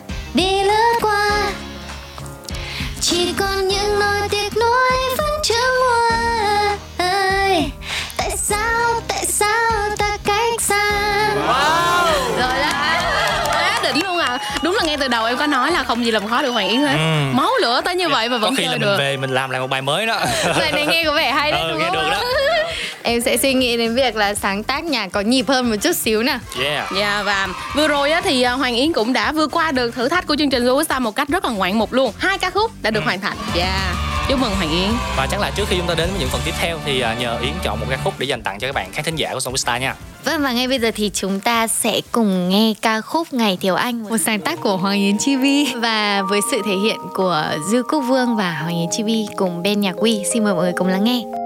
từ 15.05 15.09
đầu 15.09 15.25
em 15.25 15.37
có 15.37 15.47
nói 15.47 15.71
là 15.71 15.83
không 15.83 16.05
gì 16.05 16.11
làm 16.11 16.27
khó 16.27 16.41
được 16.41 16.51
hoàng 16.51 16.69
yến 16.69 16.81
hết 16.81 16.93
ừ. 16.93 17.37
máu 17.37 17.49
lửa 17.61 17.81
tới 17.85 17.95
như 17.95 18.09
vậy 18.09 18.29
mà 18.29 18.37
vẫn 18.37 18.51
có 18.51 18.55
khi 18.57 18.65
là 18.65 18.77
được. 18.77 18.89
mình 18.89 18.97
về 18.97 19.17
mình 19.17 19.29
làm 19.29 19.49
lại 19.49 19.61
một 19.61 19.69
bài 19.69 19.81
mới 19.81 20.05
đó 20.05 20.19
bài 20.59 20.71
này 20.71 20.85
nghe 20.85 21.03
có 21.03 21.13
vẻ 21.13 21.31
hay 21.31 21.51
đấy 21.51 21.61
ừ, 21.61 21.69
đúng 21.69 21.79
nghe 21.79 21.85
không 21.85 21.95
được 21.95 22.09
đó 22.11 22.21
em 23.03 23.21
sẽ 23.21 23.37
suy 23.37 23.53
nghĩ 23.53 23.77
đến 23.77 23.95
việc 23.95 24.15
là 24.15 24.33
sáng 24.33 24.63
tác 24.63 24.83
nhạc 24.83 25.07
có 25.11 25.21
nhịp 25.21 25.47
hơn 25.47 25.69
một 25.69 25.75
chút 25.81 25.95
xíu 25.95 26.23
nè. 26.23 26.39
Yeah. 26.63 26.91
Yeah 26.95 27.25
và 27.25 27.47
vừa 27.75 27.87
rồi 27.87 28.11
á 28.11 28.21
thì 28.21 28.41
à, 28.41 28.51
Hoàng 28.51 28.75
Yến 28.75 28.93
cũng 28.93 29.13
đã 29.13 29.31
vượt 29.31 29.51
qua 29.51 29.71
được 29.71 29.95
thử 29.95 30.09
thách 30.09 30.27
của 30.27 30.35
chương 30.39 30.49
trình 30.49 30.67
Superstar 30.67 31.01
một 31.01 31.15
cách 31.15 31.27
rất 31.27 31.45
là 31.45 31.51
ngoạn 31.51 31.79
mục 31.79 31.93
luôn. 31.93 32.13
Hai 32.17 32.37
ca 32.37 32.49
khúc 32.49 32.71
đã 32.81 32.91
được 32.91 33.03
ừ. 33.03 33.05
hoàn 33.05 33.21
thành. 33.21 33.37
Yeah. 33.55 34.14
Chúc 34.29 34.39
mừng 34.39 34.55
Hoàng 34.55 34.71
Yến. 34.71 34.89
Và 35.17 35.27
chắc 35.31 35.39
là 35.39 35.51
trước 35.55 35.63
khi 35.67 35.77
chúng 35.77 35.87
ta 35.87 35.93
đến 35.95 36.09
với 36.09 36.19
những 36.19 36.29
phần 36.29 36.41
tiếp 36.45 36.53
theo 36.59 36.79
thì 36.85 37.01
à, 37.01 37.13
nhờ 37.13 37.37
Yến 37.41 37.53
chọn 37.63 37.79
một 37.79 37.85
ca 37.89 37.97
khúc 38.03 38.13
để 38.17 38.25
dành 38.25 38.41
tặng 38.41 38.59
cho 38.59 38.67
các 38.67 38.75
bạn 38.75 38.91
khán 38.91 39.05
thính 39.05 39.15
giả 39.15 39.29
của 39.33 39.39
Superstar 39.39 39.81
nha. 39.81 39.95
Vâng 40.25 40.41
và 40.41 40.53
ngay 40.53 40.67
bây 40.67 40.79
giờ 40.79 40.91
thì 40.95 41.11
chúng 41.13 41.39
ta 41.39 41.67
sẽ 41.67 42.01
cùng 42.11 42.49
nghe 42.49 42.73
ca 42.81 43.01
khúc 43.01 43.33
Ngày 43.33 43.57
Thiếu 43.61 43.75
Anh 43.75 44.03
Một 44.03 44.17
sáng 44.25 44.41
tác 44.41 44.59
của 44.61 44.77
Hoàng 44.77 44.99
Yến 44.99 45.17
Chi 45.17 45.35
Vi 45.35 45.73
Và 45.75 46.21
với 46.21 46.39
sự 46.51 46.61
thể 46.65 46.75
hiện 46.83 46.97
của 47.15 47.43
Dư 47.71 47.83
Cúc 47.83 48.03
Vương 48.07 48.35
và 48.35 48.51
Hoàng 48.51 48.75
Yến 48.75 48.87
Chi 48.91 49.03
Vi 49.03 49.25
cùng 49.35 49.63
bên 49.63 49.81
nhạc 49.81 49.93
Quy 49.97 50.23
Xin 50.33 50.43
mời 50.43 50.53
mọi 50.53 50.63
người 50.63 50.73
cùng 50.77 50.87
lắng 50.87 51.03
nghe 51.03 51.44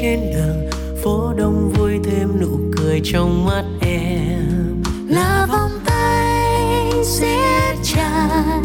trên 0.00 0.32
đường, 0.32 0.70
phố 1.02 1.32
đông 1.36 1.72
vui 1.72 1.98
thêm 2.04 2.40
nụ 2.40 2.58
cười 2.76 3.00
trong 3.04 3.46
mắt 3.46 3.64
em. 3.80 4.82
Là 5.08 5.46
vòng 5.50 5.80
tay 5.86 7.04
siết 7.04 7.76
chặt, 7.82 8.60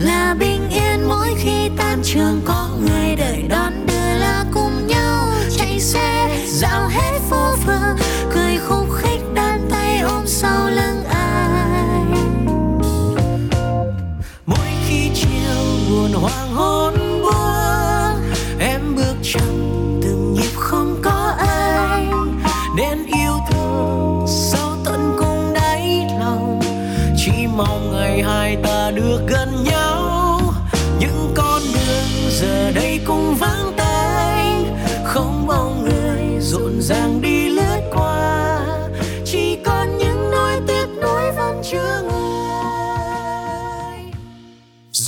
là 0.00 0.36
bình 0.40 0.68
yên 0.70 1.08
mỗi 1.08 1.28
khi 1.38 1.70
tan 1.76 2.00
trường, 2.02 2.40
có 2.44 2.70
người 2.80 3.16
đợi 3.16 3.44
đón 3.48 3.72
đưa 3.86 4.18
là 4.20 4.44
cùng 4.54 4.86
nhau 4.86 5.28
chạy 5.56 5.80
xe 5.80 6.38
dạo 6.46 6.88
hết 6.88 7.18
phố 7.30 7.56
phường, 7.56 7.96
cười 8.34 8.58
khúc 8.58 8.86
khích 8.92 9.20
đan 9.34 9.60
tay 9.70 9.98
ôm 9.98 10.22
sau 10.26 10.70
lưng. 10.70 10.97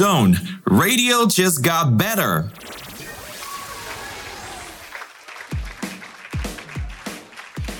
Zone. 0.00 0.34
Radio 0.64 1.26
just 1.28 1.62
got 1.62 1.98
better. 1.98 2.44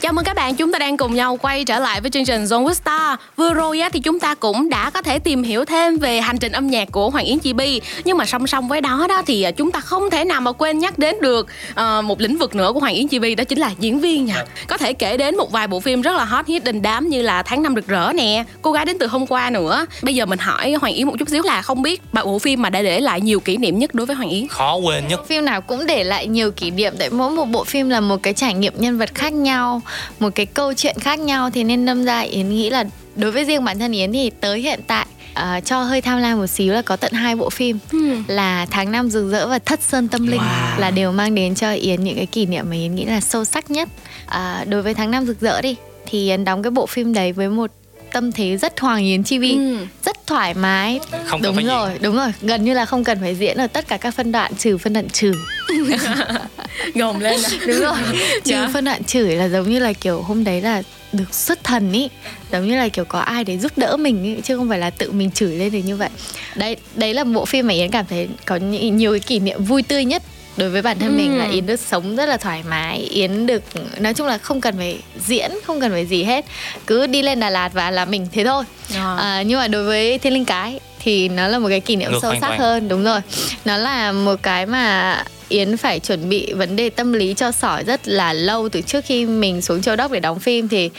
Chào 0.00 0.12
mừng 0.12 0.24
bạn, 0.40 0.54
chúng 0.54 0.72
ta 0.72 0.78
đang 0.78 0.96
cùng 0.96 1.14
nhau 1.14 1.38
quay 1.42 1.64
trở 1.64 1.78
lại 1.78 2.00
với 2.00 2.10
chương 2.10 2.24
trình 2.24 2.44
Zone 2.44 2.64
with 2.64 2.72
Star. 2.72 3.18
Vừa 3.36 3.54
rồi 3.54 3.80
á, 3.80 3.88
thì 3.92 4.00
chúng 4.00 4.20
ta 4.20 4.34
cũng 4.34 4.68
đã 4.68 4.90
có 4.90 5.02
thể 5.02 5.18
tìm 5.18 5.42
hiểu 5.42 5.64
thêm 5.64 5.96
về 5.96 6.20
hành 6.20 6.38
trình 6.38 6.52
âm 6.52 6.66
nhạc 6.66 6.92
của 6.92 7.10
Hoàng 7.10 7.24
Yến 7.24 7.40
Chibi. 7.40 7.80
Nhưng 8.04 8.16
mà 8.16 8.26
song 8.26 8.46
song 8.46 8.68
với 8.68 8.80
đó 8.80 9.06
đó 9.08 9.22
thì 9.26 9.42
à, 9.42 9.50
chúng 9.50 9.72
ta 9.72 9.80
không 9.80 10.10
thể 10.10 10.24
nào 10.24 10.40
mà 10.40 10.52
quên 10.52 10.78
nhắc 10.78 10.98
đến 10.98 11.16
được 11.20 11.46
uh, 11.70 12.04
một 12.04 12.20
lĩnh 12.20 12.38
vực 12.38 12.54
nữa 12.54 12.70
của 12.74 12.80
Hoàng 12.80 12.94
Yến 12.94 13.08
Chibi 13.08 13.34
đó 13.34 13.44
chính 13.44 13.58
là 13.58 13.70
diễn 13.78 14.00
viên 14.00 14.26
nha. 14.26 14.44
Có 14.66 14.76
thể 14.76 14.92
kể 14.92 15.16
đến 15.16 15.36
một 15.36 15.52
vài 15.52 15.66
bộ 15.66 15.80
phim 15.80 16.02
rất 16.02 16.16
là 16.16 16.24
hot 16.24 16.46
hit 16.46 16.64
đình 16.64 16.82
đám 16.82 17.08
như 17.08 17.22
là 17.22 17.42
Tháng 17.42 17.62
năm 17.62 17.74
rực 17.74 17.86
rỡ 17.86 18.12
nè, 18.14 18.44
Cô 18.62 18.72
gái 18.72 18.84
đến 18.84 18.98
từ 18.98 19.06
hôm 19.06 19.26
qua 19.26 19.50
nữa. 19.50 19.86
Bây 20.02 20.14
giờ 20.14 20.26
mình 20.26 20.38
hỏi 20.38 20.72
Hoàng 20.72 20.94
Yến 20.94 21.06
một 21.06 21.14
chút 21.18 21.28
xíu 21.28 21.42
là 21.42 21.62
không 21.62 21.82
biết 21.82 22.02
bộ 22.12 22.38
phim 22.38 22.62
mà 22.62 22.70
đã 22.70 22.82
để 22.82 23.00
lại 23.00 23.20
nhiều 23.20 23.40
kỷ 23.40 23.56
niệm 23.56 23.78
nhất 23.78 23.94
đối 23.94 24.06
với 24.06 24.16
Hoàng 24.16 24.30
Yến. 24.30 24.48
Khó 24.48 24.76
quên 24.76 25.08
nhất. 25.08 25.26
Phim 25.26 25.44
nào 25.44 25.60
cũng 25.60 25.86
để 25.86 26.04
lại 26.04 26.26
nhiều 26.26 26.50
kỷ 26.50 26.70
niệm 26.70 26.94
tại 26.98 27.10
mỗi 27.10 27.30
một 27.30 27.44
bộ 27.44 27.64
phim 27.64 27.88
là 27.88 28.00
một 28.00 28.22
cái 28.22 28.34
trải 28.34 28.54
nghiệm 28.54 28.72
nhân 28.76 28.98
vật 28.98 29.14
khác 29.14 29.32
nhau 29.32 29.80
một 30.29 30.29
cái 30.30 30.46
câu 30.46 30.74
chuyện 30.74 30.96
khác 31.00 31.18
nhau 31.18 31.50
thì 31.50 31.64
nên 31.64 31.86
đâm 31.86 32.04
ra 32.04 32.20
yến 32.20 32.48
nghĩ 32.48 32.70
là 32.70 32.84
đối 33.16 33.30
với 33.30 33.44
riêng 33.44 33.64
bản 33.64 33.78
thân 33.78 33.92
yến 33.92 34.12
thì 34.12 34.30
tới 34.30 34.60
hiện 34.60 34.80
tại 34.86 35.06
uh, 35.32 35.64
cho 35.64 35.82
hơi 35.82 36.00
tham 36.00 36.18
lam 36.18 36.38
một 36.38 36.46
xíu 36.46 36.72
là 36.72 36.82
có 36.82 36.96
tận 36.96 37.12
hai 37.12 37.36
bộ 37.36 37.50
phim 37.50 37.78
ừ. 37.92 38.16
là 38.26 38.66
tháng 38.70 38.92
năm 38.92 39.10
rực 39.10 39.30
rỡ 39.32 39.46
và 39.46 39.58
thất 39.58 39.82
sơn 39.82 40.08
tâm 40.08 40.26
linh 40.26 40.40
wow. 40.40 40.78
là 40.78 40.90
đều 40.90 41.12
mang 41.12 41.34
đến 41.34 41.54
cho 41.54 41.72
yến 41.72 42.04
những 42.04 42.16
cái 42.16 42.26
kỷ 42.26 42.46
niệm 42.46 42.66
mà 42.70 42.76
yến 42.76 42.94
nghĩ 42.94 43.04
là 43.04 43.20
sâu 43.20 43.44
sắc 43.44 43.70
nhất 43.70 43.88
uh, 44.26 44.68
đối 44.68 44.82
với 44.82 44.94
tháng 44.94 45.10
năm 45.10 45.26
rực 45.26 45.40
rỡ 45.40 45.62
đi 45.62 45.76
thì 46.06 46.30
yến 46.30 46.44
đóng 46.44 46.62
cái 46.62 46.70
bộ 46.70 46.86
phim 46.86 47.14
đấy 47.14 47.32
với 47.32 47.48
một 47.48 47.70
tâm 48.12 48.32
thế 48.32 48.56
rất 48.56 48.80
hoàng 48.80 49.04
yến 49.04 49.22
chi 49.22 49.38
vi 49.38 49.52
ừ. 49.52 49.76
rất 50.04 50.26
thoải 50.26 50.54
mái. 50.54 51.00
Không 51.26 51.42
đúng 51.42 51.66
rồi 51.66 51.90
diễn. 51.92 52.02
đúng 52.02 52.16
rồi. 52.16 52.32
Gần 52.42 52.64
như 52.64 52.74
là 52.74 52.84
không 52.84 53.04
cần 53.04 53.18
phải 53.20 53.34
diễn 53.34 53.56
ở 53.56 53.66
tất 53.66 53.88
cả 53.88 53.96
các 53.96 54.14
phân 54.14 54.32
đoạn 54.32 54.54
trừ 54.54 54.78
phân 54.78 54.92
đoạn 54.92 55.08
trừ 55.08 55.32
gồng 56.94 57.20
lên 57.20 57.40
đúng 57.66 57.80
rồi. 57.80 57.96
Trừ 58.44 58.54
yeah. 58.54 58.70
phân 58.72 58.84
đoạn 58.84 59.04
chửi 59.04 59.36
là 59.36 59.48
giống 59.48 59.70
như 59.70 59.78
là 59.78 59.92
kiểu 59.92 60.22
hôm 60.22 60.44
đấy 60.44 60.60
là 60.60 60.82
được 61.12 61.34
xuất 61.34 61.64
thần 61.64 61.92
ý. 61.92 62.08
Giống 62.52 62.66
như 62.66 62.76
là 62.76 62.88
kiểu 62.88 63.04
có 63.04 63.18
ai 63.18 63.44
để 63.44 63.58
giúp 63.58 63.72
đỡ 63.76 63.96
mình 63.96 64.24
ý, 64.24 64.42
chứ 64.42 64.56
không 64.56 64.68
phải 64.68 64.78
là 64.78 64.90
tự 64.90 65.12
mình 65.12 65.30
chửi 65.30 65.56
lên 65.56 65.70
thì 65.70 65.82
như 65.82 65.96
vậy. 65.96 66.10
Đấy 66.54 66.76
đấy 66.94 67.14
là 67.14 67.24
bộ 67.24 67.44
phim 67.44 67.66
mà 67.66 67.74
yến 67.74 67.90
cảm 67.90 68.06
thấy 68.08 68.28
có 68.46 68.56
nhiều 68.56 69.12
cái 69.12 69.20
kỷ 69.20 69.38
niệm 69.38 69.64
vui 69.64 69.82
tươi 69.82 70.04
nhất 70.04 70.22
đối 70.60 70.70
với 70.70 70.82
bản 70.82 70.98
thân 70.98 71.08
ừ. 71.08 71.16
mình 71.16 71.38
là 71.38 71.44
ừ. 71.44 71.52
yến 71.52 71.66
được 71.66 71.80
sống 71.80 72.16
rất 72.16 72.28
là 72.28 72.36
thoải 72.36 72.62
mái 72.68 72.98
yến 72.98 73.46
được 73.46 73.62
nói 73.98 74.14
chung 74.14 74.26
là 74.26 74.38
không 74.38 74.60
cần 74.60 74.76
phải 74.76 74.98
diễn 75.26 75.50
không 75.66 75.80
cần 75.80 75.92
phải 75.92 76.06
gì 76.06 76.24
hết 76.24 76.44
cứ 76.86 77.06
đi 77.06 77.22
lên 77.22 77.40
đà 77.40 77.50
lạt 77.50 77.72
và 77.72 77.90
là 77.90 78.04
mình 78.04 78.26
thế 78.32 78.44
thôi 78.44 78.64
à. 78.94 79.16
À, 79.16 79.42
nhưng 79.42 79.58
mà 79.58 79.68
đối 79.68 79.84
với 79.84 80.18
thiên 80.18 80.32
linh 80.32 80.44
cái 80.44 80.80
thì 80.98 81.28
nó 81.28 81.48
là 81.48 81.58
một 81.58 81.68
cái 81.68 81.80
kỷ 81.80 81.96
niệm 81.96 82.12
Ngược 82.12 82.18
sâu 82.22 82.34
sắc 82.40 82.58
hơn 82.58 82.88
đúng 82.88 83.04
rồi 83.04 83.20
nó 83.64 83.76
là 83.76 84.12
một 84.12 84.42
cái 84.42 84.66
mà 84.66 85.24
Yến 85.50 85.76
phải 85.76 86.00
chuẩn 86.00 86.28
bị 86.28 86.52
vấn 86.52 86.76
đề 86.76 86.90
tâm 86.90 87.12
lý 87.12 87.34
cho 87.34 87.52
sỏi 87.52 87.84
rất 87.84 88.08
là 88.08 88.32
lâu 88.32 88.68
từ 88.68 88.80
trước 88.80 89.04
khi 89.04 89.26
mình 89.26 89.62
xuống 89.62 89.82
châu 89.82 89.96
đốc 89.96 90.12
để 90.12 90.20
đóng 90.20 90.38
phim 90.38 90.68
thì 90.68 90.90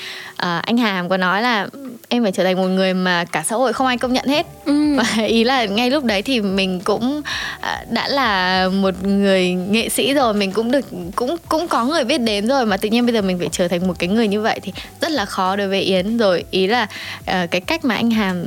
uh, 0.45 0.65
anh 0.65 0.77
Hàm 0.77 1.09
có 1.09 1.17
nói 1.17 1.41
là 1.41 1.67
em 2.09 2.23
phải 2.23 2.31
trở 2.31 2.43
thành 2.43 2.55
một 2.55 2.67
người 2.67 2.93
mà 2.93 3.25
cả 3.25 3.43
xã 3.47 3.55
hội 3.55 3.73
không 3.73 3.87
ai 3.87 3.97
công 3.97 4.13
nhận 4.13 4.25
hết. 4.27 4.45
Ừ. 4.65 4.95
và 4.97 5.23
ý 5.23 5.43
là 5.43 5.65
ngay 5.65 5.89
lúc 5.89 6.03
đấy 6.03 6.21
thì 6.21 6.41
mình 6.41 6.79
cũng 6.83 7.17
uh, 7.19 7.91
đã 7.91 8.07
là 8.07 8.69
một 8.69 9.03
người 9.03 9.53
nghệ 9.53 9.89
sĩ 9.89 10.13
rồi 10.13 10.33
mình 10.33 10.51
cũng 10.51 10.71
được 10.71 10.85
cũng 11.15 11.35
cũng 11.49 11.67
có 11.67 11.85
người 11.85 12.03
biết 12.03 12.17
đến 12.17 12.47
rồi 12.47 12.65
mà 12.65 12.77
tự 12.77 12.89
nhiên 12.89 13.05
bây 13.05 13.13
giờ 13.13 13.21
mình 13.21 13.39
phải 13.39 13.49
trở 13.51 13.67
thành 13.67 13.87
một 13.87 13.99
cái 13.99 14.09
người 14.09 14.27
như 14.27 14.41
vậy 14.41 14.59
thì 14.63 14.73
rất 15.01 15.11
là 15.11 15.25
khó 15.25 15.55
đối 15.55 15.67
với 15.67 15.81
Yến. 15.81 16.17
Rồi 16.17 16.43
ý 16.51 16.67
là 16.67 16.83
uh, 17.19 17.51
cái 17.51 17.61
cách 17.61 17.85
mà 17.85 17.95
anh 17.95 18.11
Hàm 18.11 18.45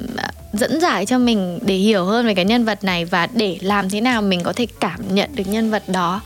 dẫn 0.53 0.81
giải 0.81 1.07
cho 1.07 1.19
mình 1.19 1.59
để 1.63 1.75
hiểu 1.75 2.05
hơn 2.05 2.27
về 2.27 2.35
cái 2.35 2.45
nhân 2.45 2.65
vật 2.65 2.85
này 2.85 3.05
và 3.05 3.29
để 3.35 3.59
làm 3.61 3.91
thế 3.91 4.01
nào 4.01 4.23
mình 4.23 4.41
có 4.43 4.53
thể 4.53 4.67
cảm 4.81 5.15
nhận 5.15 5.31
được 5.35 5.45
nhân 5.47 5.71
vật 5.71 5.83
đó 5.89 6.21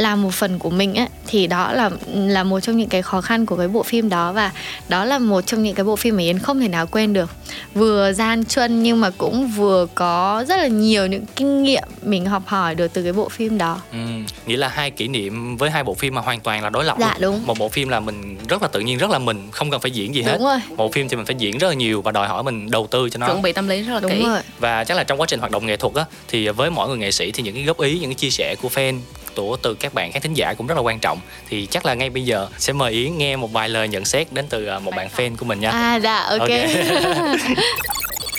là 0.00 0.16
một 0.16 0.34
phần 0.34 0.58
của 0.58 0.70
mình 0.70 0.94
ấy 0.94 1.06
thì 1.26 1.46
đó 1.46 1.72
là 1.72 1.90
là 2.14 2.44
một 2.44 2.60
trong 2.60 2.76
những 2.76 2.88
cái 2.88 3.02
khó 3.02 3.20
khăn 3.20 3.46
của 3.46 3.56
cái 3.56 3.68
bộ 3.68 3.82
phim 3.82 4.08
đó 4.08 4.32
và 4.32 4.52
đó 4.88 5.04
là 5.04 5.18
một 5.18 5.40
trong 5.40 5.62
những 5.62 5.74
cái 5.74 5.84
bộ 5.84 5.96
phim 5.96 6.16
mà 6.16 6.22
Yến 6.22 6.38
không 6.38 6.60
thể 6.60 6.68
nào 6.68 6.86
quên 6.86 7.12
được. 7.12 7.30
Vừa 7.74 8.12
gian 8.12 8.44
truân 8.44 8.82
nhưng 8.82 9.00
mà 9.00 9.10
cũng 9.10 9.48
vừa 9.48 9.86
có 9.94 10.44
rất 10.48 10.56
là 10.56 10.66
nhiều 10.66 11.06
những 11.06 11.24
kinh 11.36 11.62
nghiệm 11.62 11.88
mình 12.02 12.26
học 12.26 12.42
hỏi 12.46 12.74
được 12.74 12.92
từ 12.92 13.02
cái 13.02 13.12
bộ 13.12 13.28
phim 13.28 13.58
đó. 13.58 13.80
Ừ, 13.92 13.98
nghĩa 14.46 14.56
là 14.56 14.68
hai 14.68 14.90
kỷ 14.90 15.08
niệm 15.08 15.56
với 15.56 15.70
hai 15.70 15.84
bộ 15.84 15.94
phim 15.94 16.14
mà 16.14 16.20
hoàn 16.20 16.40
toàn 16.40 16.62
là 16.62 16.70
đối 16.70 16.84
lập 16.84 16.96
dạ 17.00 17.16
đúng. 17.20 17.46
Một 17.46 17.58
bộ 17.58 17.68
phim 17.68 17.88
là 17.88 18.00
mình 18.00 18.36
rất 18.48 18.62
là 18.62 18.68
tự 18.68 18.80
nhiên 18.80 18.98
rất 18.98 19.10
là 19.10 19.18
mình 19.18 19.48
không 19.50 19.70
cần 19.70 19.80
phải 19.80 19.90
diễn 19.90 20.14
gì 20.14 20.22
hết. 20.22 20.32
đúng 20.32 20.44
rồi. 20.44 20.58
một 20.76 20.92
phim 20.92 21.08
thì 21.08 21.16
mình 21.16 21.26
phải 21.26 21.34
diễn 21.38 21.58
rất 21.58 21.68
là 21.68 21.74
nhiều 21.74 22.02
và 22.02 22.12
đòi 22.12 22.28
hỏi 22.28 22.42
mình 22.42 22.70
đầu 22.70 22.86
tư 22.90 23.08
cho 23.10 23.18
nó. 23.18 23.26
Chuẩn 23.26 23.42
bị 23.42 23.52
tâm 23.52 23.68
lý 23.68 23.82
rất 23.82 23.94
là 23.94 24.00
đúng 24.00 24.10
kỹ. 24.12 24.24
rồi. 24.24 24.40
và 24.58 24.84
chắc 24.84 24.96
là 24.96 25.04
trong 25.04 25.20
quá 25.20 25.26
trình 25.26 25.40
hoạt 25.40 25.52
động 25.52 25.66
nghệ 25.66 25.76
thuật 25.76 25.94
á 25.94 26.04
thì 26.28 26.48
với 26.48 26.70
mỗi 26.70 26.88
người 26.88 26.98
nghệ 26.98 27.10
sĩ 27.10 27.30
thì 27.32 27.42
những 27.42 27.54
cái 27.54 27.64
góp 27.64 27.80
ý 27.80 27.98
những 27.98 28.10
cái 28.10 28.14
chia 28.14 28.30
sẻ 28.30 28.54
của 28.62 28.68
fan 28.68 29.00
của 29.36 29.56
từ 29.56 29.74
các 29.74 29.94
bạn 29.94 30.12
khán 30.12 30.22
thính 30.22 30.34
giả 30.34 30.54
cũng 30.54 30.66
rất 30.66 30.74
là 30.74 30.80
quan 30.80 30.98
trọng 30.98 31.20
thì 31.48 31.66
chắc 31.66 31.86
là 31.86 31.94
ngay 31.94 32.10
bây 32.10 32.24
giờ 32.24 32.48
sẽ 32.58 32.72
mời 32.72 32.92
Yến 32.92 33.18
nghe 33.18 33.36
một 33.36 33.52
vài 33.52 33.68
lời 33.68 33.88
nhận 33.88 34.04
xét 34.04 34.32
đến 34.32 34.46
từ 34.48 34.66
à, 34.66 34.78
một 34.78 34.94
bạn 34.96 35.08
fan 35.16 35.36
của 35.36 35.44
mình 35.44 35.60
nha 35.60 35.70
à 35.70 35.96
dạ 35.96 36.16
ok, 36.22 36.40
okay. 36.40 36.84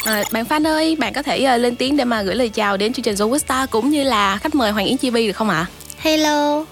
À, 0.05 0.23
bạn 0.31 0.45
fan 0.49 0.67
ơi, 0.67 0.95
bạn 0.99 1.13
có 1.13 1.23
thể 1.23 1.47
uh, 1.55 1.61
lên 1.61 1.75
tiếng 1.75 1.97
để 1.97 2.05
mà 2.05 2.21
gửi 2.21 2.35
lời 2.35 2.49
chào 2.49 2.77
đến 2.77 2.93
chương 2.93 3.03
trình 3.03 3.15
Zoe 3.15 3.37
Star 3.37 3.69
cũng 3.69 3.89
như 3.89 4.03
là 4.03 4.37
khách 4.37 4.55
mời 4.55 4.71
Hoàng 4.71 4.85
Yến 4.85 4.97
Chi 4.97 5.09
Bi 5.09 5.27
được 5.27 5.33
không 5.33 5.49
ạ? 5.49 5.65
Hello, 5.99 6.65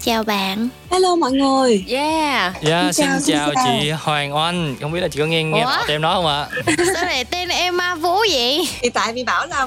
chào 0.00 0.24
bạn 0.24 0.68
Hello 0.92 1.16
mọi 1.16 1.32
người. 1.32 1.84
Yeah. 1.88 2.62
Yeah, 2.64 2.94
xin, 2.94 3.06
chào, 3.06 3.20
xin 3.20 3.36
chào, 3.36 3.50
chào. 3.54 3.64
Chị 3.80 3.90
Hoàng 3.90 4.34
Oanh. 4.34 4.76
Không 4.80 4.92
biết 4.92 5.00
là 5.00 5.08
chị 5.08 5.18
có 5.18 5.26
nghe 5.26 5.42
nghe 5.42 5.64
tên 5.78 5.94
em 5.94 6.02
nói 6.02 6.14
không 6.14 6.26
ạ? 6.26 6.46
Sao 6.94 7.04
lại 7.04 7.24
tên 7.24 7.48
em 7.48 7.76
Ma 7.76 7.94
Vũ 7.94 8.18
vậy? 8.30 8.68
Thì 8.80 8.90
tại 8.90 9.12
vì 9.12 9.24
bảo 9.24 9.46
là 9.46 9.66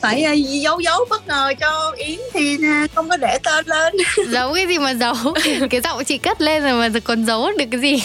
phải 0.00 0.24
uh, 0.32 0.48
giấu 0.48 0.80
giấu 0.80 1.04
bất 1.10 1.26
ngờ 1.26 1.52
cho 1.60 1.92
Yến 1.96 2.18
thì 2.32 2.54
uh, 2.54 2.90
không 2.94 3.08
có 3.08 3.16
để 3.16 3.38
tên 3.42 3.66
lên. 3.66 3.96
Giấu 4.28 4.54
cái 4.54 4.66
gì 4.66 4.78
mà 4.78 4.94
giấu? 4.94 5.14
Cái 5.70 5.80
giọng 5.80 6.04
chị 6.04 6.18
cất 6.18 6.40
lên 6.40 6.62
rồi 6.62 6.72
mà 6.72 7.00
còn 7.04 7.26
giấu 7.26 7.50
được 7.58 7.64
cái 7.70 7.80
gì? 7.80 8.02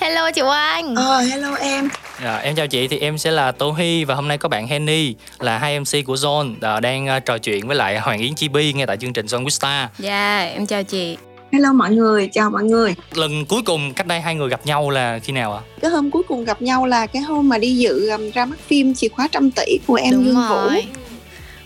Hello 0.00 0.30
chị 0.30 0.42
Oanh. 0.42 0.96
Ờ 0.96 1.18
hello 1.18 1.54
em. 1.54 1.88
À, 2.22 2.36
em 2.36 2.54
chào 2.54 2.66
chị. 2.66 2.88
Thì 2.88 2.98
em 2.98 3.18
sẽ 3.18 3.30
là 3.30 3.52
Tô 3.52 3.72
Hy 3.72 4.04
và 4.04 4.14
hôm 4.14 4.28
nay 4.28 4.38
có 4.38 4.48
bạn 4.48 4.66
Henny 4.66 5.14
là 5.40 5.58
hai 5.58 5.80
MC 5.80 6.06
của 6.06 6.14
Zone 6.14 6.54
à, 6.60 6.80
đang 6.80 7.20
trò 7.26 7.38
chuyện 7.38 7.66
với 7.66 7.76
lại 7.76 7.98
Hoàng 7.98 8.18
Yến 8.18 8.34
Chibi 8.34 8.72
ngay 8.72 8.86
tại 8.86 8.96
chương 8.96 9.12
trình 9.12 9.26
Zone 9.26 9.44
with 9.44 9.48
Star. 9.48 9.88
Dạ, 9.98 10.38
yeah, 10.40 10.52
em 10.52 10.66
chào 10.66 10.82
chị. 10.82 11.16
Hello 11.54 11.72
mọi 11.72 11.90
người, 11.90 12.28
chào 12.32 12.50
mọi 12.50 12.64
người. 12.64 12.94
Lần 13.12 13.46
cuối 13.46 13.62
cùng 13.62 13.94
cách 13.94 14.06
đây 14.06 14.20
hai 14.20 14.34
người 14.34 14.48
gặp 14.48 14.66
nhau 14.66 14.90
là 14.90 15.18
khi 15.18 15.32
nào 15.32 15.54
ạ? 15.54 15.60
À? 15.60 15.78
Cái 15.80 15.90
hôm 15.90 16.10
cuối 16.10 16.22
cùng 16.28 16.44
gặp 16.44 16.62
nhau 16.62 16.86
là 16.86 17.06
cái 17.06 17.22
hôm 17.22 17.48
mà 17.48 17.58
đi 17.58 17.76
dự 17.76 18.08
um, 18.08 18.30
ra 18.30 18.44
mắt 18.44 18.58
phim 18.66 18.94
Chìa 18.94 19.08
khóa 19.08 19.28
trăm 19.32 19.50
tỷ 19.50 19.78
của 19.86 19.94
em 19.94 20.12
Đúng 20.12 20.24
Dương 20.24 20.34
rồi. 20.34 20.48
Vũ. 20.48 21.00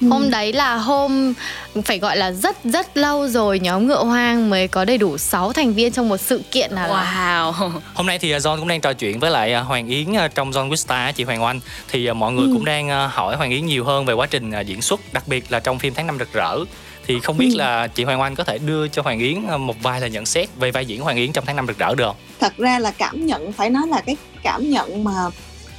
Ừ. 0.00 0.08
Hôm 0.10 0.30
đấy 0.30 0.52
là 0.52 0.76
hôm 0.76 1.34
phải 1.84 1.98
gọi 1.98 2.16
là 2.16 2.32
rất 2.32 2.56
rất 2.64 2.96
lâu 2.96 3.28
rồi 3.28 3.60
nhóm 3.60 3.86
ngựa 3.86 4.04
hoang 4.04 4.50
mới 4.50 4.68
có 4.68 4.84
đầy 4.84 4.98
đủ 4.98 5.18
6 5.18 5.52
thành 5.52 5.74
viên 5.74 5.92
trong 5.92 6.08
một 6.08 6.16
sự 6.16 6.42
kiện 6.50 6.74
nào 6.74 6.88
Wow. 6.88 7.70
Hôm 7.94 8.06
nay 8.06 8.18
thì 8.18 8.32
John 8.32 8.58
cũng 8.58 8.68
đang 8.68 8.80
trò 8.80 8.92
chuyện 8.92 9.18
với 9.18 9.30
lại 9.30 9.52
à, 9.52 9.60
Hoàng 9.60 9.88
Yến 9.88 10.16
à, 10.16 10.28
trong 10.28 10.50
John 10.50 10.70
Wista 10.70 11.12
chị 11.12 11.24
Hoàng 11.24 11.42
Oanh 11.42 11.60
thì 11.88 12.06
à, 12.06 12.12
mọi 12.12 12.32
người 12.32 12.46
ừ. 12.46 12.50
cũng 12.54 12.64
đang 12.64 13.08
hỏi 13.10 13.36
Hoàng 13.36 13.50
Yến 13.50 13.66
nhiều 13.66 13.84
hơn 13.84 14.04
về 14.04 14.14
quá 14.14 14.26
trình 14.26 14.52
diễn 14.66 14.82
xuất 14.82 15.00
đặc 15.12 15.28
biệt 15.28 15.52
là 15.52 15.60
trong 15.60 15.78
phim 15.78 15.94
tháng 15.94 16.06
năm 16.06 16.18
rực 16.18 16.32
rỡ 16.32 16.56
thì 17.08 17.20
không 17.20 17.38
biết 17.38 17.50
ừ. 17.52 17.58
là 17.58 17.86
chị 17.86 18.04
Hoàng 18.04 18.20
Oanh 18.20 18.34
có 18.34 18.44
thể 18.44 18.58
đưa 18.58 18.88
cho 18.88 19.02
Hoàng 19.02 19.18
Yến 19.18 19.38
một 19.58 19.76
vài 19.82 20.00
lời 20.00 20.10
nhận 20.10 20.26
xét 20.26 20.48
về 20.56 20.70
vai 20.70 20.86
diễn 20.86 21.00
Hoàng 21.00 21.16
Yến 21.16 21.32
trong 21.32 21.44
tháng 21.46 21.56
năm 21.56 21.66
rực 21.66 21.78
rỡ 21.78 21.94
được 21.94 22.04
không? 22.04 22.16
Thật 22.40 22.56
ra 22.56 22.78
là 22.78 22.90
cảm 22.90 23.26
nhận 23.26 23.52
phải 23.52 23.70
nói 23.70 23.86
là 23.86 24.00
cái 24.00 24.16
cảm 24.42 24.70
nhận 24.70 25.04
mà 25.04 25.12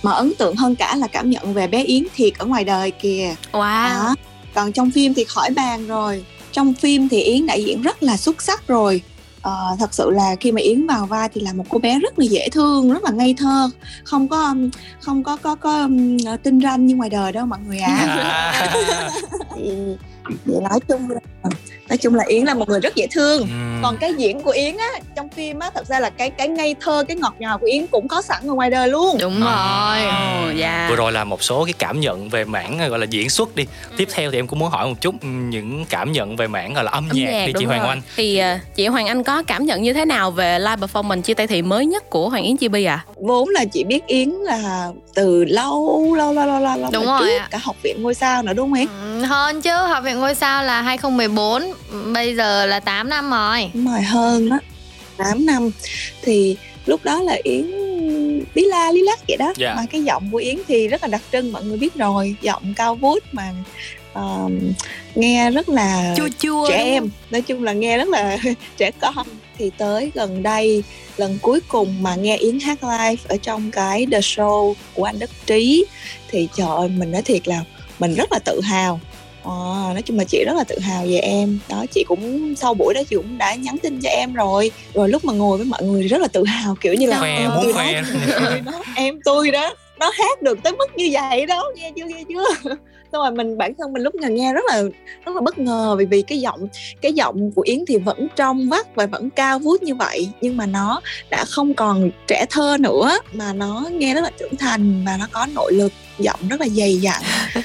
mà 0.04 0.12
ấn 0.12 0.34
tượng 0.38 0.56
hơn 0.56 0.76
cả 0.76 0.96
là 0.96 1.08
cảm 1.08 1.30
nhận 1.30 1.54
về 1.54 1.68
bé 1.68 1.84
Yến 1.84 2.04
thiệt 2.16 2.38
ở 2.38 2.46
ngoài 2.46 2.64
đời 2.64 2.92
kìa. 2.92 3.36
Wow. 3.52 3.90
Đó. 3.90 4.16
Còn 4.54 4.72
trong 4.72 4.92
phim 4.92 5.14
thì 5.14 5.24
khỏi 5.24 5.50
bàn 5.56 5.88
rồi. 5.88 6.24
Trong 6.52 6.74
phim 6.74 7.10
thì 7.10 7.22
Yến 7.22 7.46
đã 7.46 7.54
diễn 7.54 7.82
rất 7.82 8.04
là 8.04 8.18
xuất 8.18 8.42
sắc 8.42 8.68
rồi. 8.68 9.02
Ờ, 9.42 9.76
thật 9.80 9.94
sự 9.94 10.10
là 10.10 10.36
khi 10.40 10.52
mà 10.52 10.62
Yến 10.62 10.88
vào 10.88 11.06
vai 11.06 11.30
thì 11.34 11.42
là 11.42 11.54
một 11.54 11.66
cô 11.70 11.80
bé 11.80 12.00
rất 12.00 12.20
là 12.20 12.26
dễ 12.26 12.50
thương, 12.50 12.94
rất 12.94 13.04
là 13.04 13.12
ngây 13.12 13.36
thơ, 13.38 13.70
không 14.04 14.28
có 14.28 14.56
không 15.00 15.24
có 15.24 15.36
có 15.36 15.56
có, 15.56 15.90
có 16.26 16.38
tinh 16.44 16.62
ranh 16.62 16.86
như 16.86 16.96
ngoài 16.96 17.10
đời 17.10 17.32
đâu 17.32 17.46
mọi 17.46 17.60
người 17.68 17.80
ạ. 17.80 17.98
À. 17.98 18.74
thì 20.46 20.54
nói 20.70 20.80
chung 20.88 21.10
là 21.10 21.20
nói 21.90 21.98
chung 21.98 22.16
là 22.16 22.24
yến 22.28 22.46
là 22.46 22.54
một 22.54 22.70
người 22.70 22.80
rất 22.80 22.96
dễ 22.96 23.08
thương. 23.12 23.42
Ừ. 23.42 23.80
còn 23.84 23.98
cái 23.98 24.14
diễn 24.14 24.42
của 24.42 24.52
yến 24.52 24.78
á 24.78 24.90
trong 25.16 25.30
phim 25.30 25.60
á 25.60 25.70
thật 25.76 25.88
ra 25.88 26.00
là 26.00 26.10
cái 26.10 26.30
cái 26.30 26.48
ngây 26.48 26.76
thơ 26.82 27.04
cái 27.08 27.18
ngọt 27.18 27.36
ngào 27.40 27.58
của 27.58 27.66
yến 27.66 27.88
cũng 27.88 28.08
có 28.08 28.22
sẵn 28.22 28.48
ở 28.48 28.54
ngoài 28.54 28.70
đời 28.70 28.90
luôn. 28.90 29.18
Đúng 29.20 29.40
rồi. 29.40 29.98
Oh, 30.08 30.60
yeah. 30.60 30.90
vừa 30.90 30.96
rồi 30.96 31.12
là 31.12 31.24
một 31.24 31.44
số 31.44 31.66
cái 31.66 31.74
cảm 31.80 32.00
nhận 32.00 32.30
về 32.30 32.46
mảng 32.46 32.90
gọi 32.90 33.00
là 33.00 33.06
diễn 33.10 33.30
xuất 33.30 33.56
đi. 33.56 33.66
Ừ. 33.90 33.96
tiếp 33.98 34.08
theo 34.14 34.32
thì 34.32 34.40
em 34.40 34.48
cũng 34.48 34.60
muốn 34.60 34.70
hỏi 34.70 34.88
một 34.88 35.02
chút 35.02 35.16
những 35.24 35.86
cảm 35.90 36.12
nhận 36.12 36.36
về 36.36 36.48
mảng 36.48 36.74
gọi 36.74 36.84
là 36.84 36.92
âm, 36.92 37.10
âm 37.10 37.18
nhạc, 37.18 37.32
nhạc 37.32 37.46
đi 37.48 37.54
chị 37.60 37.66
Hoàng 37.66 37.88
Anh 37.88 38.02
thì 38.16 38.42
uh, 38.56 38.76
chị 38.76 38.88
Hoàng 38.88 39.08
Anh 39.08 39.24
có 39.24 39.44
cảm 39.44 39.66
nhận 39.66 39.82
như 39.82 39.94
thế 39.94 40.06
nào 40.06 40.32
về 40.32 40.60
live 40.60 40.76
performance 40.76 41.22
chia 41.22 41.34
tay 41.34 41.48
thị 41.48 41.62
mới 41.62 41.86
nhất 41.86 42.10
của 42.10 42.30
Hoàng 42.30 42.44
Yến 42.44 42.58
Chi 42.58 42.68
Bi 42.68 42.84
à 42.84 43.06
vốn 43.16 43.50
là 43.50 43.66
chị 43.66 43.84
biết 43.84 44.08
Yến 44.08 44.30
là 44.30 44.90
từ 45.20 45.46
lâu 45.46 46.16
lâu 46.16 46.34
lâu 46.34 46.46
lâu 46.46 46.60
lâu 46.60 46.92
đúng 46.92 47.06
rồi 47.06 47.20
trước 47.28 47.40
cả 47.52 47.58
học 47.58 47.76
viện 47.84 48.04
ngôi 48.04 48.14
sao 48.14 48.44
nữa 48.44 48.54
đúng 48.54 48.74
không 48.74 48.88
ừ, 49.04 49.26
hơn 49.26 49.62
chứ 49.62 49.72
học 49.72 50.04
viện 50.04 50.20
ngôi 50.20 50.36
sao 50.36 50.64
là 50.64 50.82
2014 50.82 51.64
bây 52.14 52.36
giờ 52.36 52.66
là 52.66 52.80
8 52.80 53.10
năm 53.10 53.32
rồi. 53.32 53.72
Đúng 53.74 53.88
rồi 53.88 54.02
hơn 54.02 54.50
đó 54.50 54.60
8 55.18 55.46
năm. 55.46 55.72
Thì 56.22 56.58
lúc 56.86 57.04
đó 57.04 57.22
là 57.22 57.38
Yến 57.44 57.72
bí 58.56 58.66
la 58.66 58.92
lý 58.92 59.02
lắc 59.02 59.20
vậy 59.28 59.38
đó. 59.38 59.46
Yeah. 59.46 59.58
Dạ. 59.58 59.74
mà 59.76 59.86
cái 59.92 60.04
giọng 60.04 60.30
của 60.32 60.38
yến 60.38 60.58
thì 60.68 60.88
rất 60.88 61.02
là 61.02 61.08
đặc 61.08 61.22
trưng 61.32 61.52
mọi 61.52 61.64
người 61.64 61.78
biết 61.78 61.96
rồi. 61.96 62.36
Giọng 62.42 62.74
cao 62.76 62.96
vút 62.96 63.24
mà 63.32 63.54
uh, 64.20 64.52
nghe 65.16 65.52
rất 65.52 65.70
là 65.70 66.14
chua 66.18 66.28
chua 66.40 66.70
trẻ 66.70 66.84
em. 66.84 67.10
nói 67.32 67.42
chung 67.42 67.64
là 67.64 67.74
nghe 67.74 67.98
rất 67.98 68.08
là 68.10 68.38
trẻ 68.78 68.92
con 69.02 69.28
thì 69.60 69.72
tới 69.78 70.12
gần 70.16 70.44
đây 70.44 70.84
lần 71.18 71.38
cuối 71.42 71.60
cùng 71.68 72.04
mà 72.04 72.16
nghe 72.16 72.38
yến 72.38 72.60
hát 72.60 72.84
live 72.84 73.22
ở 73.28 73.38
trong 73.42 73.72
cái 73.72 74.08
the 74.12 74.20
show 74.20 74.74
của 74.94 75.04
anh 75.04 75.20
đức 75.20 75.30
trí 75.46 75.86
thì 76.30 76.48
trời 76.56 76.68
ơi 76.68 76.90
mình 76.90 77.12
nói 77.12 77.22
thiệt 77.22 77.48
là 77.48 77.64
mình 78.00 78.16
rất 78.16 78.32
là 78.32 78.40
tự 78.40 78.62
hào. 78.62 79.00
À, 79.44 79.52
nói 79.94 80.02
chung 80.06 80.18
là 80.18 80.24
chị 80.24 80.44
rất 80.46 80.54
là 80.56 80.64
tự 80.64 80.80
hào 80.80 81.06
về 81.06 81.18
em. 81.18 81.60
Đó 81.70 81.86
chị 81.92 82.04
cũng 82.08 82.56
sau 82.56 82.74
buổi 82.74 82.94
đó 82.94 83.02
chị 83.10 83.16
cũng 83.16 83.38
đã 83.38 83.56
nhắn 83.56 83.78
tin 83.78 84.00
cho 84.02 84.10
em 84.10 84.34
rồi. 84.34 84.72
Rồi 84.94 85.10
lúc 85.10 85.26
mà 85.26 85.34
ngồi 85.34 85.58
với 85.58 85.66
mọi 85.66 85.84
người 85.84 86.08
rất 86.08 86.22
là 86.22 86.28
tự 86.28 86.44
hào 86.46 86.76
kiểu 86.82 86.94
như 86.94 87.08
là 87.08 87.20
khoe, 87.20 87.38
em 87.38 87.52
tôi 87.64 87.74
khoe. 87.74 88.02
đó 88.66 88.84
em 88.96 89.20
tôi 89.26 89.52
đó 89.52 89.74
nó 90.00 90.12
hát 90.18 90.42
được 90.42 90.64
tới 90.64 90.74
mức 90.74 90.96
như 90.96 91.10
vậy 91.12 91.46
đó. 91.46 91.72
Nghe 91.76 91.92
chưa 91.96 92.06
nghe 92.06 92.24
chưa 92.30 92.76
xong 93.12 93.22
rồi 93.22 93.32
mình, 93.32 93.58
bản 93.58 93.74
thân 93.78 93.94
mình 93.94 94.04
lúc 94.04 94.16
nào 94.16 94.32
nghe 94.32 94.54
rất 94.54 94.62
là 94.68 94.84
rất 95.26 95.36
là 95.36 95.42
bất 95.42 95.58
ngờ 95.58 95.96
vì 96.00 96.06
vì 96.06 96.22
cái 96.22 96.40
giọng 96.40 96.68
cái 97.02 97.14
giọng 97.14 97.52
của 97.52 97.62
yến 97.62 97.80
thì 97.88 97.98
vẫn 97.98 98.28
trong 98.36 98.70
vắt 98.70 98.96
và 98.96 99.06
vẫn 99.06 99.30
cao 99.30 99.60
vút 99.60 99.84
như 99.84 99.96
vậy. 99.96 100.30
Nhưng 100.42 100.58
mà 100.58 100.66
nó 100.66 101.02
đã 101.30 101.46
không 101.46 101.74
còn 101.74 102.10
trẻ 102.28 102.46
thơ 102.50 102.78
nữa, 102.80 103.12
mà 103.34 103.54
nó 103.54 103.86
nghe 103.92 104.14
rất 104.14 104.22
là 104.22 104.32
trưởng 104.40 104.56
thành 104.56 105.04
và 105.06 105.18
nó 105.20 105.26
có 105.32 105.48
nội 105.56 105.74
lực 105.74 105.92
giọng 106.20 106.40
rất 106.50 106.62
là 106.62 106.68
dày 106.68 106.98
dặn. 106.98 107.22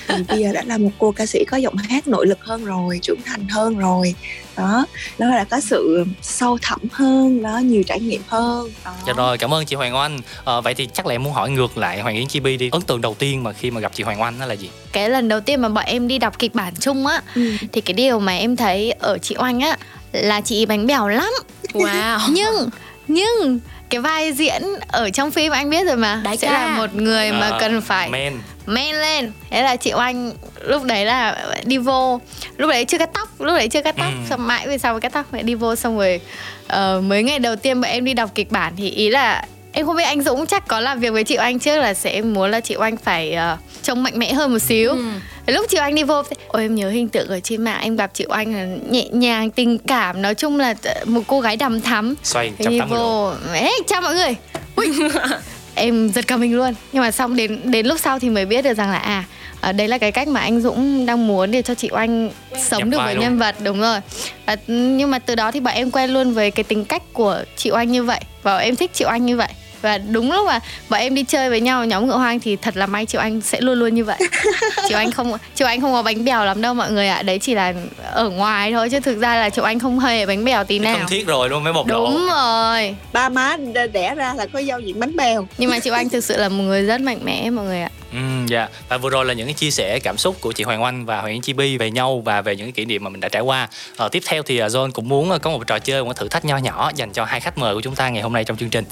Thì 0.08 0.22
bây 0.28 0.42
giờ 0.42 0.52
đã 0.52 0.62
là 0.66 0.78
một 0.78 0.90
cô 0.98 1.12
ca 1.12 1.26
sĩ 1.26 1.44
có 1.44 1.56
giọng 1.56 1.76
hát 1.76 2.08
nội 2.08 2.26
lực 2.26 2.38
hơn 2.44 2.64
rồi 2.64 2.98
trưởng 3.02 3.20
thành 3.24 3.48
hơn 3.48 3.78
rồi. 3.78 4.14
Đó 4.56 4.86
nó 5.18 5.26
là 5.26 5.44
có 5.44 5.60
sự 5.60 6.04
sâu 6.22 6.58
thẳm 6.62 6.80
hơn 6.92 7.42
đó 7.42 7.58
nhiều 7.58 7.82
trải 7.86 8.00
nghiệm 8.00 8.22
hơn. 8.26 8.70
Đó. 8.84 8.92
dạ 9.06 9.12
rồi 9.12 9.38
cảm 9.38 9.54
ơn 9.54 9.66
chị 9.66 9.76
Hoàng 9.76 9.96
Oanh. 9.96 10.18
À, 10.44 10.60
vậy 10.60 10.74
thì 10.74 10.88
chắc 10.92 11.06
là 11.06 11.14
em 11.14 11.22
muốn 11.22 11.32
hỏi 11.32 11.50
ngược 11.50 11.78
lại 11.78 12.00
Hoàng 12.00 12.16
Yến 12.16 12.28
Chibi 12.28 12.56
đi. 12.56 12.68
Ấn 12.72 12.82
tượng 12.82 13.00
đầu 13.00 13.14
tiên 13.14 13.42
mà 13.42 13.52
khi 13.52 13.70
mà 13.70 13.80
gặp 13.80 13.92
chị 13.94 14.02
Hoàng 14.02 14.20
Oanh 14.20 14.38
đó 14.40 14.46
là 14.46 14.54
gì? 14.54 14.70
Cái 14.92 15.10
lần 15.10 15.28
đầu 15.28 15.40
tiên 15.40 15.60
mà 15.60 15.68
bọn 15.68 15.84
em 15.84 16.08
đi 16.08 16.18
đọc 16.18 16.38
kịch 16.38 16.54
bản 16.54 16.74
chung 16.80 17.06
á 17.06 17.22
ừ. 17.34 17.50
thì 17.72 17.80
cái 17.80 17.94
điều 17.94 18.20
mà 18.20 18.36
em 18.36 18.56
thấy 18.56 18.92
ở 18.92 19.18
chị 19.18 19.36
Oanh 19.38 19.60
á 19.60 19.76
là 20.12 20.40
chị 20.40 20.66
bánh 20.66 20.86
bèo 20.86 21.08
lắm. 21.08 21.32
Wow. 21.72 22.18
Nhưng 22.30 22.70
nhưng 23.08 23.60
cái 23.90 24.00
vai 24.00 24.32
diễn 24.32 24.62
ở 24.88 25.10
trong 25.10 25.30
phim 25.30 25.52
anh 25.52 25.70
biết 25.70 25.86
rồi 25.86 25.96
mà 25.96 26.20
Đại 26.24 26.36
sẽ 26.36 26.48
ca. 26.48 26.52
là 26.52 26.76
một 26.76 26.94
người 26.94 27.32
mà 27.32 27.48
uh, 27.48 27.60
cần 27.60 27.80
phải 27.80 28.08
men 28.08 28.38
men 28.66 28.96
lên 28.96 29.32
thế 29.50 29.62
là 29.62 29.76
chị 29.76 29.92
oanh 29.94 30.32
lúc 30.60 30.82
đấy 30.82 31.04
là 31.04 31.46
đi 31.64 31.78
vô 31.78 32.20
lúc 32.56 32.70
đấy 32.70 32.84
chưa 32.84 32.98
cắt 32.98 33.10
tóc 33.14 33.40
lúc 33.40 33.56
đấy 33.56 33.68
chưa 33.68 33.82
cắt 33.82 33.94
tóc 33.98 34.12
ừ. 34.12 34.28
xong 34.30 34.46
mãi 34.46 34.68
về 34.68 34.78
sau 34.78 35.00
cắt 35.00 35.12
tóc 35.12 35.34
lại 35.34 35.42
đi 35.42 35.54
vô 35.54 35.76
xong 35.76 35.98
rồi 35.98 36.20
uh, 36.66 37.02
mấy 37.02 37.22
ngày 37.22 37.38
đầu 37.38 37.56
tiên 37.56 37.80
bọn 37.80 37.90
em 37.90 38.04
đi 38.04 38.14
đọc 38.14 38.30
kịch 38.34 38.50
bản 38.50 38.72
thì 38.76 38.90
ý 38.90 39.10
là 39.10 39.44
em 39.72 39.86
không 39.86 39.96
biết 39.96 40.04
anh 40.04 40.22
Dũng 40.22 40.46
chắc 40.46 40.68
có 40.68 40.80
làm 40.80 41.00
việc 41.00 41.12
với 41.12 41.24
chị 41.24 41.38
Oanh 41.38 41.58
trước 41.58 41.76
là 41.76 41.94
sẽ 41.94 42.22
muốn 42.22 42.50
là 42.50 42.60
chị 42.60 42.76
Oanh 42.76 42.96
phải 42.96 43.36
uh, 43.54 43.58
trông 43.82 44.02
mạnh 44.02 44.18
mẽ 44.18 44.32
hơn 44.32 44.52
một 44.52 44.58
xíu 44.58 44.90
ừ. 44.90 45.04
Lúc 45.46 45.66
chị 45.68 45.78
Oanh 45.78 45.94
đi 45.94 46.02
vô 46.02 46.22
ôi 46.48 46.62
em 46.62 46.74
nhớ 46.74 46.90
hình 46.90 47.08
tượng 47.08 47.28
ở 47.28 47.40
trên 47.40 47.64
mạng 47.64 47.80
em 47.82 47.96
gặp 47.96 48.10
chị 48.14 48.24
Oanh 48.28 48.54
là 48.54 48.66
nhẹ 48.90 49.08
nhàng 49.08 49.50
tình 49.50 49.78
cảm 49.78 50.22
nói 50.22 50.34
chung 50.34 50.58
là 50.58 50.74
một 51.04 51.22
cô 51.26 51.40
gái 51.40 51.56
đầm 51.56 51.80
thắm. 51.80 52.14
Xoay 52.22 52.52
đi 52.58 52.80
vô 52.90 53.32
ấy 53.52 53.80
chào 53.86 54.00
mọi 54.00 54.14
người. 54.14 54.36
Ui. 54.76 54.86
em 55.74 56.08
giật 56.08 56.26
cả 56.26 56.36
mình 56.36 56.56
luôn. 56.56 56.74
Nhưng 56.92 57.02
mà 57.02 57.10
xong 57.10 57.36
đến 57.36 57.60
đến 57.64 57.86
lúc 57.86 58.00
sau 58.00 58.18
thì 58.18 58.30
mới 58.30 58.46
biết 58.46 58.62
được 58.62 58.74
rằng 58.74 58.90
là 58.90 58.98
à 58.98 59.24
à, 59.64 59.72
đấy 59.72 59.88
là 59.88 59.98
cái 59.98 60.12
cách 60.12 60.28
mà 60.28 60.40
anh 60.40 60.60
Dũng 60.60 61.06
đang 61.06 61.26
muốn 61.26 61.50
để 61.50 61.62
cho 61.62 61.74
chị 61.74 61.88
Oanh 61.92 62.30
sống 62.58 62.78
Nhập 62.78 62.88
được 62.88 62.98
với 62.98 63.14
luôn. 63.14 63.22
nhân 63.22 63.38
vật 63.38 63.54
đúng 63.64 63.80
rồi. 63.80 64.00
À, 64.44 64.56
nhưng 64.66 65.10
mà 65.10 65.18
từ 65.18 65.34
đó 65.34 65.50
thì 65.50 65.60
bọn 65.60 65.74
em 65.74 65.90
quen 65.90 66.10
luôn 66.10 66.32
với 66.32 66.50
cái 66.50 66.64
tính 66.64 66.84
cách 66.84 67.02
của 67.12 67.42
chị 67.56 67.70
Oanh 67.70 67.92
như 67.92 68.04
vậy 68.04 68.20
và 68.42 68.58
em 68.58 68.76
thích 68.76 68.90
chị 68.94 69.04
Oanh 69.04 69.26
như 69.26 69.36
vậy 69.36 69.48
và 69.84 69.98
đúng 69.98 70.32
lúc 70.32 70.46
mà 70.46 70.60
bọn 70.88 71.00
em 71.00 71.14
đi 71.14 71.24
chơi 71.28 71.50
với 71.50 71.60
nhau 71.60 71.84
nhóm 71.84 72.06
ngựa 72.06 72.16
hoang 72.16 72.40
thì 72.40 72.56
thật 72.56 72.76
là 72.76 72.86
may 72.86 73.06
chị 73.06 73.18
anh 73.18 73.40
sẽ 73.40 73.60
luôn 73.60 73.78
luôn 73.78 73.94
như 73.94 74.04
vậy. 74.04 74.18
Chị 74.88 74.94
anh 74.94 75.12
không 75.12 75.32
chị 75.54 75.64
anh 75.64 75.80
không 75.80 75.92
có 75.92 76.02
bánh 76.02 76.24
bèo 76.24 76.44
lắm 76.44 76.62
đâu 76.62 76.74
mọi 76.74 76.92
người 76.92 77.08
ạ. 77.08 77.14
À. 77.14 77.22
đấy 77.22 77.38
chỉ 77.38 77.54
là 77.54 77.74
ở 78.12 78.28
ngoài 78.28 78.72
thôi 78.72 78.90
chứ 78.90 79.00
thực 79.00 79.20
ra 79.20 79.36
là 79.36 79.50
chị 79.50 79.62
anh 79.64 79.78
không 79.78 79.98
hề 79.98 80.26
bánh 80.26 80.44
bèo 80.44 80.64
tí 80.64 80.78
nào 80.78 80.96
không 80.98 81.08
thiết 81.08 81.26
rồi 81.26 81.48
luôn 81.48 81.64
mới 81.64 81.72
lộ 81.72 81.84
đúng 81.88 82.28
rồi. 82.30 82.94
Ba 83.12 83.28
má 83.28 83.56
đẻ 83.92 84.14
ra 84.14 84.34
là 84.36 84.46
có 84.52 84.58
giao 84.58 84.80
diện 84.80 85.00
bánh 85.00 85.16
bèo. 85.16 85.46
Nhưng 85.58 85.70
mà 85.70 85.78
chị 85.78 85.90
anh 85.90 86.08
thực 86.08 86.24
sự 86.24 86.36
là 86.36 86.48
một 86.48 86.62
người 86.62 86.82
rất 86.82 87.00
mạnh 87.00 87.18
mẽ 87.24 87.50
mọi 87.50 87.64
người 87.64 87.80
ạ 87.80 87.90
Ừ, 88.14 88.20
dạ 88.46 88.68
và 88.88 88.98
vừa 88.98 89.10
rồi 89.10 89.24
là 89.24 89.34
những 89.34 89.46
cái 89.46 89.54
chia 89.54 89.70
sẻ 89.70 89.98
cảm 89.98 90.18
xúc 90.18 90.36
của 90.40 90.52
chị 90.52 90.64
Hoàng 90.64 90.82
Oanh 90.82 91.06
và 91.06 91.20
Hoàng 91.20 91.32
Yến 91.32 91.42
Chibi 91.42 91.78
về 91.78 91.90
nhau 91.90 92.22
và 92.24 92.42
về 92.42 92.56
những 92.56 92.66
cái 92.66 92.72
kỷ 92.72 92.84
niệm 92.84 93.04
mà 93.04 93.10
mình 93.10 93.20
đã 93.20 93.28
trải 93.28 93.42
qua. 93.42 93.68
Ờ, 93.96 94.08
tiếp 94.08 94.22
theo 94.26 94.42
thì 94.42 94.60
John 94.60 94.90
cũng 94.92 95.08
muốn 95.08 95.38
có 95.42 95.50
một 95.50 95.66
trò 95.66 95.78
chơi, 95.78 96.04
một 96.04 96.16
thử 96.16 96.28
thách 96.28 96.44
nho 96.44 96.56
nhỏ 96.56 96.90
dành 96.94 97.12
cho 97.12 97.24
hai 97.24 97.40
khách 97.40 97.58
mời 97.58 97.74
của 97.74 97.80
chúng 97.80 97.94
ta 97.94 98.08
ngày 98.08 98.22
hôm 98.22 98.32
nay 98.32 98.44
trong 98.44 98.56
chương 98.56 98.70
trình. 98.70 98.84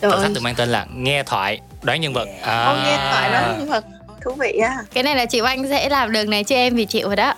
Thử 0.00 0.10
thách 0.10 0.32
được 0.34 0.42
mang 0.42 0.54
tên 0.54 0.68
là 0.68 0.86
nghe 0.94 1.22
thoại 1.22 1.60
đoán 1.82 2.00
nhân 2.00 2.12
vật. 2.12 2.28
À. 2.42 2.64
Ô, 2.64 2.76
nghe 2.76 2.96
thoại 2.96 3.30
đoán 3.30 3.58
nhân 3.58 3.68
vật 3.68 3.84
thú 4.24 4.30
vị 4.32 4.58
á 4.62 4.76
cái 4.94 5.02
này 5.02 5.16
là 5.16 5.26
chị 5.26 5.40
anh 5.44 5.68
sẽ 5.68 5.88
làm 5.88 6.12
được 6.12 6.28
này 6.28 6.44
chứ 6.44 6.54
em 6.54 6.74
vì 6.74 6.84
chịu 6.84 7.06
rồi 7.06 7.16
đó 7.16 7.34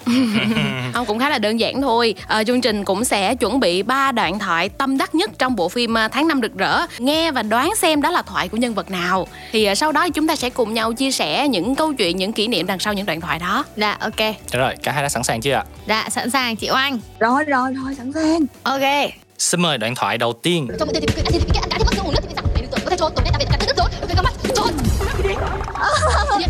ông 0.95 1.07
cũng 1.07 1.19
khá 1.19 1.29
là 1.29 1.39
đơn 1.39 1.61
giản 1.61 1.83
thôi 1.83 2.15
à, 2.27 2.45
chương 2.45 2.61
trình 2.61 2.85
cũng 2.85 3.05
sẽ 3.05 3.35
chuẩn 3.35 3.61
bị 3.61 3.83
ba 3.83 4.13
đoạn 4.13 4.39
thoại 4.39 4.69
tâm 4.69 4.99
đắc 4.99 5.15
nhất 5.15 5.31
trong 5.39 5.57
bộ 5.57 5.69
phim 5.69 5.95
ờ, 5.95 6.09
tháng 6.09 6.29
năm 6.29 6.41
rực 6.43 6.55
rỡ 6.57 6.87
nghe 6.99 7.31
và 7.33 7.43
đoán 7.43 7.73
xem 7.77 8.03
đó 8.03 8.11
là 8.11 8.23
thoại 8.23 8.49
của 8.49 8.57
nhân 8.57 8.75
vật 8.75 8.91
nào 8.91 9.27
thì 9.53 9.65
à, 9.65 9.75
sau 9.75 9.93
đó 9.93 10.09
chúng 10.09 10.27
ta 10.27 10.37
sẽ 10.37 10.51
cùng 10.51 10.75
nhau 10.75 10.93
chia 10.93 11.11
sẻ 11.11 11.49
những 11.49 11.75
câu 11.75 11.93
chuyện 11.93 12.17
những 12.17 12.33
kỷ 12.33 12.49
niệm 12.49 12.67
đằng 12.67 12.79
sau 12.79 12.93
những 12.93 13.07
đoạn 13.07 13.21
thoại 13.21 13.39
đó 13.39 13.65
dạ 13.77 13.97
ok 14.01 14.35
rồi 14.53 14.75
cả 14.83 14.93
hai 14.93 15.03
đã 15.03 15.09
sẵn 15.09 15.23
sàng 15.23 15.41
chưa 15.41 15.53
ạ 15.55 15.65
dạ 15.87 16.09
sẵn 16.11 16.31
sàng 16.31 16.57
chị 16.57 16.71
oanh 16.71 16.99
rồi 17.19 17.45
rồi 17.45 17.73
rồi 17.73 17.95
sẵn 17.95 18.13
sàng 18.13 18.41
ok 18.63 19.11
xin 19.39 19.61
mời 19.63 19.79
đoạn 19.79 19.95
thoại 19.95 20.19
đầu 20.19 20.33
tiên 20.33 20.69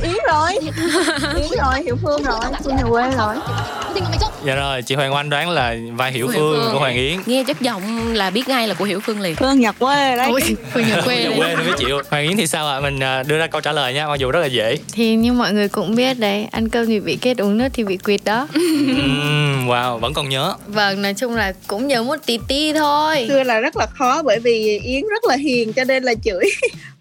Yến 0.02 0.16
rồi. 0.28 0.52
Yến 1.36 1.48
rồi, 1.58 1.82
Hiểu 1.84 1.96
Phương 2.02 2.22
rồi 2.22 2.40
Phương 2.64 2.76
nhà 2.76 2.82
quê 2.90 3.10
rồi. 3.18 3.34
Dạ 4.44 4.54
rồi, 4.54 4.82
chị 4.82 4.94
Hoàng 4.94 5.14
Oanh 5.14 5.30
đoán 5.30 5.50
là 5.50 5.76
vai 5.92 6.12
Hiểu 6.12 6.26
Phương, 6.26 6.36
Phương 6.36 6.68
của 6.72 6.78
Hoàng 6.78 6.94
Yến. 6.94 7.20
Nghe 7.26 7.44
chất 7.44 7.60
giọng 7.60 8.14
là 8.14 8.30
biết 8.30 8.48
ngay 8.48 8.68
là 8.68 8.74
của 8.74 8.84
Hiểu 8.84 9.00
Phương 9.00 9.20
liền. 9.20 9.34
Phương 9.36 9.60
nhà 9.60 9.72
quê 9.72 10.16
đấy. 10.16 10.28
Ôi, 10.30 10.40
Phương 10.72 10.88
nhà 10.88 11.00
quê 11.04 11.24
Nhà 11.24 11.36
quê 11.36 11.56
mới 11.56 11.72
chịu. 11.78 12.02
Hoàng 12.10 12.28
Yến 12.28 12.36
thì 12.36 12.46
sao 12.46 12.68
ạ? 12.68 12.76
À? 12.76 12.80
Mình 12.80 13.00
đưa 13.26 13.38
ra 13.38 13.46
câu 13.46 13.60
trả 13.60 13.72
lời 13.72 13.94
nha, 13.94 14.08
mặc 14.08 14.14
dù 14.18 14.30
rất 14.30 14.40
là 14.40 14.46
dễ. 14.46 14.76
Thì 14.92 15.14
như 15.14 15.32
mọi 15.32 15.52
người 15.52 15.68
cũng 15.68 15.94
biết 15.94 16.18
đấy 16.18 16.48
Ăn 16.52 16.68
cơm 16.68 16.86
thì 16.86 17.00
bị 17.00 17.16
kết, 17.16 17.38
uống 17.38 17.58
nước 17.58 17.68
thì 17.72 17.84
bị 17.84 17.96
quỵt 17.96 18.20
đó. 18.24 18.48
Uhm, 18.54 19.68
Wow, 19.68 19.98
vẫn 19.98 20.14
còn 20.14 20.28
nhớ. 20.28 20.54
Vâng, 20.66 21.02
nói 21.02 21.14
chung 21.14 21.34
là 21.34 21.52
cũng 21.66 21.88
nhớ 21.88 22.02
một 22.02 22.16
tí 22.26 22.38
tí 22.48 22.72
thôi. 22.72 23.26
Xưa 23.28 23.42
là 23.42 23.60
rất 23.60 23.76
là 23.76 23.86
khó 23.86 24.22
bởi 24.22 24.38
vì 24.38 24.78
Yến 24.78 25.02
rất 25.02 25.24
là 25.28 25.36
hiền 25.36 25.72
cho 25.72 25.84
nên 25.84 26.02
là 26.02 26.14
chửi 26.24 26.44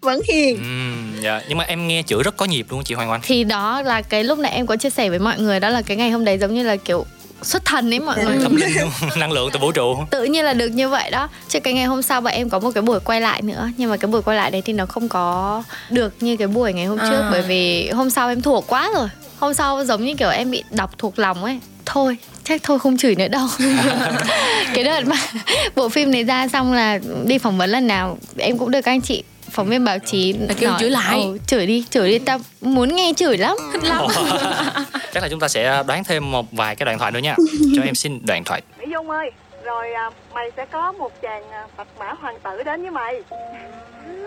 vẫn 0.00 0.20
hiền. 0.28 0.56
Uhm, 0.56 1.20
dạ. 1.22 1.40
Nhưng 1.48 1.58
mà 1.58 1.64
em 1.64 1.88
nghe 1.88 2.02
chửi 2.06 2.22
rất 2.22 2.36
có 2.36 2.46
nhịp 2.46 2.66
luôn 2.70 2.84
chị 2.84 2.94
Hoàng 2.94 3.10
Oanh. 3.10 3.20
Thì 3.22 3.44
đó 3.44 3.82
là 3.82 4.02
cái 4.02 4.24
lúc 4.24 4.38
nãy 4.38 4.52
em 4.52 4.66
có 4.66 4.76
chia 4.76 4.90
sẻ 4.90 5.10
với 5.10 5.18
mọi 5.18 5.38
người 5.38 5.60
Đó 5.60 5.68
là 5.68 5.82
cái 5.82 5.96
ngày 5.96 6.10
hôm 6.10 6.24
đấy 6.24 6.38
giống 6.38 6.54
như 6.54 6.62
là 6.62 6.76
kiểu 6.76 7.06
xuất 7.42 7.64
thần 7.64 7.94
ấy 7.94 8.00
mọi 8.00 8.24
người. 8.24 8.38
Tâm 8.42 8.56
linh 8.56 8.76
năng 9.16 9.32
lượng 9.32 9.50
từ 9.52 9.58
vũ 9.60 9.72
trụ. 9.72 9.96
Tự 10.10 10.24
nhiên 10.24 10.44
là 10.44 10.54
được 10.54 10.68
như 10.68 10.88
vậy 10.88 11.10
đó. 11.10 11.28
Chứ 11.48 11.60
cái 11.60 11.72
ngày 11.72 11.84
hôm 11.84 12.02
sau 12.02 12.20
bọn 12.20 12.32
em 12.32 12.50
có 12.50 12.58
một 12.58 12.70
cái 12.74 12.82
buổi 12.82 13.00
quay 13.00 13.20
lại 13.20 13.42
nữa. 13.42 13.68
Nhưng 13.76 13.90
mà 13.90 13.96
cái 13.96 14.10
buổi 14.10 14.22
quay 14.22 14.36
lại 14.36 14.50
đấy 14.50 14.62
thì 14.64 14.72
nó 14.72 14.86
không 14.86 15.08
có 15.08 15.62
được 15.90 16.14
như 16.20 16.36
cái 16.36 16.48
buổi 16.48 16.72
ngày 16.72 16.86
hôm 16.86 16.98
à. 16.98 17.10
trước. 17.10 17.22
Bởi 17.30 17.42
vì 17.42 17.90
hôm 17.90 18.10
sau 18.10 18.28
em 18.28 18.42
thuộc 18.42 18.64
quá 18.66 18.90
rồi. 18.94 19.08
Hôm 19.38 19.54
sau 19.54 19.84
giống 19.84 20.04
như 20.04 20.14
kiểu 20.14 20.30
em 20.30 20.50
bị 20.50 20.62
đọc 20.70 20.98
thuộc 20.98 21.18
lòng 21.18 21.44
ấy. 21.44 21.60
Thôi 21.86 22.16
chắc 22.44 22.62
thôi 22.62 22.78
không 22.78 22.96
chửi 22.96 23.14
nữa 23.14 23.28
đâu. 23.28 23.48
Cái 24.74 24.84
đợt 24.84 25.06
mà 25.06 25.16
bộ 25.76 25.88
phim 25.88 26.10
này 26.10 26.24
ra 26.24 26.48
xong 26.48 26.72
là 26.72 26.98
đi 27.24 27.38
phỏng 27.38 27.58
vấn 27.58 27.70
lần 27.70 27.86
nào 27.86 28.18
em 28.38 28.58
cũng 28.58 28.70
được 28.70 28.80
các 28.82 28.92
anh 28.92 29.00
chị 29.00 29.22
phóng 29.50 29.66
viên 29.68 29.84
báo 29.84 29.98
chí 29.98 30.32
là 30.32 30.54
kêu 30.58 30.70
chửi 30.80 30.90
lại. 30.90 31.22
Ừ, 31.22 31.38
chửi 31.46 31.66
đi 31.66 31.84
chửi 31.90 32.10
đi 32.10 32.18
tao 32.18 32.38
muốn 32.60 32.96
nghe 32.96 33.12
chửi 33.16 33.38
lắm. 33.38 33.56
Lắm. 33.82 34.06
Chắc 35.12 35.22
là 35.22 35.28
chúng 35.28 35.40
ta 35.40 35.48
sẽ 35.48 35.82
đoán 35.86 36.04
thêm 36.04 36.30
một 36.30 36.46
vài 36.52 36.76
cái 36.76 36.84
đoạn 36.84 36.98
thoại 36.98 37.12
nữa 37.12 37.18
nha. 37.18 37.34
Cho 37.76 37.82
em 37.82 37.94
xin 37.94 38.20
đoạn 38.26 38.44
thoại. 38.44 38.62
Mỹ 38.78 38.84
dung 38.92 39.10
ơi 39.10 39.30
rồi 39.64 39.92
à, 39.92 40.10
mày 40.34 40.50
sẽ 40.56 40.66
có 40.66 40.92
một 40.92 41.22
chàng 41.22 41.50
à, 41.50 41.66
bạch 41.76 41.88
mã 41.98 42.14
hoàng 42.20 42.36
tử 42.44 42.62
đến 42.62 42.82
với 42.82 42.90
mày. 42.90 43.14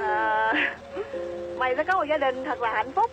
À, 0.01 0.53
mày 1.57 1.74
sẽ 1.78 1.84
có 1.84 1.93
một 1.93 2.05
gia 2.09 2.17
đình 2.17 2.43
thật 2.45 2.61
là 2.61 2.74
hạnh 2.74 2.91
phúc. 2.95 3.11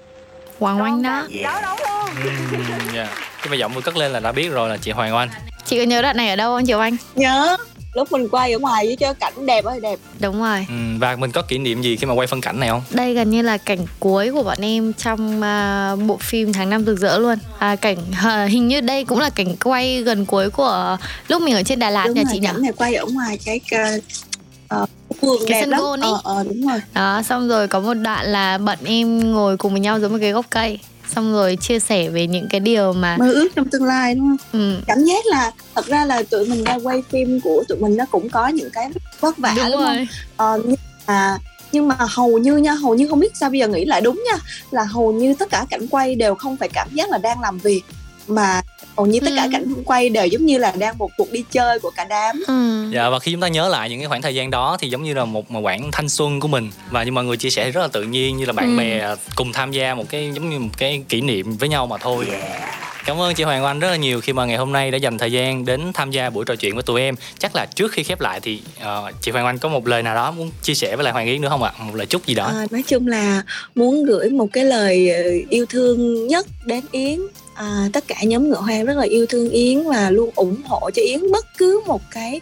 Hoàng 0.58 0.82
Oanh 0.82 1.02
đó 1.02 1.22
Đó 1.44 1.60
đúng 1.62 1.78
luôn. 1.88 2.94
Yeah. 2.94 3.08
Khi 3.38 3.50
mà 3.50 3.56
giọng 3.56 3.72
vừa 3.72 3.80
cất 3.80 3.96
lên 3.96 4.12
là 4.12 4.20
đã 4.20 4.32
biết 4.32 4.48
rồi 4.52 4.68
là 4.68 4.76
chị 4.76 4.90
Hoàng 4.90 5.14
Oanh. 5.14 5.28
Chị 5.64 5.78
có 5.78 5.84
nhớ 5.84 6.02
đoạn 6.02 6.16
này 6.16 6.30
ở 6.30 6.36
đâu 6.36 6.56
không 6.56 6.66
chị 6.66 6.74
Oanh? 6.74 6.96
Nhớ 7.14 7.56
lúc 7.94 8.12
mình 8.12 8.28
quay 8.28 8.52
ở 8.52 8.58
ngoài 8.58 8.86
với 8.86 8.96
cho 8.96 9.12
cảnh 9.12 9.46
đẹp 9.46 9.64
ơi 9.64 9.80
đẹp. 9.80 9.98
Đúng 10.20 10.40
rồi. 10.40 10.66
Ừ, 10.68 10.74
và 10.98 11.16
mình 11.16 11.32
có 11.32 11.42
kỷ 11.42 11.58
niệm 11.58 11.82
gì 11.82 11.96
khi 11.96 12.06
mà 12.06 12.14
quay 12.14 12.26
phân 12.26 12.40
cảnh 12.40 12.60
này 12.60 12.68
không? 12.68 12.82
Đây 12.90 13.14
gần 13.14 13.30
như 13.30 13.42
là 13.42 13.56
cảnh 13.56 13.78
cuối 14.00 14.30
của 14.32 14.42
bọn 14.42 14.58
em 14.60 14.92
trong 14.92 15.40
uh, 15.40 16.08
bộ 16.08 16.16
phim 16.16 16.52
tháng 16.52 16.70
năm 16.70 16.84
rực 16.84 16.98
rỡ 16.98 17.18
luôn. 17.18 17.38
À, 17.58 17.76
cảnh 17.76 17.98
uh, 18.10 18.50
hình 18.50 18.68
như 18.68 18.80
đây 18.80 19.04
cũng 19.04 19.18
là 19.18 19.30
cảnh 19.30 19.56
quay 19.64 20.02
gần 20.02 20.26
cuối 20.26 20.50
của 20.50 20.96
lúc 21.28 21.42
mình 21.42 21.54
ở 21.54 21.62
trên 21.62 21.78
Đà 21.78 21.90
Lạt 21.90 22.06
đúng 22.06 22.16
nhà 22.16 22.22
rồi, 22.22 22.30
chị 22.32 22.38
nhỉ? 22.38 22.48
này 22.62 22.72
quay 22.76 22.94
ở 22.94 23.06
ngoài 23.06 23.38
cái 23.44 23.60
uh, 24.74 24.88
vườn 25.20 25.40
cái 25.48 25.60
sân 25.60 25.70
gôn 25.70 26.00
ấy. 26.00 26.10
Ờ, 26.10 26.20
ờ, 26.24 26.44
đúng 26.44 26.68
rồi. 26.68 26.80
Đó 26.94 27.22
xong 27.22 27.48
rồi 27.48 27.68
có 27.68 27.80
một 27.80 27.94
đoạn 27.94 28.26
là 28.26 28.58
bọn 28.58 28.78
em 28.84 29.32
ngồi 29.32 29.56
cùng 29.56 29.72
với 29.72 29.80
nhau 29.80 30.00
dưới 30.00 30.08
một 30.08 30.18
cái 30.20 30.32
gốc 30.32 30.46
cây 30.50 30.78
xong 31.14 31.32
rồi 31.32 31.56
chia 31.56 31.78
sẻ 31.78 32.08
về 32.08 32.26
những 32.26 32.48
cái 32.48 32.60
điều 32.60 32.92
mà 32.92 33.16
mơ 33.16 33.32
ước 33.32 33.48
trong 33.56 33.68
tương 33.68 33.84
lai 33.84 34.14
đúng 34.14 34.36
không 34.36 34.60
ừ. 34.60 34.76
cảm 34.86 34.98
giác 35.04 35.26
là 35.26 35.52
thật 35.74 35.86
ra 35.86 36.04
là 36.04 36.22
tụi 36.22 36.46
mình 36.46 36.64
ra 36.64 36.78
quay 36.82 37.02
phim 37.10 37.40
của 37.40 37.64
tụi 37.68 37.78
mình 37.78 37.96
nó 37.96 38.04
cũng 38.10 38.28
có 38.28 38.48
những 38.48 38.70
cái 38.70 38.90
vất 39.20 39.38
vả 39.38 39.54
đúng, 39.56 39.70
đúng 39.70 39.80
rồi. 39.80 39.96
không 39.96 40.06
ờ, 40.36 40.62
nhưng 40.64 40.76
mà 41.06 41.38
nhưng 41.72 41.88
mà 41.88 41.96
hầu 41.98 42.38
như 42.38 42.56
nha 42.56 42.72
hầu 42.72 42.94
như 42.94 43.08
không 43.08 43.20
biết 43.20 43.36
sao 43.36 43.50
bây 43.50 43.58
giờ 43.58 43.68
nghĩ 43.68 43.84
lại 43.84 44.00
đúng 44.00 44.22
nha 44.26 44.38
là 44.70 44.84
hầu 44.84 45.12
như 45.12 45.34
tất 45.34 45.50
cả 45.50 45.66
cảnh 45.70 45.86
quay 45.90 46.14
đều 46.14 46.34
không 46.34 46.56
phải 46.56 46.68
cảm 46.68 46.88
giác 46.92 47.10
là 47.10 47.18
đang 47.18 47.40
làm 47.40 47.58
việc 47.58 47.82
mà 48.26 48.62
hầu 48.96 49.06
như 49.06 49.20
tất 49.20 49.30
cả 49.36 49.42
ừ. 49.42 49.48
cảnh 49.52 49.74
quay 49.84 50.08
đều 50.08 50.26
giống 50.26 50.46
như 50.46 50.58
là 50.58 50.72
đang 50.78 50.98
một 50.98 51.10
cuộc 51.16 51.32
đi 51.32 51.44
chơi 51.50 51.78
của 51.78 51.90
cả 51.90 52.04
đám 52.04 52.42
ừ. 52.46 52.90
dạ 52.90 53.10
và 53.10 53.18
khi 53.18 53.32
chúng 53.32 53.40
ta 53.40 53.48
nhớ 53.48 53.68
lại 53.68 53.90
những 53.90 53.98
cái 53.98 54.08
khoảng 54.08 54.22
thời 54.22 54.34
gian 54.34 54.50
đó 54.50 54.76
thì 54.80 54.88
giống 54.88 55.02
như 55.02 55.14
là 55.14 55.24
một 55.24 55.50
một 55.50 55.60
khoảng 55.62 55.90
thanh 55.92 56.08
xuân 56.08 56.40
của 56.40 56.48
mình 56.48 56.70
và 56.90 57.02
như 57.02 57.12
mọi 57.12 57.24
người 57.24 57.36
chia 57.36 57.50
sẻ 57.50 57.70
rất 57.70 57.80
là 57.80 57.88
tự 57.88 58.02
nhiên 58.02 58.36
như 58.36 58.44
là 58.44 58.52
bạn 58.52 58.76
ừ. 58.76 58.78
bè 58.78 59.14
cùng 59.36 59.52
tham 59.52 59.72
gia 59.72 59.94
một 59.94 60.04
cái 60.08 60.30
giống 60.34 60.50
như 60.50 60.58
một 60.58 60.78
cái 60.78 61.04
kỷ 61.08 61.20
niệm 61.20 61.56
với 61.56 61.68
nhau 61.68 61.86
mà 61.86 61.98
thôi 61.98 62.26
yeah 62.30 62.80
Cảm 63.04 63.20
ơn 63.20 63.34
chị 63.34 63.44
Hoàng 63.44 63.64
Oanh 63.64 63.80
rất 63.80 63.90
là 63.90 63.96
nhiều 63.96 64.20
khi 64.20 64.32
mà 64.32 64.44
ngày 64.44 64.56
hôm 64.56 64.72
nay 64.72 64.90
đã 64.90 64.98
dành 64.98 65.18
thời 65.18 65.32
gian 65.32 65.64
đến 65.64 65.80
tham 65.94 66.10
gia 66.10 66.30
buổi 66.30 66.44
trò 66.44 66.54
chuyện 66.56 66.74
với 66.74 66.82
tụi 66.82 67.00
em. 67.00 67.14
Chắc 67.38 67.56
là 67.56 67.66
trước 67.66 67.92
khi 67.92 68.02
khép 68.02 68.20
lại 68.20 68.40
thì 68.40 68.60
uh, 68.82 69.14
chị 69.20 69.30
Hoàng 69.30 69.46
Oanh 69.46 69.58
có 69.58 69.68
một 69.68 69.86
lời 69.86 70.02
nào 70.02 70.14
đó 70.14 70.30
muốn 70.30 70.50
chia 70.62 70.74
sẻ 70.74 70.96
với 70.96 71.04
lại 71.04 71.12
Hoàng 71.12 71.26
Yến 71.26 71.40
nữa 71.40 71.48
không 71.48 71.62
ạ? 71.62 71.72
Một 71.78 71.94
lời 71.94 72.06
chúc 72.06 72.26
gì 72.26 72.34
đó. 72.34 72.44
À, 72.44 72.66
nói 72.70 72.82
chung 72.86 73.06
là 73.06 73.42
muốn 73.74 74.04
gửi 74.04 74.30
một 74.30 74.46
cái 74.52 74.64
lời 74.64 75.10
ờ, 75.10 75.22
yêu 75.50 75.66
thương 75.66 76.26
nhất 76.26 76.46
đến 76.64 76.84
Yến 76.92 77.20
à, 77.60 77.88
tất 77.92 78.04
cả 78.08 78.16
nhóm 78.22 78.48
ngựa 78.48 78.60
hoang 78.60 78.84
rất 78.84 78.96
là 78.96 79.04
yêu 79.04 79.26
thương 79.26 79.50
yến 79.50 79.88
và 79.88 80.10
luôn 80.10 80.30
ủng 80.34 80.56
hộ 80.64 80.90
cho 80.94 81.02
yến 81.02 81.30
bất 81.32 81.46
cứ 81.58 81.80
một 81.86 82.02
cái 82.10 82.40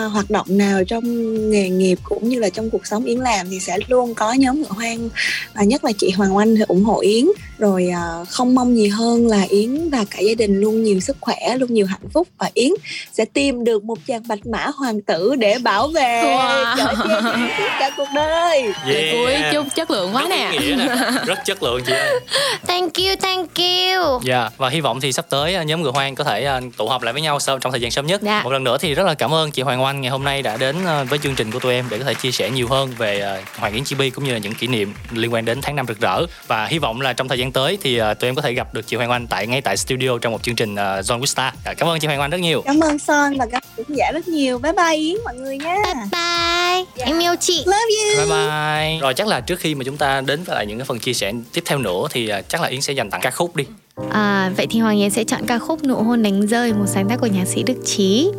à, 0.00 0.04
hoạt 0.04 0.30
động 0.30 0.46
nào 0.48 0.84
trong 0.84 1.04
nghề 1.50 1.68
nghiệp 1.68 1.98
cũng 2.02 2.28
như 2.28 2.38
là 2.38 2.48
trong 2.48 2.70
cuộc 2.70 2.86
sống 2.86 3.04
yến 3.04 3.18
làm 3.18 3.50
thì 3.50 3.60
sẽ 3.60 3.78
luôn 3.88 4.14
có 4.14 4.32
nhóm 4.32 4.62
ngựa 4.62 4.68
hoang 4.68 5.08
và 5.54 5.62
nhất 5.62 5.84
là 5.84 5.92
chị 5.98 6.10
hoàng 6.10 6.36
oanh 6.36 6.56
thì 6.56 6.62
ủng 6.68 6.84
hộ 6.84 7.00
yến 7.00 7.24
rồi 7.58 7.88
à, 7.94 8.24
không 8.28 8.54
mong 8.54 8.76
gì 8.76 8.88
hơn 8.88 9.26
là 9.26 9.42
yến 9.48 9.90
và 9.90 10.04
cả 10.10 10.18
gia 10.20 10.34
đình 10.34 10.60
luôn 10.60 10.82
nhiều 10.82 11.00
sức 11.00 11.16
khỏe 11.20 11.56
luôn 11.58 11.74
nhiều 11.74 11.86
hạnh 11.86 12.08
phúc 12.12 12.28
và 12.38 12.50
yến 12.54 12.70
sẽ 13.12 13.24
tìm 13.24 13.64
được 13.64 13.84
một 13.84 13.98
chàng 14.06 14.22
bạch 14.28 14.46
mã 14.46 14.66
hoàng 14.76 15.00
tử 15.02 15.34
để 15.38 15.58
bảo 15.58 15.88
vệ 15.88 16.22
wow. 16.22 16.76
chở 16.76 16.94
che 17.58 17.68
cả 17.80 17.90
cuộc 17.96 18.08
đời 18.14 18.62
yeah. 18.62 19.14
Ui, 19.14 19.34
chung 19.52 19.68
chất 19.70 19.90
lượng 19.90 20.10
quá 20.14 20.26
nè. 20.30 20.50
nè 20.52 20.86
rất 21.26 21.38
chất 21.44 21.62
lượng 21.62 21.80
chị 21.86 21.92
ơi 21.92 22.20
thank 22.66 22.94
you 22.94 23.14
thank 23.22 23.54
you 23.54 24.20
dạ 24.22 24.40
yeah 24.40 24.52
và 24.56 24.68
hy 24.68 24.80
vọng 24.80 25.00
thì 25.00 25.12
sắp 25.12 25.26
tới 25.30 25.54
à, 25.54 25.62
nhóm 25.62 25.82
người 25.82 25.92
hoang 25.92 26.14
có 26.14 26.24
thể 26.24 26.44
à, 26.44 26.60
tụ 26.76 26.88
họp 26.88 27.02
lại 27.02 27.12
với 27.12 27.22
nhau 27.22 27.40
sau 27.40 27.58
trong 27.58 27.72
thời 27.72 27.80
gian 27.80 27.90
sớm 27.90 28.06
nhất 28.06 28.22
dạ. 28.22 28.42
một 28.44 28.52
lần 28.52 28.64
nữa 28.64 28.76
thì 28.80 28.94
rất 28.94 29.06
là 29.06 29.14
cảm 29.14 29.34
ơn 29.34 29.50
chị 29.50 29.62
hoàng 29.62 29.82
oanh 29.82 29.89
ngày 29.92 30.10
hôm 30.10 30.24
nay 30.24 30.42
đã 30.42 30.56
đến 30.56 30.76
à, 30.86 31.04
với 31.04 31.18
chương 31.18 31.34
trình 31.34 31.50
của 31.50 31.58
tụi 31.58 31.74
em 31.74 31.86
để 31.90 31.98
có 31.98 32.04
thể 32.04 32.14
chia 32.14 32.30
sẻ 32.30 32.50
nhiều 32.50 32.68
hơn 32.68 32.90
về 32.98 33.42
hoàng 33.56 33.74
yến 33.74 33.84
chibi 33.84 34.10
cũng 34.10 34.24
như 34.24 34.32
là 34.32 34.38
những 34.38 34.54
kỷ 34.54 34.66
niệm 34.66 34.94
liên 35.12 35.32
quan 35.32 35.44
đến 35.44 35.58
tháng 35.62 35.76
năm 35.76 35.86
rực 35.88 36.00
rỡ. 36.00 36.26
Và 36.46 36.66
hy 36.66 36.78
vọng 36.78 37.00
là 37.00 37.12
trong 37.12 37.28
thời 37.28 37.38
gian 37.38 37.52
tới 37.52 37.78
thì 37.82 37.98
tụi 37.98 38.28
em 38.28 38.34
có 38.34 38.42
thể 38.42 38.52
gặp 38.52 38.74
được 38.74 38.86
chị 38.86 38.96
hoàng 38.96 39.10
oanh 39.10 39.26
tại 39.26 39.46
ngay 39.46 39.60
tại 39.60 39.76
studio 39.76 40.18
trong 40.18 40.32
một 40.32 40.42
chương 40.42 40.56
trình 40.56 40.74
John 40.74 41.20
Wista 41.20 41.50
dạ, 41.64 41.74
cảm 41.74 41.88
ơn 41.88 41.98
chị 41.98 42.06
hoàng 42.06 42.20
oanh 42.20 42.30
rất 42.30 42.40
nhiều. 42.40 42.62
Cảm 42.62 42.80
ơn 42.80 42.98
son 42.98 43.38
và 43.38 43.46
các 43.52 43.64
khán 43.76 43.86
giả 43.88 44.10
rất 44.12 44.28
nhiều. 44.28 44.58
Bye 44.58 44.72
bye 44.72 44.96
yến 44.96 45.16
mọi 45.24 45.34
người 45.34 45.58
nha. 45.58 45.74
Bye 45.84 45.94
bye. 45.94 46.74
Yeah. 46.74 46.88
Dạ. 46.96 47.04
em 47.06 47.18
yêu 47.18 47.34
chị. 47.40 47.64
Love 47.66 47.78
you. 47.78 48.16
Bye 48.16 48.38
bye. 48.38 48.98
Rồi 49.00 49.14
chắc 49.14 49.26
là 49.26 49.40
trước 49.40 49.60
khi 49.60 49.74
mà 49.74 49.84
chúng 49.84 49.96
ta 49.96 50.20
đến 50.20 50.42
với 50.44 50.56
lại 50.56 50.66
những 50.66 50.78
cái 50.78 50.84
phần 50.84 50.98
chia 50.98 51.12
sẻ 51.12 51.32
tiếp 51.52 51.62
theo 51.64 51.78
nữa 51.78 52.02
thì 52.10 52.30
chắc 52.48 52.60
là 52.62 52.68
yến 52.68 52.80
sẽ 52.80 52.92
dành 52.92 53.10
tặng 53.10 53.20
ca 53.20 53.30
khúc 53.30 53.56
đi. 53.56 53.64
À, 54.10 54.52
vậy 54.56 54.66
thì 54.70 54.80
Hoàng 54.80 54.98
Yến 54.98 55.10
sẽ 55.10 55.24
chọn 55.24 55.46
ca 55.46 55.58
khúc 55.58 55.84
Nụ 55.84 55.94
hôn 55.94 56.22
đánh 56.22 56.46
rơi, 56.46 56.72
một 56.72 56.86
sáng 56.86 57.08
tác 57.08 57.20
của 57.20 57.26
nhạc 57.26 57.44
sĩ 57.44 57.62
Đức 57.62 57.76
Trí. 57.84 58.30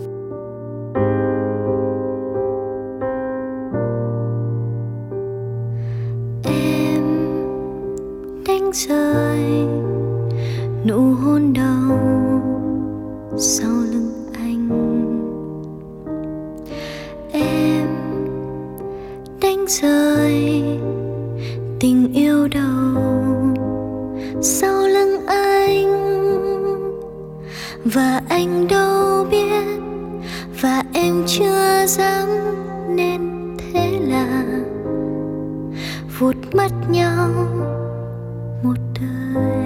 Đánh 8.72 8.88
rơi 8.90 9.68
nụ 10.86 11.14
hôn 11.14 11.54
đầu 11.54 12.00
sau 13.38 13.70
lưng 13.70 14.12
anh. 14.34 14.70
Em 17.32 17.88
đánh 19.42 19.66
rơi 19.68 20.64
tình 21.80 22.14
yêu 22.14 22.48
đầu 22.48 23.04
sau 24.42 24.88
lưng 24.88 25.26
anh. 25.28 25.92
Và 27.86 28.22
anh 28.30 28.68
đâu 28.68 29.26
biết 29.32 29.66
và 30.62 30.84
em 30.94 31.24
chưa 31.28 31.86
dám 31.88 32.30
nên 32.96 33.22
thế 33.58 34.00
là 34.08 34.46
vụt 36.20 36.36
mất 36.54 36.72
nhau 36.90 37.30
một 38.64 38.74
đời. 39.00 39.61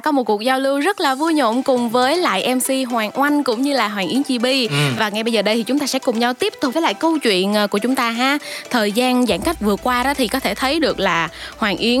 Đã 0.00 0.02
có 0.02 0.12
một 0.12 0.24
cuộc 0.24 0.42
giao 0.42 0.60
lưu 0.60 0.80
rất 0.80 1.00
là 1.00 1.14
vui 1.14 1.34
nhộn 1.34 1.62
cùng 1.62 1.90
với 1.90 2.16
lại 2.16 2.54
MC 2.54 2.90
Hoàng 2.90 3.10
Oanh 3.14 3.44
cũng 3.44 3.62
như 3.62 3.72
là 3.72 3.88
Hoàng 3.88 4.08
Yến 4.08 4.22
Chi 4.22 4.38
Bi. 4.38 4.66
Ừ. 4.66 4.74
Và 4.98 5.08
ngay 5.08 5.22
bây 5.22 5.32
giờ 5.32 5.42
đây 5.42 5.56
thì 5.56 5.62
chúng 5.62 5.78
ta 5.78 5.86
sẽ 5.86 5.98
cùng 5.98 6.18
nhau 6.18 6.34
tiếp 6.34 6.52
tục 6.60 6.74
với 6.74 6.82
lại 6.82 6.94
câu 6.94 7.18
chuyện 7.18 7.54
ờ, 7.54 7.66
của 7.66 7.78
chúng 7.78 7.94
ta 7.94 8.10
ha. 8.10 8.38
Thời 8.70 8.92
gian 8.92 9.26
giãn 9.26 9.40
cách 9.40 9.60
vừa 9.60 9.76
qua 9.76 10.02
đó 10.02 10.14
thì 10.14 10.28
có 10.28 10.40
thể 10.40 10.54
thấy 10.54 10.80
được 10.80 11.00
là 11.00 11.28
Hoàng 11.56 11.76
Yến 11.76 12.00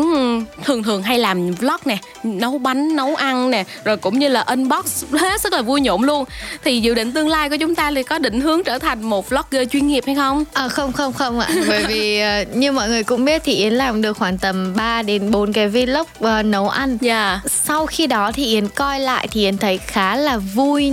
thường 0.64 0.82
thường 0.82 1.02
hay 1.02 1.18
làm 1.18 1.50
vlog 1.50 1.80
nè, 1.84 1.98
nấu 2.22 2.58
bánh, 2.58 2.96
nấu 2.96 3.16
ăn 3.16 3.50
nè, 3.50 3.64
rồi 3.84 3.96
cũng 3.96 4.18
như 4.18 4.28
là 4.28 4.40
unbox 4.40 5.04
hết 5.12 5.42
rất 5.42 5.52
là 5.52 5.62
vui 5.62 5.80
nhộn 5.80 6.02
luôn. 6.02 6.24
Thì 6.64 6.80
dự 6.80 6.94
định 6.94 7.12
tương 7.12 7.28
lai 7.28 7.50
của 7.50 7.56
chúng 7.56 7.74
ta 7.74 7.90
thì 7.94 8.02
có 8.02 8.18
định 8.18 8.40
hướng 8.40 8.64
trở 8.64 8.78
thành 8.78 9.02
một 9.02 9.30
vlogger 9.30 9.68
chuyên 9.70 9.86
nghiệp 9.86 10.04
hay 10.06 10.14
không? 10.14 10.44
À, 10.52 10.68
không 10.68 10.92
không 10.92 11.12
không 11.12 11.40
ạ, 11.40 11.48
bởi 11.68 11.84
vì 11.84 12.22
uh, 12.22 12.56
như 12.56 12.72
mọi 12.72 12.88
người 12.88 13.04
cũng 13.04 13.24
biết 13.24 13.42
thì 13.44 13.54
Yến 13.54 13.72
làm 13.72 14.02
được 14.02 14.18
khoảng 14.18 14.38
tầm 14.38 14.74
3 14.76 15.02
đến 15.02 15.30
4 15.30 15.52
cái 15.52 15.68
vlog 15.68 16.06
uh, 16.18 16.44
nấu 16.44 16.68
ăn. 16.68 16.98
Yeah. 17.02 17.10
Dạ. 17.10 17.40
Sau 17.46 17.86
khi 17.90 18.06
đó 18.06 18.32
thì 18.34 18.46
Yến 18.46 18.68
coi 18.68 19.00
lại 19.00 19.28
thì 19.30 19.40
Yến 19.44 19.58
thấy 19.58 19.78
khá 19.78 20.16
là 20.16 20.36
vui 20.38 20.90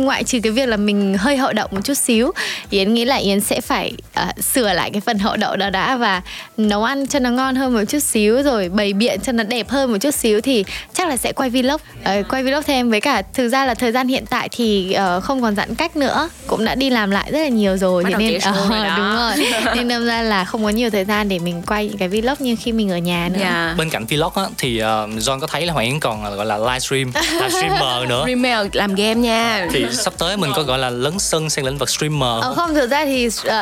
ngoại 0.00 0.24
trừ 0.24 0.38
cái 0.42 0.52
việc 0.52 0.68
là 0.68 0.76
mình 0.76 1.16
hơi 1.18 1.36
hậu 1.36 1.52
đậu 1.52 1.68
một 1.70 1.80
chút 1.84 1.94
xíu. 1.94 2.32
Yến 2.70 2.94
nghĩ 2.94 3.04
là 3.04 3.16
Yến 3.16 3.40
sẽ 3.40 3.60
phải 3.60 3.92
uh, 4.20 4.44
sửa 4.44 4.72
lại 4.72 4.90
cái 4.90 5.00
phần 5.00 5.18
hậu 5.18 5.36
đậu 5.36 5.56
đó 5.56 5.70
đã 5.70 5.96
và 5.96 6.22
nấu 6.56 6.84
ăn 6.84 7.06
cho 7.06 7.18
nó 7.18 7.30
ngon 7.30 7.56
hơn 7.56 7.74
một 7.74 7.84
chút 7.88 7.98
xíu 7.98 8.42
rồi 8.42 8.68
bày 8.68 8.92
biện 8.92 9.20
cho 9.20 9.32
nó 9.32 9.44
đẹp 9.44 9.68
hơn 9.68 9.92
một 9.92 9.98
chút 9.98 10.14
xíu 10.14 10.40
thì 10.40 10.64
chắc 10.94 11.08
là 11.08 11.16
sẽ 11.16 11.32
quay 11.32 11.50
vlog 11.50 11.74
uh, 11.74 12.28
quay 12.28 12.42
vlog 12.42 12.62
thêm 12.66 12.90
với 12.90 13.00
cả 13.00 13.22
thực 13.34 13.48
ra 13.48 13.66
là 13.66 13.74
thời 13.74 13.92
gian 13.92 14.08
hiện 14.08 14.24
tại 14.30 14.48
thì 14.52 14.96
uh, 15.16 15.22
không 15.22 15.42
còn 15.42 15.56
giãn 15.56 15.74
cách 15.74 15.96
nữa 15.96 16.28
cũng 16.46 16.64
đã 16.64 16.74
đi 16.74 16.90
làm 16.90 17.10
lại 17.10 17.30
rất 17.32 17.38
là 17.38 17.48
nhiều 17.48 17.76
rồi 17.76 18.04
Bắt 18.04 18.10
thế 18.12 18.18
nên 18.18 18.36
uh, 18.36 18.42
rồi 18.42 18.78
đúng 18.96 19.14
rồi 19.14 19.48
nên 19.76 19.88
đâm 19.88 20.06
ra 20.06 20.22
là 20.22 20.44
không 20.44 20.64
có 20.64 20.70
nhiều 20.70 20.90
thời 20.90 21.04
gian 21.04 21.28
để 21.28 21.38
mình 21.38 21.62
quay 21.66 21.86
những 21.86 21.98
cái 21.98 22.08
vlog 22.08 22.34
như 22.38 22.56
khi 22.60 22.72
mình 22.72 22.90
ở 22.90 22.98
nhà 22.98 23.28
nữa 23.32 23.40
yeah. 23.40 23.52
Dạ. 23.52 23.74
bên 23.78 23.90
cạnh 23.90 24.06
vlog 24.06 24.32
á, 24.34 24.44
thì 24.58 24.76
uh, 24.76 24.84
John 25.18 25.40
có 25.40 25.46
thấy 25.46 25.66
là 25.66 25.72
Hoàng 25.72 25.89
Yến 25.90 26.00
còn 26.00 26.36
gọi 26.36 26.46
là 26.46 26.58
livestream 26.58 27.12
livestreamer 27.32 28.08
nữa. 28.08 28.22
Streamer 28.24 28.66
làm 28.72 28.94
game 28.94 29.14
nha. 29.14 29.68
Thì 29.72 29.86
sắp 29.92 30.14
tới 30.18 30.36
mình 30.36 30.50
có 30.56 30.62
gọi 30.62 30.78
là 30.78 30.90
lấn 30.90 31.18
sân 31.18 31.50
sang 31.50 31.64
lĩnh 31.64 31.78
vực 31.78 31.90
streamer. 31.90 32.42
Ờ, 32.42 32.54
không 32.56 32.74
thực 32.74 32.90
ra 32.90 33.04
thì 33.04 33.26
uh, 33.26 33.52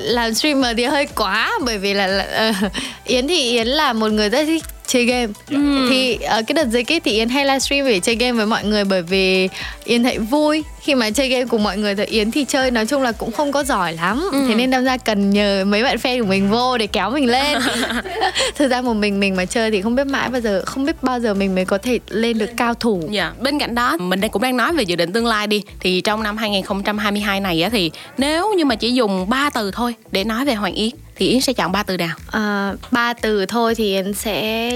làm 0.00 0.34
streamer 0.34 0.76
thì 0.76 0.84
hơi 0.84 1.06
quá 1.14 1.50
bởi 1.64 1.78
vì 1.78 1.94
là 1.94 2.26
uh, 2.50 2.72
Yến 3.04 3.28
thì 3.28 3.50
Yến 3.50 3.66
là 3.66 3.92
một 3.92 4.12
người 4.12 4.28
rất 4.28 4.44
thích 4.44 4.64
chơi 4.86 5.04
game. 5.04 5.32
Ừ. 5.50 5.86
thì 5.90 6.14
ở 6.14 6.36
ờ, 6.36 6.42
cái 6.46 6.54
đợt 6.54 6.68
dịch 6.68 6.92
ấy 6.92 7.00
thì 7.00 7.12
yến 7.12 7.28
hay 7.28 7.44
livestream 7.44 7.86
để 7.86 8.00
chơi 8.00 8.14
game 8.14 8.32
với 8.32 8.46
mọi 8.46 8.64
người 8.64 8.84
bởi 8.84 9.02
vì 9.02 9.48
yến 9.84 10.02
thấy 10.02 10.18
vui. 10.18 10.64
Khi 10.80 10.94
mà 10.94 11.10
chơi 11.10 11.28
game 11.28 11.44
cùng 11.44 11.62
mọi 11.62 11.78
người 11.78 11.94
thì 11.94 12.04
yến 12.04 12.30
thì 12.30 12.44
chơi 12.44 12.70
nói 12.70 12.86
chung 12.86 13.02
là 13.02 13.12
cũng 13.12 13.32
không 13.32 13.52
có 13.52 13.64
giỏi 13.64 13.92
lắm. 13.92 14.28
Ừ. 14.32 14.44
thế 14.48 14.54
nên 14.54 14.70
đâm 14.70 14.84
ra 14.84 14.96
cần 14.96 15.30
nhờ 15.30 15.64
mấy 15.66 15.82
bạn 15.82 15.96
fan 15.96 16.20
của 16.20 16.26
mình 16.26 16.50
vô 16.50 16.78
để 16.78 16.86
kéo 16.86 17.10
mình 17.10 17.30
lên. 17.30 17.58
Thực 18.56 18.70
ra 18.70 18.80
một 18.80 18.94
mình 18.94 19.20
mình 19.20 19.36
mà 19.36 19.44
chơi 19.44 19.70
thì 19.70 19.82
không 19.82 19.94
biết 19.94 20.06
mãi 20.06 20.28
bao 20.28 20.40
giờ 20.40 20.62
không 20.66 20.84
biết 20.84 21.02
bao 21.02 21.20
giờ 21.20 21.34
mình 21.34 21.54
mới 21.54 21.64
có 21.64 21.78
thể 21.78 21.98
lên 22.08 22.38
được 22.38 22.50
cao 22.56 22.74
thủ. 22.74 23.02
Dạ 23.10 23.22
yeah. 23.22 23.40
bên 23.40 23.58
cạnh 23.58 23.74
đó 23.74 23.96
mình 23.96 24.20
đang 24.20 24.30
cũng 24.30 24.42
đang 24.42 24.56
nói 24.56 24.72
về 24.72 24.82
dự 24.82 24.96
định 24.96 25.12
tương 25.12 25.26
lai 25.26 25.46
đi. 25.46 25.62
Thì 25.80 26.00
trong 26.00 26.22
năm 26.22 26.36
2022 26.36 27.40
này 27.40 27.62
á 27.62 27.68
thì 27.68 27.90
nếu 28.18 28.54
như 28.54 28.64
mà 28.64 28.74
chỉ 28.74 28.92
dùng 28.92 29.30
ba 29.30 29.50
từ 29.50 29.70
thôi 29.70 29.94
để 30.12 30.24
nói 30.24 30.44
về 30.44 30.54
hoàng 30.54 30.74
yến 30.74 30.90
thì 31.16 31.28
yến 31.28 31.40
sẽ 31.40 31.52
chọn 31.52 31.72
ba 31.72 31.82
từ 31.82 31.96
nào? 31.96 32.16
À, 32.30 32.72
ba 32.90 33.12
từ 33.12 33.46
thôi 33.46 33.74
thì 33.74 33.94
yến 33.94 34.14
sẽ 34.14 34.70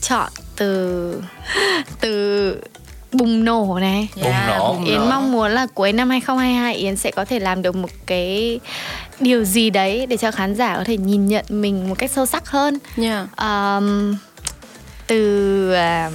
chọn 0.00 0.30
từ 0.56 1.22
từ 2.00 2.56
bùng 3.12 3.44
nổ 3.44 3.78
này. 3.80 4.08
Bùng 4.22 4.32
nổ. 4.48 4.72
Bùng 4.72 4.84
Yến 4.84 4.98
nổ. 4.98 5.06
mong 5.06 5.32
muốn 5.32 5.50
là 5.50 5.66
cuối 5.74 5.92
năm 5.92 6.10
2022 6.10 6.74
Yến 6.74 6.96
sẽ 6.96 7.10
có 7.10 7.24
thể 7.24 7.38
làm 7.38 7.62
được 7.62 7.76
một 7.76 7.90
cái 8.06 8.60
điều 9.20 9.44
gì 9.44 9.70
đấy 9.70 10.06
để 10.06 10.16
cho 10.16 10.30
khán 10.30 10.54
giả 10.54 10.76
có 10.76 10.84
thể 10.84 10.96
nhìn 10.96 11.26
nhận 11.26 11.44
mình 11.48 11.88
một 11.88 11.94
cách 11.98 12.10
sâu 12.10 12.26
sắc 12.26 12.48
hơn. 12.48 12.78
Yeah. 12.96 13.28
um, 13.36 14.16
từ 15.06 15.70
uh, 15.70 16.12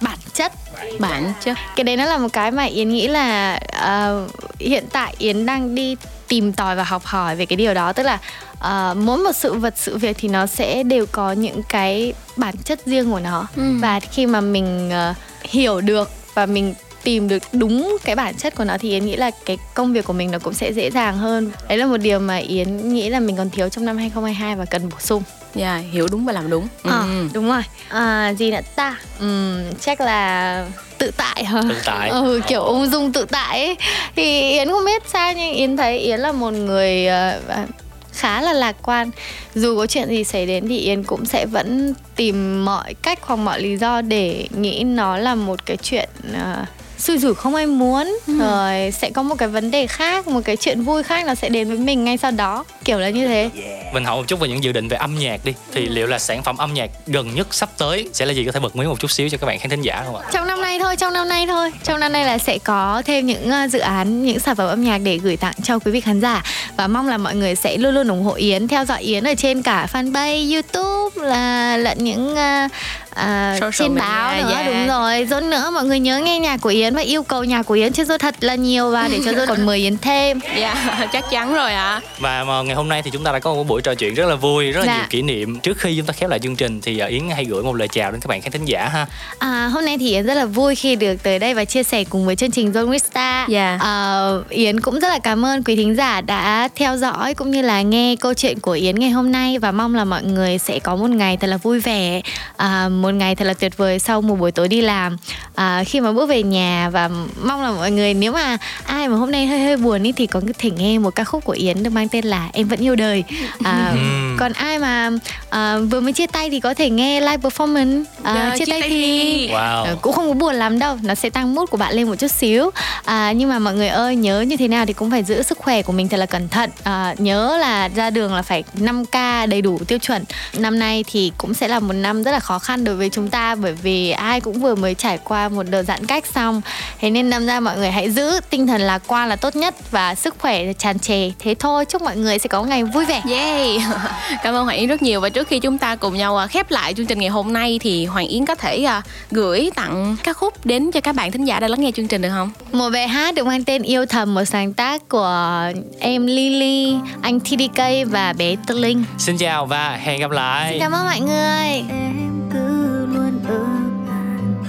bản 0.00 0.18
chất. 0.32 0.52
Bản 0.98 1.32
chất. 1.40 1.56
Cái 1.76 1.84
đấy 1.84 1.96
nó 1.96 2.04
là 2.04 2.18
một 2.18 2.28
cái 2.32 2.50
mà 2.50 2.64
Yến 2.64 2.88
nghĩ 2.88 3.08
là 3.08 3.60
uh, 3.76 4.30
hiện 4.58 4.84
tại 4.92 5.14
Yến 5.18 5.46
đang 5.46 5.74
đi 5.74 5.96
tìm 6.28 6.52
tòi 6.52 6.76
và 6.76 6.84
học 6.84 7.04
hỏi 7.04 7.36
về 7.36 7.46
cái 7.46 7.56
điều 7.56 7.74
đó. 7.74 7.92
Tức 7.92 8.02
là 8.02 8.18
uh, 8.62 8.96
mỗi 8.96 9.18
một 9.18 9.32
sự 9.32 9.52
vật 9.54 9.74
sự 9.76 9.98
việc 9.98 10.16
thì 10.20 10.28
nó 10.28 10.46
sẽ 10.46 10.82
đều 10.82 11.06
có 11.12 11.32
những 11.32 11.62
cái 11.68 12.12
bản 12.36 12.54
chất 12.64 12.86
riêng 12.86 13.10
của 13.10 13.20
nó 13.20 13.46
ừ. 13.56 13.62
và 13.80 14.00
khi 14.00 14.26
mà 14.26 14.40
mình 14.40 14.90
uh, 15.10 15.16
hiểu 15.42 15.80
được 15.80 16.10
và 16.34 16.46
mình 16.46 16.74
tìm 17.02 17.28
được 17.28 17.42
đúng 17.52 17.96
cái 18.04 18.16
bản 18.16 18.34
chất 18.34 18.54
của 18.54 18.64
nó 18.64 18.76
thì 18.80 18.90
yến 18.90 19.06
nghĩ 19.06 19.16
là 19.16 19.30
cái 19.46 19.58
công 19.74 19.92
việc 19.92 20.04
của 20.04 20.12
mình 20.12 20.30
nó 20.30 20.38
cũng 20.38 20.54
sẽ 20.54 20.72
dễ 20.72 20.90
dàng 20.90 21.18
hơn 21.18 21.50
đấy 21.68 21.78
là 21.78 21.86
một 21.86 21.96
điều 21.96 22.18
mà 22.18 22.36
yến 22.36 22.94
nghĩ 22.94 23.10
là 23.10 23.20
mình 23.20 23.36
còn 23.36 23.50
thiếu 23.50 23.68
trong 23.68 23.84
năm 23.84 23.96
2022 23.96 24.56
và 24.56 24.64
cần 24.64 24.88
bổ 24.88 24.96
sung 25.00 25.22
Dạ, 25.54 25.74
yeah, 25.74 25.92
hiểu 25.92 26.08
đúng 26.10 26.24
và 26.24 26.32
làm 26.32 26.50
đúng. 26.50 26.68
À, 26.84 26.98
ừ. 26.98 27.28
đúng 27.32 27.48
rồi. 27.48 27.62
À, 27.88 28.34
gì 28.38 28.50
nữa 28.50 28.60
ta? 28.76 28.98
Ừ, 29.20 29.58
chắc 29.80 30.00
là 30.00 30.66
tự 30.98 31.10
tại 31.16 31.44
hả? 31.44 31.62
Tự 31.68 31.74
tại. 31.84 32.08
Ừ, 32.08 32.40
kiểu 32.46 32.62
ung 32.62 32.86
dung 32.86 33.12
tự 33.12 33.26
tại 33.30 33.64
ấy. 33.64 33.76
Thì 34.16 34.50
Yến 34.50 34.68
không 34.68 34.84
biết 34.84 35.02
sao 35.12 35.32
nhưng 35.32 35.52
Yến 35.52 35.76
thấy 35.76 35.98
Yến 35.98 36.20
là 36.20 36.32
một 36.32 36.50
người 36.50 37.06
uh, 37.06 37.68
khá 38.12 38.42
là 38.42 38.52
lạc 38.52 38.76
quan. 38.82 39.10
Dù 39.54 39.76
có 39.76 39.86
chuyện 39.86 40.08
gì 40.08 40.24
xảy 40.24 40.46
đến 40.46 40.68
thì 40.68 40.78
yến 40.78 41.02
cũng 41.02 41.24
sẽ 41.24 41.46
vẫn 41.46 41.94
tìm 42.16 42.64
mọi 42.64 42.94
cách 42.94 43.18
hoặc 43.22 43.36
mọi 43.36 43.60
lý 43.60 43.76
do 43.76 44.00
để 44.00 44.46
nghĩ 44.50 44.84
nó 44.84 45.18
là 45.18 45.34
một 45.34 45.66
cái 45.66 45.76
chuyện 45.76 46.08
uh, 46.30 46.68
xui 47.02 47.18
rủi 47.18 47.34
không 47.34 47.54
ai 47.54 47.66
muốn 47.66 48.18
ừ. 48.26 48.38
rồi 48.38 48.90
sẽ 48.90 49.10
có 49.10 49.22
một 49.22 49.34
cái 49.38 49.48
vấn 49.48 49.70
đề 49.70 49.86
khác 49.86 50.28
một 50.28 50.40
cái 50.44 50.56
chuyện 50.56 50.82
vui 50.82 51.02
khác 51.02 51.26
nó 51.26 51.34
sẽ 51.34 51.48
đến 51.48 51.68
với 51.68 51.78
mình 51.78 52.04
ngay 52.04 52.16
sau 52.16 52.30
đó. 52.30 52.64
Kiểu 52.84 52.98
là 52.98 53.10
như 53.10 53.28
thế. 53.28 53.50
Yeah. 53.64 53.94
mình 53.94 54.04
hỏi 54.04 54.16
một 54.16 54.24
chút 54.28 54.40
về 54.40 54.48
những 54.48 54.64
dự 54.64 54.72
định 54.72 54.88
về 54.88 54.96
âm 54.96 55.18
nhạc 55.18 55.44
đi. 55.44 55.52
Thì 55.72 55.88
liệu 55.88 56.06
là 56.06 56.18
sản 56.18 56.42
phẩm 56.42 56.56
âm 56.56 56.74
nhạc 56.74 56.90
gần 57.06 57.34
nhất 57.34 57.54
sắp 57.54 57.68
tới 57.78 58.08
sẽ 58.12 58.26
là 58.26 58.32
gì? 58.32 58.44
Có 58.44 58.52
thể 58.52 58.60
bật 58.60 58.76
mí 58.76 58.86
một 58.86 59.00
chút 59.00 59.10
xíu 59.10 59.28
cho 59.28 59.38
các 59.38 59.46
bạn 59.46 59.58
khán 59.58 59.70
thính 59.70 59.82
giả 59.82 60.02
không 60.06 60.16
ạ? 60.16 60.22
Trong 60.32 60.46
năm 60.46 60.60
nay 60.60 60.78
thôi 60.78 60.96
trong 60.96 61.12
năm 61.12 61.28
nay 61.28 61.46
thôi. 61.46 61.72
Trong 61.84 62.00
năm 62.00 62.12
nay 62.12 62.24
là 62.24 62.38
sẽ 62.38 62.58
có 62.58 63.02
thêm 63.06 63.26
những 63.26 63.50
uh, 63.64 63.70
dự 63.70 63.78
án 63.78 64.24
những 64.24 64.38
sản 64.38 64.56
phẩm 64.56 64.68
âm 64.68 64.84
nhạc 64.84 64.98
để 64.98 65.18
gửi 65.18 65.36
tặng 65.36 65.54
cho 65.62 65.78
quý 65.78 65.92
vị 65.92 66.00
khán 66.00 66.20
giả. 66.20 66.42
Và 66.76 66.86
mong 66.86 67.08
là 67.08 67.18
mọi 67.18 67.34
người 67.34 67.54
sẽ 67.54 67.76
luôn 67.76 67.94
luôn 67.94 68.08
ủng 68.08 68.22
hộ 68.22 68.34
Yến 68.34 68.68
theo 68.68 68.84
dõi 68.84 69.02
Yến 69.02 69.24
ở 69.24 69.34
trên 69.34 69.62
cả 69.62 69.86
fanpage 69.92 70.52
YouTube 70.52 71.28
là 71.28 71.76
lẫn 71.76 72.04
những 72.04 72.32
uh, 72.32 72.72
à, 73.14 73.58
trên 73.72 73.94
báo 73.94 74.34
nữa. 74.36 74.54
yeah. 74.54 74.66
đúng 74.66 74.86
rồi. 74.86 75.24
Rồi 75.24 75.40
nữa 75.40 75.70
mọi 75.74 75.84
người 75.84 76.00
nhớ 76.00 76.18
nghe 76.18 76.38
nhạc 76.38 76.60
của 76.60 76.68
Yến 76.68 76.91
và 76.94 77.02
yêu 77.02 77.22
cầu 77.22 77.44
nhạc 77.44 77.62
của 77.62 77.74
Yến 77.74 77.92
cho 77.92 78.04
tôi 78.04 78.18
thật 78.18 78.34
là 78.40 78.54
nhiều 78.54 78.90
và 78.90 79.08
để 79.08 79.20
cho 79.24 79.32
tôi 79.36 79.46
còn 79.52 79.66
mời 79.66 79.78
Yến 79.78 79.98
thêm 79.98 80.40
dạ 80.58 80.74
yeah, 80.74 81.08
chắc 81.12 81.24
chắn 81.30 81.54
rồi 81.54 81.72
ạ 81.72 81.90
à. 81.94 82.00
và 82.18 82.44
mà 82.44 82.62
ngày 82.62 82.74
hôm 82.74 82.88
nay 82.88 83.02
thì 83.02 83.10
chúng 83.10 83.24
ta 83.24 83.32
đã 83.32 83.38
có 83.38 83.54
một 83.54 83.64
buổi 83.68 83.82
trò 83.82 83.94
chuyện 83.94 84.14
rất 84.14 84.26
là 84.26 84.34
vui 84.34 84.72
rất 84.72 84.80
là 84.80 84.86
dạ. 84.86 84.96
nhiều 84.96 85.06
kỷ 85.10 85.22
niệm 85.22 85.60
trước 85.60 85.78
khi 85.78 85.96
chúng 85.96 86.06
ta 86.06 86.12
khép 86.12 86.30
lại 86.30 86.38
chương 86.38 86.56
trình 86.56 86.80
thì 86.80 86.98
à, 86.98 87.06
Yến 87.06 87.22
hay 87.30 87.44
gửi 87.44 87.62
một 87.62 87.76
lời 87.76 87.88
chào 87.88 88.12
đến 88.12 88.20
các 88.20 88.28
bạn 88.28 88.40
khán 88.40 88.52
thính 88.52 88.64
giả 88.64 88.88
ha 88.88 89.06
à, 89.38 89.66
hôm 89.66 89.84
nay 89.84 89.98
thì 89.98 90.10
Yến 90.10 90.26
rất 90.26 90.34
là 90.34 90.44
vui 90.44 90.74
khi 90.74 90.96
được 90.96 91.22
tới 91.22 91.38
đây 91.38 91.54
và 91.54 91.64
chia 91.64 91.82
sẻ 91.82 92.04
cùng 92.04 92.26
với 92.26 92.36
chương 92.36 92.50
trình 92.50 92.72
Zone 92.72 92.90
Vista 92.90 93.46
yeah. 93.52 93.80
à, 93.80 94.28
Yến 94.48 94.80
cũng 94.80 95.00
rất 95.00 95.08
là 95.08 95.18
cảm 95.18 95.44
ơn 95.44 95.64
quý 95.64 95.76
thính 95.76 95.96
giả 95.96 96.20
đã 96.20 96.68
theo 96.76 96.96
dõi 96.96 97.34
cũng 97.34 97.50
như 97.50 97.62
là 97.62 97.82
nghe 97.82 98.16
câu 98.16 98.34
chuyện 98.34 98.60
của 98.60 98.72
Yến 98.72 98.98
ngày 98.98 99.10
hôm 99.10 99.32
nay 99.32 99.58
và 99.58 99.72
mong 99.72 99.94
là 99.94 100.04
mọi 100.04 100.22
người 100.22 100.58
sẽ 100.58 100.78
có 100.78 100.96
một 100.96 101.10
ngày 101.10 101.36
thật 101.36 101.46
là 101.46 101.56
vui 101.56 101.80
vẻ 101.80 102.20
à, 102.56 102.88
một 102.88 103.10
ngày 103.10 103.34
thật 103.34 103.44
là 103.44 103.54
tuyệt 103.54 103.76
vời 103.76 103.98
sau 103.98 104.22
một 104.22 104.34
buổi 104.34 104.52
tối 104.52 104.68
đi 104.68 104.80
làm 104.80 105.16
à, 105.54 105.84
khi 105.84 106.00
mà 106.00 106.12
bước 106.12 106.28
về 106.28 106.42
nhà 106.42 106.81
và 106.88 107.10
mong 107.42 107.62
là 107.62 107.70
mọi 107.70 107.90
người 107.90 108.14
nếu 108.14 108.32
mà 108.32 108.56
ai 108.84 109.08
mà 109.08 109.16
hôm 109.16 109.30
nay 109.30 109.46
hơi 109.46 109.60
hơi 109.60 109.76
buồn 109.76 110.02
ý 110.02 110.12
thì 110.12 110.26
có 110.26 110.40
thể 110.58 110.70
nghe 110.70 110.98
một 110.98 111.14
ca 111.14 111.24
khúc 111.24 111.44
của 111.44 111.52
Yến 111.52 111.82
được 111.82 111.90
mang 111.90 112.08
tên 112.08 112.24
là 112.24 112.48
Em 112.52 112.68
vẫn 112.68 112.80
yêu 112.80 112.96
đời. 112.96 113.24
À, 113.64 113.94
còn 114.38 114.52
ai 114.52 114.78
mà 114.78 115.10
à, 115.50 115.78
vừa 115.90 116.00
mới 116.00 116.12
chia 116.12 116.26
tay 116.26 116.50
thì 116.50 116.60
có 116.60 116.74
thể 116.74 116.90
nghe 116.90 117.20
live 117.20 117.36
performance. 117.36 118.04
À, 118.22 118.34
yeah, 118.34 118.58
chia, 118.58 118.64
chia 118.64 118.72
tay 118.72 118.88
thì 118.88 119.48
wow. 119.48 119.84
à, 119.84 119.94
cũng 120.02 120.12
không 120.12 120.28
có 120.28 120.34
buồn 120.34 120.54
lắm 120.54 120.78
đâu 120.78 120.98
nó 121.02 121.14
sẽ 121.14 121.30
tăng 121.30 121.54
mood 121.54 121.68
của 121.70 121.76
bạn 121.76 121.94
lên 121.94 122.08
một 122.08 122.14
chút 122.14 122.30
xíu. 122.30 122.70
À, 123.04 123.32
nhưng 123.32 123.48
mà 123.48 123.58
mọi 123.58 123.74
người 123.74 123.88
ơi 123.88 124.16
nhớ 124.16 124.40
như 124.40 124.56
thế 124.56 124.68
nào 124.68 124.86
thì 124.86 124.92
cũng 124.92 125.10
phải 125.10 125.22
giữ 125.22 125.42
sức 125.42 125.58
khỏe 125.58 125.82
của 125.82 125.92
mình 125.92 126.08
thật 126.08 126.16
là 126.16 126.26
cẩn 126.26 126.48
thận. 126.48 126.70
À, 126.82 127.14
nhớ 127.18 127.56
là 127.60 127.88
ra 127.88 128.10
đường 128.10 128.34
là 128.34 128.42
phải 128.42 128.64
5 128.74 129.04
k 129.04 129.14
đầy 129.48 129.62
đủ 129.62 129.78
tiêu 129.86 129.98
chuẩn. 129.98 130.24
Năm 130.58 130.78
nay 130.78 131.04
thì 131.06 131.32
cũng 131.38 131.54
sẽ 131.54 131.68
là 131.68 131.80
một 131.80 131.92
năm 131.92 132.22
rất 132.22 132.32
là 132.32 132.40
khó 132.40 132.58
khăn 132.58 132.84
đối 132.84 132.96
với 132.96 133.10
chúng 133.10 133.28
ta 133.28 133.54
bởi 133.54 133.72
vì 133.72 134.10
ai 134.10 134.40
cũng 134.40 134.60
vừa 134.60 134.74
mới 134.74 134.94
trải 134.94 135.18
qua 135.24 135.48
một 135.48 135.62
đợt 135.70 135.82
giãn 135.82 136.06
cách 136.06 136.26
xong 136.26 136.62
thế 137.00 137.10
nên 137.10 137.30
năm 137.30 137.46
ra 137.46 137.60
mọi 137.60 137.76
người 137.76 137.90
hãy 137.90 138.10
giữ 138.10 138.40
tinh 138.50 138.66
thần 138.66 138.80
lạc 138.80 139.02
quan 139.06 139.28
là 139.28 139.36
tốt 139.36 139.56
nhất 139.56 139.90
và 139.90 140.14
sức 140.14 140.34
khỏe 140.38 140.72
tràn 140.72 140.98
trề. 140.98 141.30
Thế 141.38 141.54
thôi 141.58 141.84
chúc 141.84 142.02
mọi 142.02 142.16
người 142.16 142.38
sẽ 142.38 142.48
có 142.48 142.62
ngày 142.62 142.84
vui 142.84 143.04
vẻ. 143.04 143.22
Yeah 143.28 143.82
cảm 144.42 144.54
ơn 144.54 144.64
hoàng 144.64 144.76
yến 144.76 144.88
rất 144.88 145.02
nhiều. 145.02 145.20
Và 145.20 145.28
trước 145.28 145.48
khi 145.48 145.58
chúng 145.58 145.78
ta 145.78 145.96
cùng 145.96 146.14
nhau 146.16 146.36
à, 146.36 146.46
khép 146.46 146.70
lại 146.70 146.94
chương 146.94 147.06
trình 147.06 147.18
ngày 147.18 147.28
hôm 147.28 147.52
nay 147.52 147.78
thì 147.82 148.06
hoàng 148.06 148.26
yến 148.26 148.46
có 148.46 148.54
thể 148.54 148.84
à, 148.84 149.02
gửi 149.30 149.70
tặng 149.74 150.16
các 150.22 150.36
khúc 150.36 150.66
đến 150.66 150.90
cho 150.92 151.00
các 151.00 151.14
bạn 151.14 151.32
thính 151.32 151.44
giả 151.44 151.60
đang 151.60 151.70
lắng 151.70 151.80
nghe 151.80 151.90
chương 151.90 152.08
trình 152.08 152.22
được 152.22 152.30
không? 152.32 152.50
Một 152.72 152.90
bài 152.92 153.08
hát 153.08 153.34
được 153.34 153.46
mang 153.46 153.64
tên 153.64 153.82
yêu 153.82 154.06
thầm 154.06 154.34
một 154.34 154.44
sáng 154.44 154.72
tác 154.74 155.08
của 155.08 155.62
em 156.00 156.26
Lily 156.26 156.96
anh 157.22 157.40
TDK 157.40 157.82
và 158.06 158.32
bé 158.32 158.56
Tư 158.66 158.78
Linh. 158.78 159.04
Xin 159.18 159.38
chào 159.38 159.66
và 159.66 159.96
hẹn 160.02 160.20
gặp 160.20 160.30
lại. 160.30 160.70
Xin 160.70 160.80
cảm 160.80 160.92
ơn 160.92 161.04
mọi 161.04 161.20
người. 161.20 161.84
Em 161.90 162.50
cứ 162.52 163.06
luôn 163.06 163.40
ở 163.48 163.64
bàn 164.08 164.64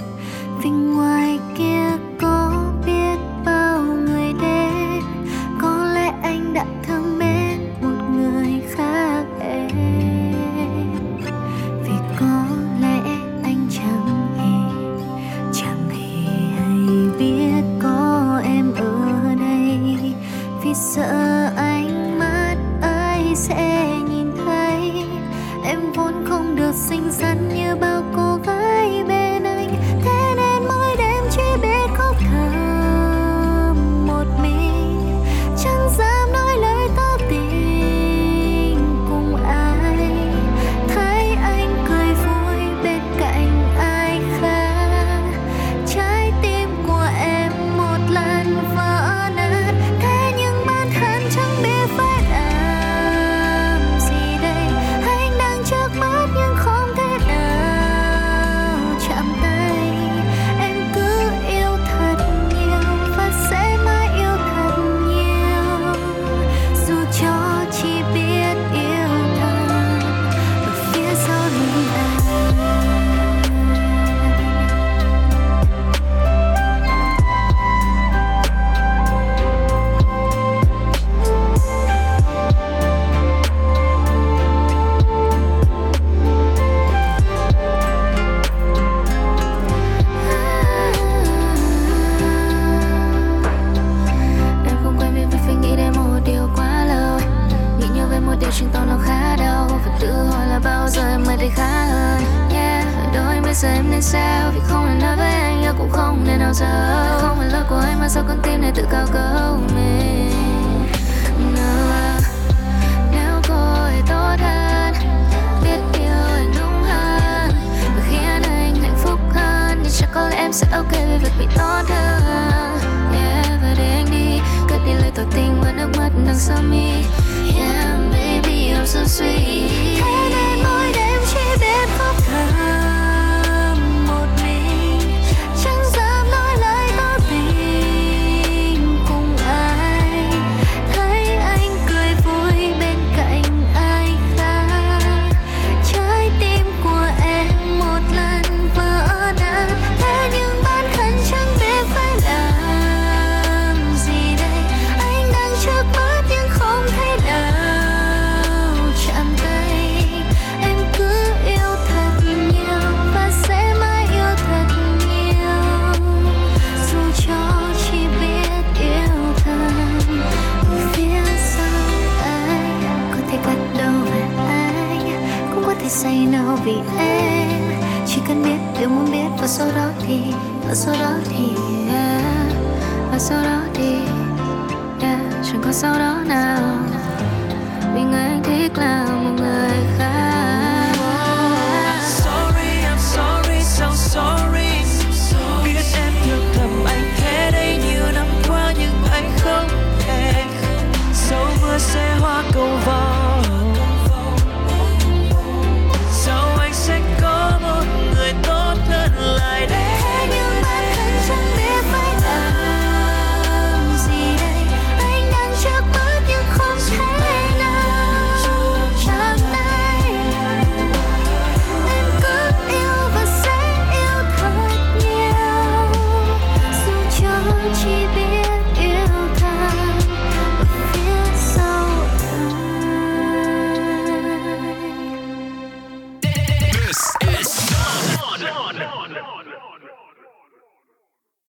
vì 0.63 0.69
ngoài 0.69 1.37
kia 1.57 1.72
anh 6.23 6.53
đã 6.53 6.72